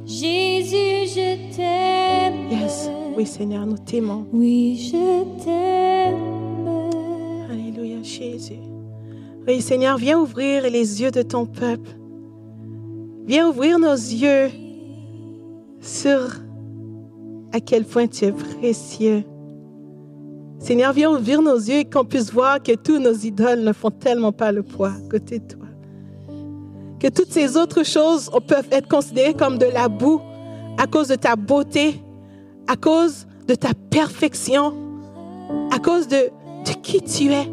Jésus, 0.05 1.07
je 1.15 1.55
t'aime. 1.55 2.49
Yes. 2.51 2.89
Oui, 3.15 3.25
Seigneur, 3.25 3.65
nous 3.65 3.77
t'aimons. 3.77 4.27
Oui, 4.33 4.75
je 4.91 5.23
t'aime. 5.41 6.19
Alléluia, 7.49 8.03
Jésus. 8.03 8.59
Oui, 9.47 9.61
Seigneur, 9.61 9.97
viens 9.97 10.19
ouvrir 10.19 10.63
les 10.63 11.01
yeux 11.01 11.11
de 11.11 11.21
ton 11.21 11.45
peuple. 11.45 11.91
Viens 13.25 13.47
ouvrir 13.47 13.79
nos 13.79 13.95
yeux 13.95 14.49
sur 15.89 16.19
à 17.51 17.59
quel 17.59 17.83
point 17.83 18.07
tu 18.07 18.25
es 18.25 18.31
précieux. 18.31 19.23
Seigneur, 20.59 20.93
viens 20.93 21.11
ouvrir 21.11 21.41
nos 21.41 21.55
yeux 21.55 21.79
et 21.79 21.85
qu'on 21.85 22.05
puisse 22.05 22.31
voir 22.31 22.61
que 22.61 22.75
tous 22.75 22.99
nos 22.99 23.13
idoles 23.13 23.61
ne 23.61 23.73
font 23.73 23.89
tellement 23.91 24.31
pas 24.31 24.51
le 24.51 24.61
poids 24.61 24.91
à 24.91 25.09
côté 25.09 25.39
de 25.39 25.47
toi. 25.47 25.65
Que 26.99 27.07
toutes 27.07 27.31
ces 27.31 27.57
autres 27.57 27.83
choses 27.83 28.29
peuvent 28.47 28.67
être 28.71 28.87
considérées 28.87 29.33
comme 29.33 29.57
de 29.57 29.65
la 29.65 29.87
boue 29.87 30.21
à 30.77 30.85
cause 30.85 31.07
de 31.07 31.15
ta 31.15 31.35
beauté, 31.35 32.01
à 32.67 32.75
cause 32.75 33.25
de 33.47 33.55
ta 33.55 33.73
perfection, 33.89 34.73
à 35.71 35.79
cause 35.79 36.07
de, 36.07 36.29
de 36.65 36.71
qui 36.83 37.01
tu 37.01 37.31
es, 37.31 37.45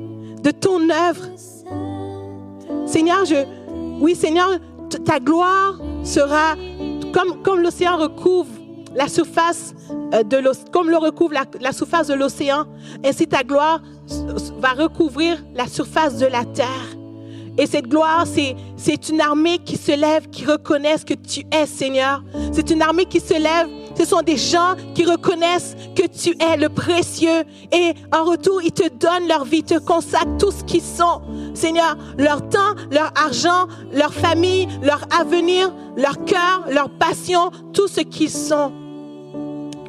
de 0.42 0.50
ton 0.50 0.90
œuvre. 0.90 1.26
Seigneur, 2.86 3.24
je, 3.24 3.46
oui, 4.00 4.14
Seigneur, 4.14 4.50
ta 5.04 5.20
gloire 5.20 5.80
sera 6.02 6.54
comme, 7.16 7.42
comme 7.42 7.60
l'océan 7.60 7.96
recouvre 7.96 8.50
la 8.94 9.08
surface 9.08 9.74
euh, 10.12 10.22
la, 11.60 11.72
surface 11.72 12.08
de 12.08 12.14
l'océan, 12.14 12.66
ainsi 13.04 13.26
ta 13.26 13.42
gloire 13.42 13.80
va 14.58 14.72
recouvrir 14.72 15.42
la 15.54 15.66
surface 15.66 16.18
de 16.18 16.26
la 16.26 16.44
terre. 16.44 16.96
Et 17.58 17.66
cette 17.66 17.88
gloire, 17.88 18.26
c'est, 18.26 19.08
une 19.08 19.20
armée 19.22 19.58
qui 19.58 19.78
se 19.78 19.92
lève, 19.92 20.28
qui 20.28 20.44
reconnaissent 20.44 21.04
que 21.04 21.14
tu 21.14 21.42
es 21.50 21.64
Seigneur. 21.64 22.22
C'est 22.52 22.70
une 22.70 22.82
armée 22.82 23.06
qui 23.06 23.20
se 23.20 23.32
lève. 23.32 23.68
Ce 23.98 24.04
sont 24.04 24.20
des 24.20 24.36
gens 24.36 24.74
qui 24.94 25.04
reconnaissent 25.04 25.74
que 25.94 26.06
tu 26.06 26.36
es 26.42 26.56
le 26.56 26.68
précieux. 26.68 27.44
Et 27.72 27.94
en 28.12 28.24
retour, 28.24 28.60
ils 28.62 28.72
te 28.72 28.88
donnent 28.88 29.28
leur 29.28 29.44
vie, 29.44 29.62
te 29.62 29.78
consacrent 29.78 30.36
tout 30.38 30.50
ce 30.50 30.64
qu'ils 30.64 30.82
sont. 30.82 31.22
Seigneur, 31.54 31.96
leur 32.18 32.46
temps, 32.48 32.74
leur 32.90 33.12
argent, 33.16 33.66
leur 33.92 34.12
famille, 34.12 34.68
leur 34.82 35.00
avenir, 35.18 35.72
leur 35.96 36.24
cœur, 36.24 36.66
leur 36.70 36.90
passion, 36.90 37.50
tout 37.72 37.88
ce 37.88 38.00
qu'ils 38.00 38.30
sont. 38.30 38.72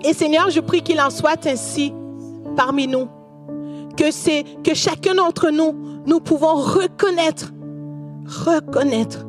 Et 0.03 0.13
Seigneur, 0.13 0.49
je 0.49 0.61
prie 0.61 0.81
qu'il 0.81 1.01
en 1.01 1.09
soit 1.09 1.45
ainsi 1.45 1.93
parmi 2.55 2.87
nous. 2.87 3.09
Que 3.97 4.11
c'est 4.11 4.45
que 4.63 4.73
chacun 4.73 5.15
d'entre 5.15 5.49
nous, 5.49 5.73
nous 6.05 6.19
pouvons 6.19 6.55
reconnaître, 6.55 7.51
reconnaître, 8.25 9.25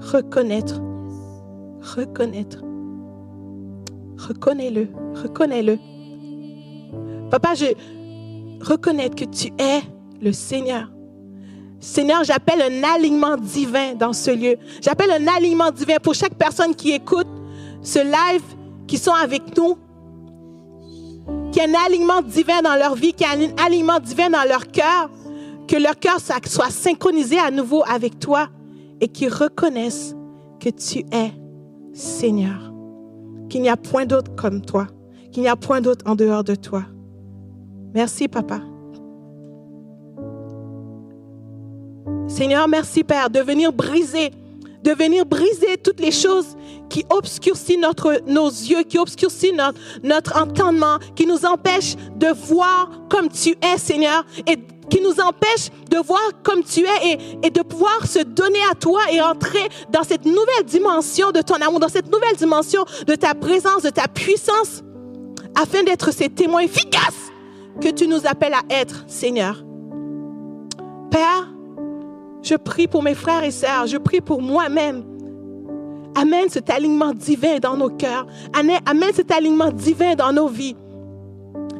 reconnaître, 0.00 0.80
reconnaître. 1.96 2.58
Reconnais-le, 4.28 4.88
reconnais-le. 5.22 5.78
Papa, 7.30 7.54
je 7.54 7.66
reconnais 8.64 9.10
que 9.10 9.24
tu 9.24 9.48
es 9.58 9.80
le 10.20 10.32
Seigneur. 10.32 10.88
Seigneur, 11.80 12.22
j'appelle 12.22 12.62
un 12.62 12.94
alignement 12.94 13.36
divin 13.36 13.94
dans 13.94 14.12
ce 14.12 14.30
lieu. 14.30 14.56
J'appelle 14.80 15.10
un 15.10 15.26
alignement 15.26 15.72
divin 15.72 15.96
pour 16.00 16.14
chaque 16.14 16.34
personne 16.34 16.76
qui 16.76 16.92
écoute 16.92 17.26
ce 17.82 17.98
live, 17.98 18.42
qui 18.86 18.98
sont 18.98 19.12
avec 19.12 19.56
nous. 19.56 19.76
Qu'il 21.50 21.62
y 21.62 21.64
ait 21.64 21.76
un 21.76 21.86
alignement 21.86 22.22
divin 22.22 22.62
dans 22.62 22.76
leur 22.76 22.94
vie, 22.94 23.12
qu'il 23.12 23.26
y 23.26 23.44
ait 23.44 23.52
un 23.52 23.64
alignement 23.64 23.98
divin 23.98 24.30
dans 24.30 24.44
leur 24.48 24.68
cœur. 24.68 25.10
Que 25.66 25.76
leur 25.76 25.98
cœur 25.98 26.20
soit 26.20 26.46
soit 26.46 26.70
synchronisé 26.70 27.38
à 27.38 27.50
nouveau 27.50 27.82
avec 27.88 28.20
toi 28.20 28.48
et 29.00 29.08
qu'ils 29.08 29.32
reconnaissent 29.32 30.14
que 30.60 30.68
tu 30.68 31.00
es 31.10 31.32
Seigneur. 31.92 32.71
Qu'il 33.52 33.60
n'y 33.60 33.68
a 33.68 33.76
point 33.76 34.06
d'autre 34.06 34.34
comme 34.34 34.62
toi. 34.62 34.86
Qu'il 35.30 35.42
n'y 35.42 35.48
a 35.50 35.56
point 35.56 35.82
d'autre 35.82 36.06
en 36.08 36.14
dehors 36.14 36.42
de 36.42 36.54
toi. 36.54 36.84
Merci, 37.92 38.26
Papa. 38.26 38.62
Seigneur, 42.28 42.66
merci 42.66 43.04
Père 43.04 43.28
de 43.28 43.40
venir 43.40 43.70
briser, 43.74 44.30
de 44.82 44.92
venir 44.92 45.26
briser 45.26 45.76
toutes 45.84 46.00
les 46.00 46.12
choses 46.12 46.56
qui 46.88 47.04
obscurcissent 47.10 47.76
notre, 47.78 48.22
nos 48.26 48.48
yeux, 48.48 48.84
qui 48.84 48.96
obscurcissent 48.96 49.52
notre, 49.52 49.78
notre 50.02 50.40
entendement, 50.40 50.98
qui 51.14 51.26
nous 51.26 51.44
empêchent 51.44 51.96
de 52.16 52.28
voir 52.28 52.90
comme 53.10 53.28
tu 53.28 53.50
es, 53.50 53.76
Seigneur, 53.76 54.24
et 54.46 54.56
qui 54.90 55.00
nous 55.00 55.20
empêchent 55.20 55.70
de 55.90 55.98
voir 55.98 56.20
comme 56.42 56.62
tu 56.62 56.80
es 56.80 57.18
et, 57.42 57.50
de 57.50 57.62
pouvoir 57.62 58.06
se 58.06 58.20
donner 58.20 58.58
à 58.70 58.74
toi 58.74 59.00
et 59.12 59.20
entrer 59.20 59.68
dans 59.90 60.02
cette 60.02 60.24
nouvelle 60.24 60.64
dimension 60.66 61.30
de 61.30 61.40
ton 61.40 61.54
amour, 61.54 61.80
dans 61.80 61.88
cette 61.88 62.10
nouvelle 62.12 62.36
dimension 62.36 62.84
de 63.06 63.14
ta 63.14 63.34
présence, 63.34 63.82
de 63.82 63.90
ta 63.90 64.08
puissance, 64.08 64.82
afin 65.60 65.82
d'être 65.82 66.12
ces 66.12 66.28
témoins 66.28 66.62
efficaces 66.62 67.30
que 67.80 67.88
tu 67.88 68.06
nous 68.06 68.26
appelles 68.26 68.54
à 68.54 68.62
être, 68.70 69.04
Seigneur. 69.06 69.64
Père, 71.10 71.48
je 72.42 72.54
prie 72.54 72.88
pour 72.88 73.02
mes 73.02 73.14
frères 73.14 73.44
et 73.44 73.50
sœurs, 73.50 73.86
je 73.86 73.96
prie 73.96 74.20
pour 74.20 74.42
moi-même. 74.42 75.04
Amène 76.14 76.48
cet 76.48 76.68
alignement 76.68 77.14
divin 77.14 77.58
dans 77.58 77.76
nos 77.76 77.88
cœurs. 77.88 78.26
Amène 78.52 79.12
cet 79.14 79.30
alignement 79.30 79.70
divin 79.70 80.14
dans 80.14 80.32
nos 80.32 80.48
vies, 80.48 80.76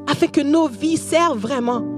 afin 0.06 0.28
que 0.28 0.40
nos 0.40 0.68
vies 0.68 0.96
servent 0.96 1.38
vraiment 1.38 1.91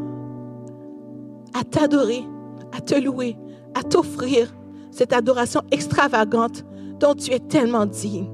à 1.55 1.64
t'adorer, 1.64 2.24
à 2.72 2.80
te 2.80 2.94
louer, 2.94 3.36
à 3.74 3.82
t'offrir 3.82 4.55
cette 4.90 5.12
adoration 5.12 5.62
extravagante 5.70 6.64
dont 7.00 7.14
tu 7.14 7.32
es 7.32 7.38
tellement 7.38 7.86
digne. 7.86 8.28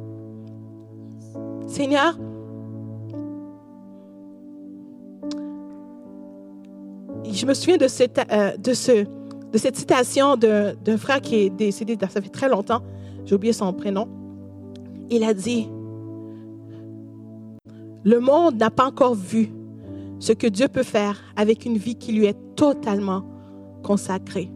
Seigneur, 1.66 2.18
je 7.32 7.46
me 7.46 7.54
souviens 7.54 7.76
de 7.76 7.88
cette, 7.88 8.20
euh, 8.32 8.52
citation 9.54 10.36
d'un 10.36 10.74
d'un 10.74 10.96
frère 10.96 11.20
qui 11.20 11.36
est 11.36 11.50
décédé, 11.50 11.96
ça 12.00 12.20
fait 12.20 12.28
très 12.28 12.48
longtemps, 12.48 12.82
j'ai 13.24 13.34
oublié 13.34 13.52
son 13.52 13.72
prénom. 13.72 14.08
Il 15.10 15.24
a 15.24 15.34
dit, 15.34 15.68
le 18.04 18.18
monde 18.20 18.56
n'a 18.56 18.70
pas 18.70 18.86
encore 18.86 19.14
vu 19.14 19.52
ce 20.20 20.32
que 20.32 20.46
Dieu 20.46 20.68
peut 20.68 20.84
faire 20.84 21.18
avec 21.34 21.64
une 21.64 21.76
vie 21.76 21.96
qui 21.96 22.12
lui 22.12 22.26
est 22.26 22.36
totalement 22.54 23.24
consacrée. 23.82 24.50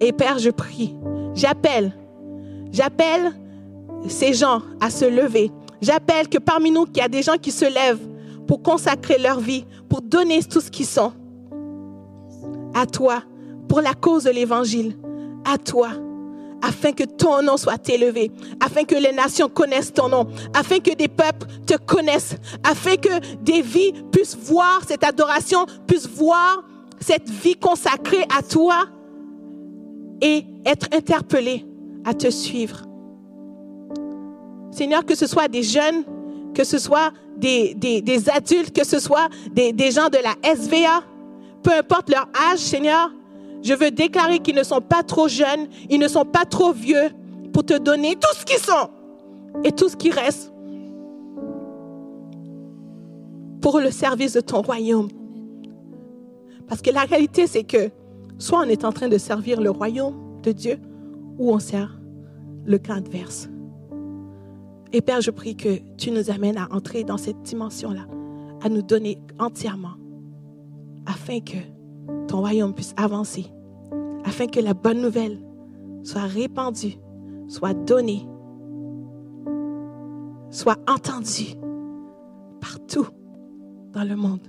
Et 0.00 0.12
Père, 0.12 0.38
je 0.38 0.50
prie, 0.50 0.96
j'appelle, 1.34 1.94
j'appelle 2.72 3.32
ces 4.08 4.32
gens 4.32 4.62
à 4.80 4.90
se 4.90 5.04
lever. 5.04 5.52
J'appelle 5.82 6.28
que 6.28 6.38
parmi 6.38 6.70
nous, 6.70 6.86
qu'il 6.86 6.98
y 6.98 7.00
a 7.02 7.08
des 7.08 7.22
gens 7.22 7.36
qui 7.36 7.50
se 7.50 7.66
lèvent 7.66 8.06
pour 8.46 8.62
consacrer 8.62 9.18
leur 9.18 9.40
vie, 9.40 9.66
pour 9.88 10.00
donner 10.00 10.42
tout 10.42 10.60
ce 10.60 10.70
qu'ils 10.70 10.86
sont 10.86 11.12
à 12.74 12.86
toi, 12.86 13.22
pour 13.68 13.82
la 13.82 13.92
cause 13.92 14.24
de 14.24 14.30
l'Évangile, 14.30 14.96
à 15.44 15.58
toi, 15.58 15.90
afin 16.62 16.92
que 16.92 17.04
ton 17.04 17.42
nom 17.42 17.56
soit 17.56 17.88
élevé, 17.88 18.30
afin 18.60 18.84
que 18.84 18.94
les 18.94 19.12
nations 19.12 19.48
connaissent 19.48 19.92
ton 19.92 20.08
nom, 20.08 20.26
afin 20.54 20.78
que 20.78 20.94
des 20.94 21.08
peuples 21.08 21.46
te 21.66 21.76
connaissent, 21.76 22.36
afin 22.64 22.96
que 22.96 23.36
des 23.42 23.62
vies 23.62 23.92
puissent 24.12 24.36
voir 24.36 24.82
cette 24.86 25.04
adoration, 25.04 25.66
puissent 25.86 26.08
voir 26.08 26.64
cette 27.00 27.28
vie 27.28 27.56
consacrée 27.56 28.24
à 28.36 28.42
toi 28.42 28.86
et 30.20 30.44
être 30.66 30.86
interpellés 30.92 31.66
à 32.04 32.14
te 32.14 32.30
suivre. 32.30 32.82
Seigneur, 34.70 35.04
que 35.04 35.14
ce 35.14 35.26
soit 35.26 35.48
des 35.48 35.62
jeunes, 35.62 36.04
que 36.54 36.64
ce 36.64 36.78
soit 36.78 37.12
des, 37.36 37.74
des, 37.74 38.28
adultes, 38.28 38.76
que 38.76 38.84
ce 38.84 38.98
soit 38.98 39.28
des, 39.52 39.72
des 39.72 39.90
gens 39.90 40.08
de 40.08 40.18
la 40.18 40.54
SVA, 40.54 41.02
peu 41.62 41.72
importe 41.72 42.10
leur 42.10 42.28
âge, 42.50 42.58
Seigneur, 42.58 43.10
je 43.62 43.74
veux 43.74 43.90
déclarer 43.90 44.38
qu'ils 44.38 44.56
ne 44.56 44.62
sont 44.62 44.80
pas 44.80 45.02
trop 45.02 45.28
jeunes, 45.28 45.68
ils 45.88 45.98
ne 45.98 46.08
sont 46.08 46.24
pas 46.24 46.44
trop 46.44 46.72
vieux 46.72 47.10
pour 47.52 47.64
te 47.64 47.76
donner 47.76 48.16
tout 48.16 48.34
ce 48.34 48.44
qu'ils 48.44 48.58
sont 48.58 48.90
et 49.64 49.72
tout 49.72 49.88
ce 49.88 49.96
qui 49.96 50.10
reste 50.10 50.52
pour 53.60 53.80
le 53.80 53.90
service 53.90 54.32
de 54.32 54.40
ton 54.40 54.62
royaume. 54.62 55.08
Parce 56.66 56.82
que 56.82 56.90
la 56.90 57.02
réalité, 57.02 57.46
c'est 57.46 57.64
que 57.64 57.90
soit 58.38 58.60
on 58.60 58.68
est 58.68 58.84
en 58.84 58.92
train 58.92 59.08
de 59.08 59.18
servir 59.18 59.60
le 59.60 59.70
royaume 59.70 60.14
de 60.42 60.52
Dieu, 60.52 60.78
ou 61.38 61.52
on 61.52 61.58
sert 61.58 61.98
le 62.64 62.78
camp 62.78 62.94
adverse. 62.94 63.48
Et 64.92 65.00
Père, 65.00 65.20
je 65.20 65.30
prie 65.30 65.56
que 65.56 65.78
tu 65.96 66.10
nous 66.10 66.30
amènes 66.30 66.58
à 66.58 66.68
entrer 66.72 67.04
dans 67.04 67.16
cette 67.16 67.42
dimension-là, 67.42 68.06
à 68.62 68.68
nous 68.68 68.82
donner 68.82 69.18
entièrement, 69.38 69.94
afin 71.06 71.40
que 71.40 71.56
ton 72.28 72.40
royaume 72.40 72.74
puisse 72.74 72.94
avancer, 72.96 73.46
afin 74.24 74.46
que 74.46 74.60
la 74.60 74.74
bonne 74.74 75.00
nouvelle 75.00 75.38
soit 76.02 76.22
répandue, 76.22 76.96
soit 77.48 77.74
donnée, 77.74 78.26
soit 80.50 80.78
entendue 80.88 81.54
partout 82.60 83.06
dans 83.92 84.04
le 84.04 84.16
monde. 84.16 84.46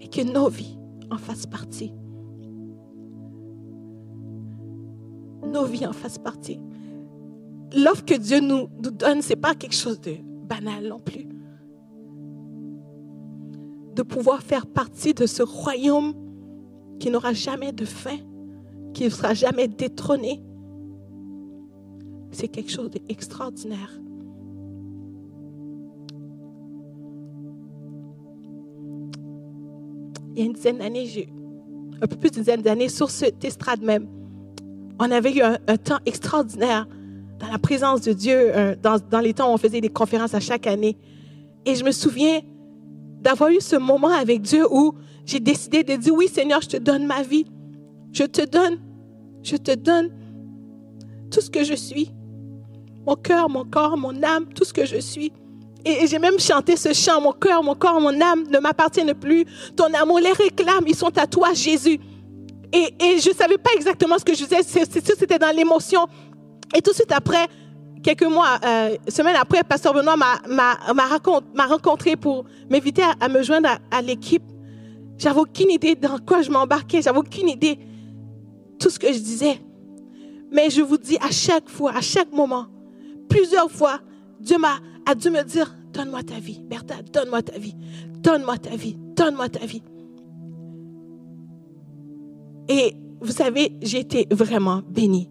Et 0.00 0.08
que 0.08 0.22
nos 0.22 0.48
vies 0.48 0.78
en 1.10 1.16
fassent 1.16 1.46
partie. 1.46 1.92
Nos 5.52 5.64
vies 5.64 5.86
en 5.86 5.92
fassent 5.92 6.18
partie 6.18 6.60
l'offre 7.76 8.04
que 8.04 8.14
Dieu 8.14 8.40
nous, 8.40 8.68
donne, 8.78 9.22
ce 9.22 9.30
n'est 9.30 9.36
pas 9.36 9.54
quelque 9.54 9.74
chose 9.74 10.00
de 10.00 10.16
banal 10.46 10.88
non 10.88 11.00
plus. 11.00 11.26
De 13.94 14.02
pouvoir 14.02 14.42
faire 14.42 14.66
partie 14.66 15.14
de 15.14 15.24
ce 15.24 15.42
royaume 15.42 16.14
qui 16.98 17.10
n'aura 17.10 17.32
jamais 17.32 17.72
de 17.72 17.84
fin, 17.84 18.16
qui 18.92 19.04
ne 19.04 19.08
sera 19.08 19.34
jamais 19.34 19.68
détrôné. 19.68 20.42
C'est 22.32 22.48
quelque 22.48 22.72
chose 22.72 22.90
d'extraordinaire. 22.90 24.00
Il 30.34 30.40
y 30.40 30.42
a 30.42 30.46
une 30.46 30.54
dizaine 30.54 30.78
d'années, 30.78 31.28
un 32.02 32.06
peu 32.08 32.16
plus 32.16 32.32
d'une 32.32 32.42
dizaine 32.42 32.62
d'années, 32.62 32.88
sur 32.88 33.10
cette 33.10 33.44
estrade 33.44 33.82
même, 33.82 34.08
on 34.98 35.10
avait 35.12 35.32
eu 35.36 35.42
un 35.42 35.76
temps 35.76 35.98
extraordinaire 36.04 36.88
dans 37.38 37.48
la 37.48 37.58
présence 37.58 38.00
de 38.00 38.12
Dieu, 38.12 38.52
dans 38.82 39.20
les 39.20 39.34
temps 39.34 39.50
où 39.50 39.54
on 39.54 39.58
faisait 39.58 39.80
des 39.80 39.88
conférences 39.88 40.34
à 40.34 40.40
chaque 40.40 40.66
année. 40.66 40.96
Et 41.64 41.76
je 41.76 41.84
me 41.84 41.92
souviens 41.92 42.40
d'avoir 43.24 43.50
eu 43.50 43.60
ce 43.60 43.76
moment 43.76 44.12
avec 44.12 44.42
Dieu 44.42 44.66
où 44.70 44.94
j'ai 45.24 45.40
décidé 45.40 45.82
de 45.82 45.96
dire, 45.96 46.14
oui 46.14 46.28
Seigneur, 46.28 46.60
je 46.60 46.68
te 46.68 46.76
donne 46.76 47.06
ma 47.06 47.22
vie. 47.22 47.46
Je 48.12 48.24
te 48.24 48.44
donne, 48.44 48.78
je 49.42 49.56
te 49.56 49.74
donne 49.74 50.10
tout 51.30 51.40
ce 51.40 51.50
que 51.50 51.64
je 51.64 51.74
suis. 51.74 52.10
Mon 53.06 53.16
cœur, 53.16 53.48
mon 53.48 53.64
corps, 53.64 53.96
mon 53.96 54.22
âme, 54.22 54.46
tout 54.54 54.64
ce 54.64 54.72
que 54.72 54.84
je 54.84 55.00
suis. 55.00 55.32
Et, 55.84 56.06
j'ai 56.06 56.18
même 56.18 56.38
chanté 56.38 56.76
ce 56.76 56.92
chant, 56.92 57.20
mon 57.20 57.32
cœur, 57.32 57.62
mon 57.62 57.74
corps, 57.74 58.00
mon 58.00 58.20
âme 58.20 58.44
ne 58.50 58.58
m'appartiennent 58.58 59.14
plus. 59.14 59.44
Ton 59.74 59.92
amour 59.94 60.20
les 60.20 60.32
réclame, 60.32 60.84
ils 60.86 60.94
sont 60.94 61.16
à 61.18 61.26
toi, 61.26 61.52
Jésus. 61.54 61.98
Et, 62.72 62.94
et 63.04 63.18
je 63.18 63.30
ne 63.30 63.34
savais 63.34 63.58
pas 63.58 63.70
exactement 63.74 64.18
ce 64.18 64.24
que 64.24 64.34
je 64.34 64.44
disais, 64.44 64.62
c'était 64.62 65.38
dans 65.38 65.54
l'émotion. 65.54 66.06
Et 66.76 66.82
tout 66.82 66.90
de 66.90 66.96
suite 66.96 67.12
après, 67.12 67.46
quelques 68.04 68.30
mois, 68.30 68.58
euh, 68.64 68.96
semaines 69.08 69.36
après, 69.36 69.64
Pasteur 69.64 69.94
Benoît 69.94 70.16
m'a 70.16 71.66
rencontré 71.66 72.14
pour 72.14 72.44
m'inviter 72.70 73.02
à, 73.20 73.28
me 73.28 73.42
joindre 73.42 73.70
à, 73.90 74.02
l'équipe. 74.02 74.44
J'avais 75.18 75.40
aucune 75.40 75.70
idée 75.70 75.96
dans 75.96 76.18
quoi 76.18 76.42
je 76.42 76.50
m'embarquais. 76.50 77.02
J'avais 77.02 77.18
aucune 77.18 77.48
idée 77.48 77.78
tout 78.78 78.90
ce 78.90 78.98
que 78.98 79.08
je 79.08 79.18
disais. 79.18 79.60
Mais 80.52 80.70
je 80.70 80.82
vous 80.82 80.98
dis 80.98 81.16
à 81.16 81.30
chaque 81.32 81.68
fois, 81.68 81.96
à 81.96 82.00
chaque 82.00 82.30
moment, 82.32 82.66
plusieurs 83.28 83.70
fois, 83.70 84.00
Dieu 84.38 84.58
m'a 84.58 84.76
a 85.06 85.14
dû 85.14 85.30
me 85.30 85.42
dire, 85.42 85.74
donne-moi 85.92 86.22
ta 86.22 86.38
vie, 86.38 86.62
Bertha, 86.64 86.96
donne-moi 87.12 87.42
ta 87.42 87.58
vie, 87.58 87.74
donne-moi 88.20 88.58
ta 88.58 88.76
vie, 88.76 88.96
donne-moi 89.16 89.48
ta 89.48 89.66
vie. 89.66 89.82
Et 92.68 92.94
vous 93.20 93.32
savez, 93.32 93.76
j'ai 93.82 94.00
été 94.00 94.26
vraiment 94.30 94.82
bénie 94.88 95.28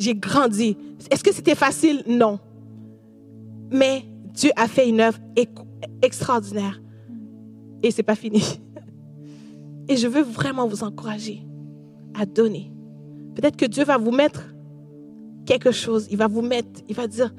j'ai 0.00 0.14
grandi. 0.14 0.76
Est-ce 1.10 1.22
que 1.22 1.32
c'était 1.32 1.54
facile? 1.54 2.02
Non. 2.08 2.40
Mais 3.70 4.04
Dieu 4.32 4.50
a 4.56 4.66
fait 4.66 4.88
une 4.88 5.00
œuvre 5.00 5.18
extraordinaire. 6.02 6.80
Et 7.82 7.90
c'est 7.90 8.02
pas 8.02 8.14
fini. 8.14 8.42
Et 9.88 9.96
je 9.96 10.08
veux 10.08 10.22
vraiment 10.22 10.66
vous 10.66 10.82
encourager 10.84 11.42
à 12.14 12.24
donner. 12.24 12.72
Peut-être 13.34 13.56
que 13.56 13.66
Dieu 13.66 13.84
va 13.84 13.98
vous 13.98 14.10
mettre 14.10 14.54
quelque 15.44 15.70
chose. 15.70 16.08
Il 16.10 16.16
va 16.16 16.28
vous 16.28 16.42
mettre, 16.42 16.80
il 16.88 16.94
va 16.94 17.06
dire, 17.06 17.32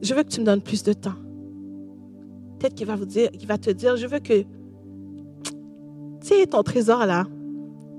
je 0.00 0.14
veux 0.14 0.22
que 0.22 0.28
tu 0.28 0.40
me 0.40 0.46
donnes 0.46 0.62
plus 0.62 0.82
de 0.82 0.94
temps. 0.94 1.16
Peut-être 2.58 2.74
qu'il 2.74 2.86
va 2.86 2.96
vous 2.96 3.06
dire, 3.06 3.30
va 3.46 3.58
te 3.58 3.70
dire, 3.70 3.96
je 3.96 4.06
veux 4.06 4.18
que, 4.18 4.42
tu 4.42 4.46
sais, 6.22 6.46
ton 6.46 6.62
trésor 6.62 7.04
là, 7.04 7.26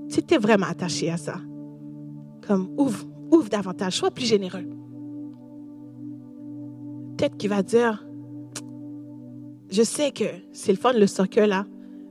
tu 0.09 0.21
es 0.33 0.37
vraiment 0.37 0.65
attaché 0.67 1.11
à 1.11 1.17
ça. 1.17 1.35
Comme, 2.45 2.69
ouvre, 2.77 3.05
ouvre 3.31 3.49
davantage, 3.49 3.97
sois 3.97 4.11
plus 4.11 4.25
généreux. 4.25 4.65
Peut-être 7.17 7.37
qu'il 7.37 7.49
va 7.49 7.63
dire, 7.63 8.05
je 9.69 9.83
sais 9.83 10.11
que 10.11 10.25
c'est 10.51 10.71
le 10.71 10.77
fun 10.77 10.93
le 10.93 11.07
soccer 11.07 11.47
là, 11.47 11.65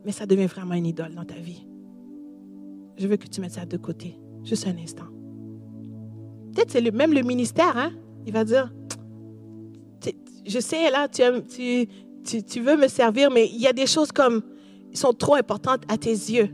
mais 0.05 0.13
ça 0.13 0.27
devient 0.27 0.47
vraiment 0.47 0.75
une 0.75 0.87
idole 0.87 1.15
dans 1.15 1.25
ta 1.25 1.37
vie. 1.37 1.67
Je 2.97 3.07
veux 3.07 3.17
que 3.17 3.27
tu 3.27 3.41
mettes 3.41 3.53
ça 3.53 3.65
de 3.65 3.77
côté, 3.77 4.19
juste 4.45 4.67
un 4.67 4.77
instant. 4.77 5.07
Peut-être 6.55 6.71
c'est 6.71 6.91
même 6.91 7.13
le 7.13 7.23
ministère, 7.23 7.77
hein? 7.77 7.93
Il 8.27 8.33
va 8.33 8.45
dire, 8.45 8.73
je 10.47 10.59
sais 10.59 10.91
là, 10.91 11.09
tu, 11.09 11.23
tu, 12.25 12.43
tu 12.43 12.61
veux 12.61 12.77
me 12.77 12.89
servir, 12.89 13.31
mais 13.31 13.47
il 13.47 13.61
y 13.61 13.67
a 13.67 13.73
des 13.73 13.87
choses 13.87 14.13
comme, 14.13 14.43
sont 14.99 15.13
trop 15.13 15.35
importantes 15.37 15.83
à 15.89 15.97
tes 15.97 16.11
yeux. 16.11 16.51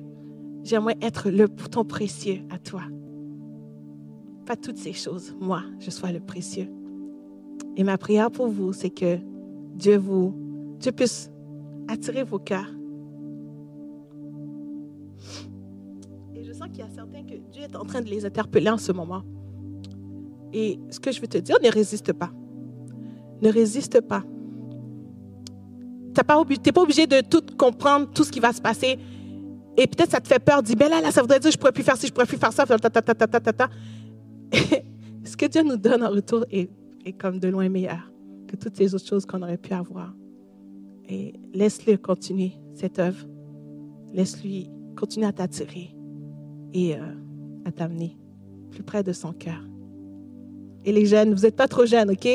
J'aimerais 0.63 0.97
être 1.03 1.31
le 1.31 1.47
bouton 1.47 1.85
précieux 1.85 2.41
à 2.51 2.59
toi. 2.59 2.83
Pas 4.47 4.57
toutes 4.57 4.77
ces 4.77 4.93
choses, 4.93 5.35
moi, 5.41 5.63
je 5.79 5.91
sois 5.91 6.13
le 6.13 6.21
précieux. 6.21 6.69
Et 7.77 7.85
ma 7.85 7.99
prière 7.99 8.31
pour 8.31 8.49
vous, 8.49 8.73
c'est 8.73 8.91
que 8.91 9.19
Dieu 9.75 9.97
vous, 9.97 10.35
Dieu 10.79 10.93
puisse 10.93 11.31
attirer 11.89 12.23
vos 12.23 12.39
cœurs. 12.39 12.71
Et 16.35 16.45
je 16.45 16.53
sens 16.53 16.69
qu'il 16.69 16.79
y 16.79 16.83
a 16.83 16.91
certains 16.91 17.23
que 17.23 17.35
Dieu 17.51 17.63
est 17.63 17.75
en 17.75 17.85
train 17.85 18.01
de 18.01 18.09
les 18.09 18.27
interpeller 18.27 18.71
en 18.71 18.79
ce 18.79 18.93
moment. 18.93 19.23
Et 20.53 20.79
ce 20.91 21.01
que 21.01 21.11
je 21.11 21.21
veux 21.21 21.27
te 21.27 21.39
dire, 21.39 21.57
ne 21.63 21.71
résiste 21.71 22.13
pas. 22.13 22.31
Ne 23.43 23.51
résiste 23.51 24.01
pas. 24.01 24.23
Tu 26.15 26.21
n'es 26.21 26.25
pas, 26.25 26.45
pas 26.45 26.81
obligé 26.81 27.07
de 27.09 27.21
tout 27.23 27.43
comprendre, 27.59 28.09
tout 28.15 28.23
ce 28.23 28.31
qui 28.31 28.39
va 28.39 28.53
se 28.53 28.61
passer. 28.61 28.99
Et 29.77 29.89
peut-être 29.89 30.13
ça 30.13 30.21
te 30.21 30.29
fait 30.29 30.39
peur. 30.39 30.63
Dis, 30.63 30.77
ben 30.77 30.89
là, 30.89 31.01
là, 31.01 31.11
ça 31.11 31.21
voudrait 31.21 31.41
dire 31.41 31.51
je 31.51 31.59
pourrais 31.59 31.73
plus 31.73 31.83
faire 31.83 31.97
ci, 31.97 32.07
je 32.07 32.13
pourrais 32.13 32.27
plus 32.27 32.37
faire 32.37 32.53
ça. 32.53 32.65
Ta, 32.65 32.79
ta, 32.79 32.89
ta, 32.89 33.03
ta, 33.03 33.15
ta, 33.15 33.41
ta, 33.41 33.53
ta. 33.53 33.69
Ce 35.25 35.37
que 35.37 35.47
Dieu 35.47 35.63
nous 35.63 35.77
donne 35.77 36.03
en 36.03 36.11
retour 36.11 36.45
est, 36.51 36.71
est 37.05 37.13
comme 37.13 37.39
de 37.39 37.49
loin 37.49 37.69
meilleur 37.69 38.11
que 38.49 38.57
toutes 38.57 38.77
ces 38.77 38.95
autres 38.95 39.07
choses 39.07 39.27
qu'on 39.27 39.43
aurait 39.43 39.59
pu 39.59 39.73
avoir. 39.73 40.15
Et 41.09 41.35
laisse-le 41.53 41.97
continuer 41.97 42.53
cette 42.75 42.99
œuvre. 42.99 43.27
Laisse-lui 44.13 44.71
continuer 44.97 45.27
à 45.27 45.33
t'attirer 45.33 45.95
et 46.73 46.95
euh, 46.95 47.01
à 47.65 47.73
t'amener 47.73 48.17
plus 48.71 48.83
près 48.83 49.03
de 49.03 49.13
son 49.13 49.33
cœur. 49.33 49.61
Et 50.85 50.93
les 50.93 51.07
jeunes, 51.07 51.35
vous 51.35 51.43
n'êtes 51.43 51.57
pas 51.57 51.69
trop 51.69 51.87
jeunes, 51.87 52.11
OK? 52.11 52.29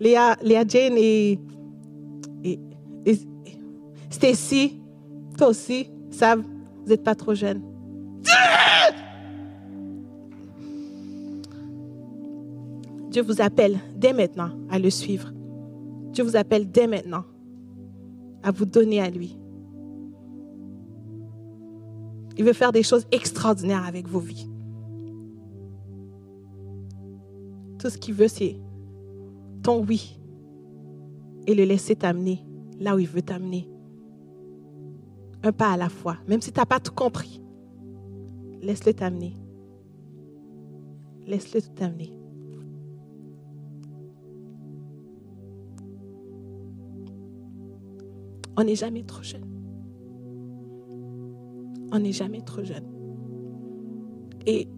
Léa, 0.00 0.36
Jane 0.66 0.94
et, 0.96 1.38
et, 2.42 2.58
Stacy, 4.08 4.80
toi 5.36 5.48
aussi, 5.48 5.90
savent, 6.10 6.42
vous 6.82 6.88
n'êtes 6.88 7.04
pas 7.04 7.14
trop 7.14 7.34
jeunes. 7.34 7.62
Dieu 13.10 13.22
vous 13.22 13.40
appelle 13.40 13.78
dès 13.96 14.12
maintenant 14.12 14.50
à 14.70 14.78
le 14.78 14.88
suivre. 14.88 15.32
Dieu 16.12 16.22
vous 16.22 16.36
appelle 16.36 16.70
dès 16.70 16.86
maintenant 16.86 17.24
à 18.42 18.52
vous 18.52 18.64
donner 18.64 19.00
à 19.00 19.10
lui. 19.10 19.36
Il 22.38 22.44
veut 22.44 22.52
faire 22.52 22.72
des 22.72 22.84
choses 22.84 23.06
extraordinaires 23.10 23.84
avec 23.84 24.08
vos 24.08 24.20
vies. 24.20 24.48
Tout 27.78 27.90
ce 27.90 27.98
qu'il 27.98 28.14
veut, 28.14 28.28
c'est 28.28 28.56
ton 29.62 29.84
oui 29.84 30.18
et 31.46 31.54
le 31.54 31.64
laisser 31.64 31.96
t'amener 31.96 32.44
là 32.78 32.94
où 32.94 33.00
il 33.00 33.08
veut 33.08 33.22
t'amener. 33.22 33.68
Un 35.42 35.52
pas 35.52 35.72
à 35.72 35.76
la 35.76 35.88
fois, 35.88 36.16
même 36.28 36.40
si 36.40 36.52
tu 36.52 36.60
n'as 36.60 36.66
pas 36.66 36.80
tout 36.80 36.94
compris. 36.94 37.42
Laisse-le 38.62 38.94
t'amener. 38.94 39.34
Laisse-le 41.26 41.62
t'amener. 41.62 42.19
On 48.56 48.64
n'est 48.64 48.74
jamais 48.74 49.02
trop 49.02 49.22
jeune. 49.22 49.44
On 51.92 51.98
n'est 51.98 52.12
jamais 52.12 52.40
trop 52.42 52.62
jeune. 52.62 52.84
Et 54.46 54.68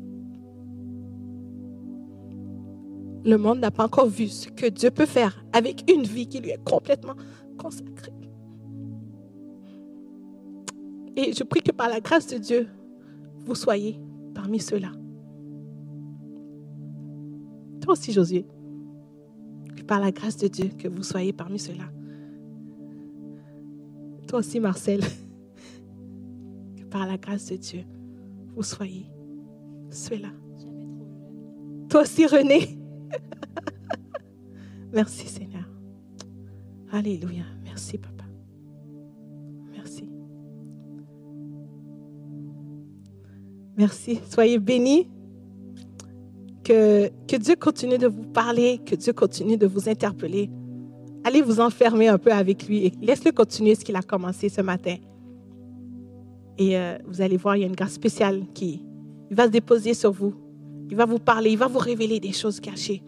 le 3.24 3.36
monde 3.36 3.60
n'a 3.60 3.70
pas 3.70 3.84
encore 3.84 4.08
vu 4.08 4.28
ce 4.28 4.48
que 4.48 4.66
Dieu 4.66 4.90
peut 4.90 5.06
faire 5.06 5.44
avec 5.52 5.90
une 5.90 6.02
vie 6.02 6.26
qui 6.26 6.40
lui 6.40 6.50
est 6.50 6.64
complètement 6.64 7.14
consacrée. 7.58 8.12
Et 11.16 11.32
je 11.32 11.44
prie 11.44 11.60
que 11.60 11.72
par 11.72 11.88
la 11.88 12.00
grâce 12.00 12.26
de 12.26 12.38
Dieu, 12.38 12.68
vous 13.44 13.54
soyez 13.54 14.00
parmi 14.34 14.58
ceux-là. 14.58 14.92
Toi 17.82 17.92
aussi, 17.92 18.12
Josué. 18.12 18.46
Que 19.76 19.82
par 19.82 20.00
la 20.00 20.10
grâce 20.10 20.36
de 20.36 20.48
Dieu, 20.48 20.70
que 20.78 20.88
vous 20.88 21.02
soyez 21.02 21.32
parmi 21.32 21.58
ceux-là. 21.58 21.84
Toi 24.32 24.38
aussi, 24.38 24.60
Marcel. 24.60 25.00
Que 26.78 26.84
par 26.84 27.06
la 27.06 27.18
grâce 27.18 27.48
de 27.48 27.56
Dieu, 27.56 27.84
vous 28.56 28.62
soyez 28.62 29.04
ceux-là. 29.90 30.30
Toi 31.90 32.00
aussi, 32.00 32.26
René. 32.26 32.78
Merci, 34.94 35.26
Seigneur. 35.26 35.68
Alléluia. 36.90 37.44
Merci, 37.62 37.98
Papa. 37.98 38.24
Merci. 39.70 40.08
Merci. 43.76 44.20
Soyez 44.30 44.58
bénis. 44.58 45.10
Que, 46.64 47.10
que 47.28 47.36
Dieu 47.36 47.56
continue 47.56 47.98
de 47.98 48.06
vous 48.06 48.24
parler, 48.32 48.78
que 48.78 48.94
Dieu 48.94 49.12
continue 49.12 49.58
de 49.58 49.66
vous 49.66 49.90
interpeller. 49.90 50.48
Allez 51.24 51.40
vous 51.40 51.60
enfermer 51.60 52.08
un 52.08 52.18
peu 52.18 52.32
avec 52.32 52.66
lui 52.66 52.86
et 52.86 52.92
laisse-le 53.00 53.32
continuer 53.32 53.74
ce 53.74 53.84
qu'il 53.84 53.96
a 53.96 54.02
commencé 54.02 54.48
ce 54.48 54.60
matin. 54.60 54.96
Et 56.58 56.76
euh, 56.76 56.98
vous 57.06 57.20
allez 57.20 57.36
voir, 57.36 57.56
il 57.56 57.60
y 57.60 57.64
a 57.64 57.66
une 57.66 57.76
grâce 57.76 57.92
spéciale 57.94 58.44
qui 58.54 58.84
va 59.30 59.46
se 59.46 59.50
déposer 59.50 59.94
sur 59.94 60.12
vous. 60.12 60.34
Il 60.90 60.96
va 60.96 61.06
vous 61.06 61.18
parler, 61.18 61.50
il 61.50 61.58
va 61.58 61.68
vous 61.68 61.78
révéler 61.78 62.20
des 62.20 62.32
choses 62.32 62.60
cachées. 62.60 63.02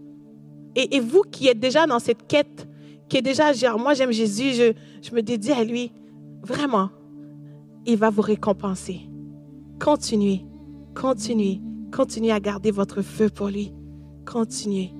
Et, 0.76 0.96
et 0.96 1.00
vous 1.00 1.22
qui 1.22 1.48
êtes 1.48 1.58
déjà 1.58 1.86
dans 1.86 1.98
cette 1.98 2.26
quête, 2.26 2.68
qui 3.08 3.18
est 3.18 3.22
déjà, 3.22 3.52
genre, 3.52 3.78
moi 3.78 3.94
j'aime 3.94 4.12
Jésus, 4.12 4.54
je, 4.54 4.72
je 5.02 5.14
me 5.14 5.20
dédie 5.20 5.52
à 5.52 5.62
lui, 5.62 5.92
vraiment, 6.42 6.90
il 7.86 7.96
va 7.96 8.10
vous 8.10 8.22
récompenser. 8.22 9.00
Continuez, 9.78 10.46
continuez, 10.94 11.60
continuez 11.92 12.32
à 12.32 12.40
garder 12.40 12.70
votre 12.70 13.02
feu 13.02 13.28
pour 13.28 13.48
lui. 13.48 13.72
Continuez 14.24 14.90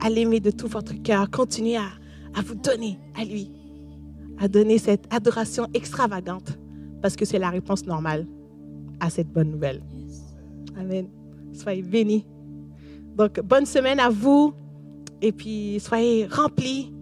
à 0.00 0.08
l'aimer 0.08 0.40
de 0.40 0.50
tout 0.50 0.68
votre 0.68 0.94
cœur. 1.02 1.30
Continuez 1.30 1.76
à, 1.76 1.88
à 2.38 2.42
vous 2.42 2.54
donner 2.54 2.98
à 3.16 3.24
lui, 3.24 3.50
à 4.38 4.46
donner 4.46 4.78
cette 4.78 5.12
adoration 5.12 5.66
extravagante, 5.74 6.56
parce 7.02 7.16
que 7.16 7.24
c'est 7.24 7.38
la 7.38 7.50
réponse 7.50 7.84
normale 7.84 8.26
à 9.00 9.10
cette 9.10 9.28
bonne 9.28 9.50
nouvelle. 9.50 9.82
Amen. 10.78 11.08
Soyez 11.52 11.82
bénis. 11.82 12.24
Donc, 13.16 13.40
bonne 13.40 13.66
semaine 13.66 13.98
à 13.98 14.08
vous. 14.08 14.52
Et 15.20 15.32
puis, 15.32 15.80
soyez 15.80 16.26
remplis. 16.26 16.92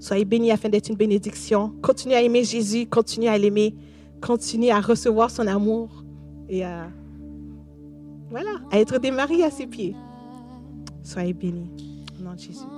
Soyez 0.00 0.24
bénis 0.24 0.50
afin 0.50 0.70
d'être 0.70 0.88
une 0.88 0.96
bénédiction. 0.96 1.74
Continuez 1.82 2.14
à 2.14 2.22
aimer 2.22 2.44
Jésus. 2.44 2.86
Continuez 2.86 3.28
à 3.28 3.36
l'aimer. 3.36 3.74
Continuez 4.22 4.70
à 4.70 4.80
recevoir 4.80 5.30
son 5.30 5.46
amour. 5.46 6.04
Et 6.48 6.64
à, 6.64 6.88
voilà, 8.30 8.52
à 8.70 8.78
être 8.78 8.98
des 8.98 9.10
maris 9.10 9.42
à 9.42 9.50
ses 9.50 9.66
pieds. 9.66 9.94
Soyez 11.02 11.34
bénis. 11.34 11.70
Au 12.18 12.22
nom 12.22 12.32
de 12.32 12.38
Jésus. 12.38 12.77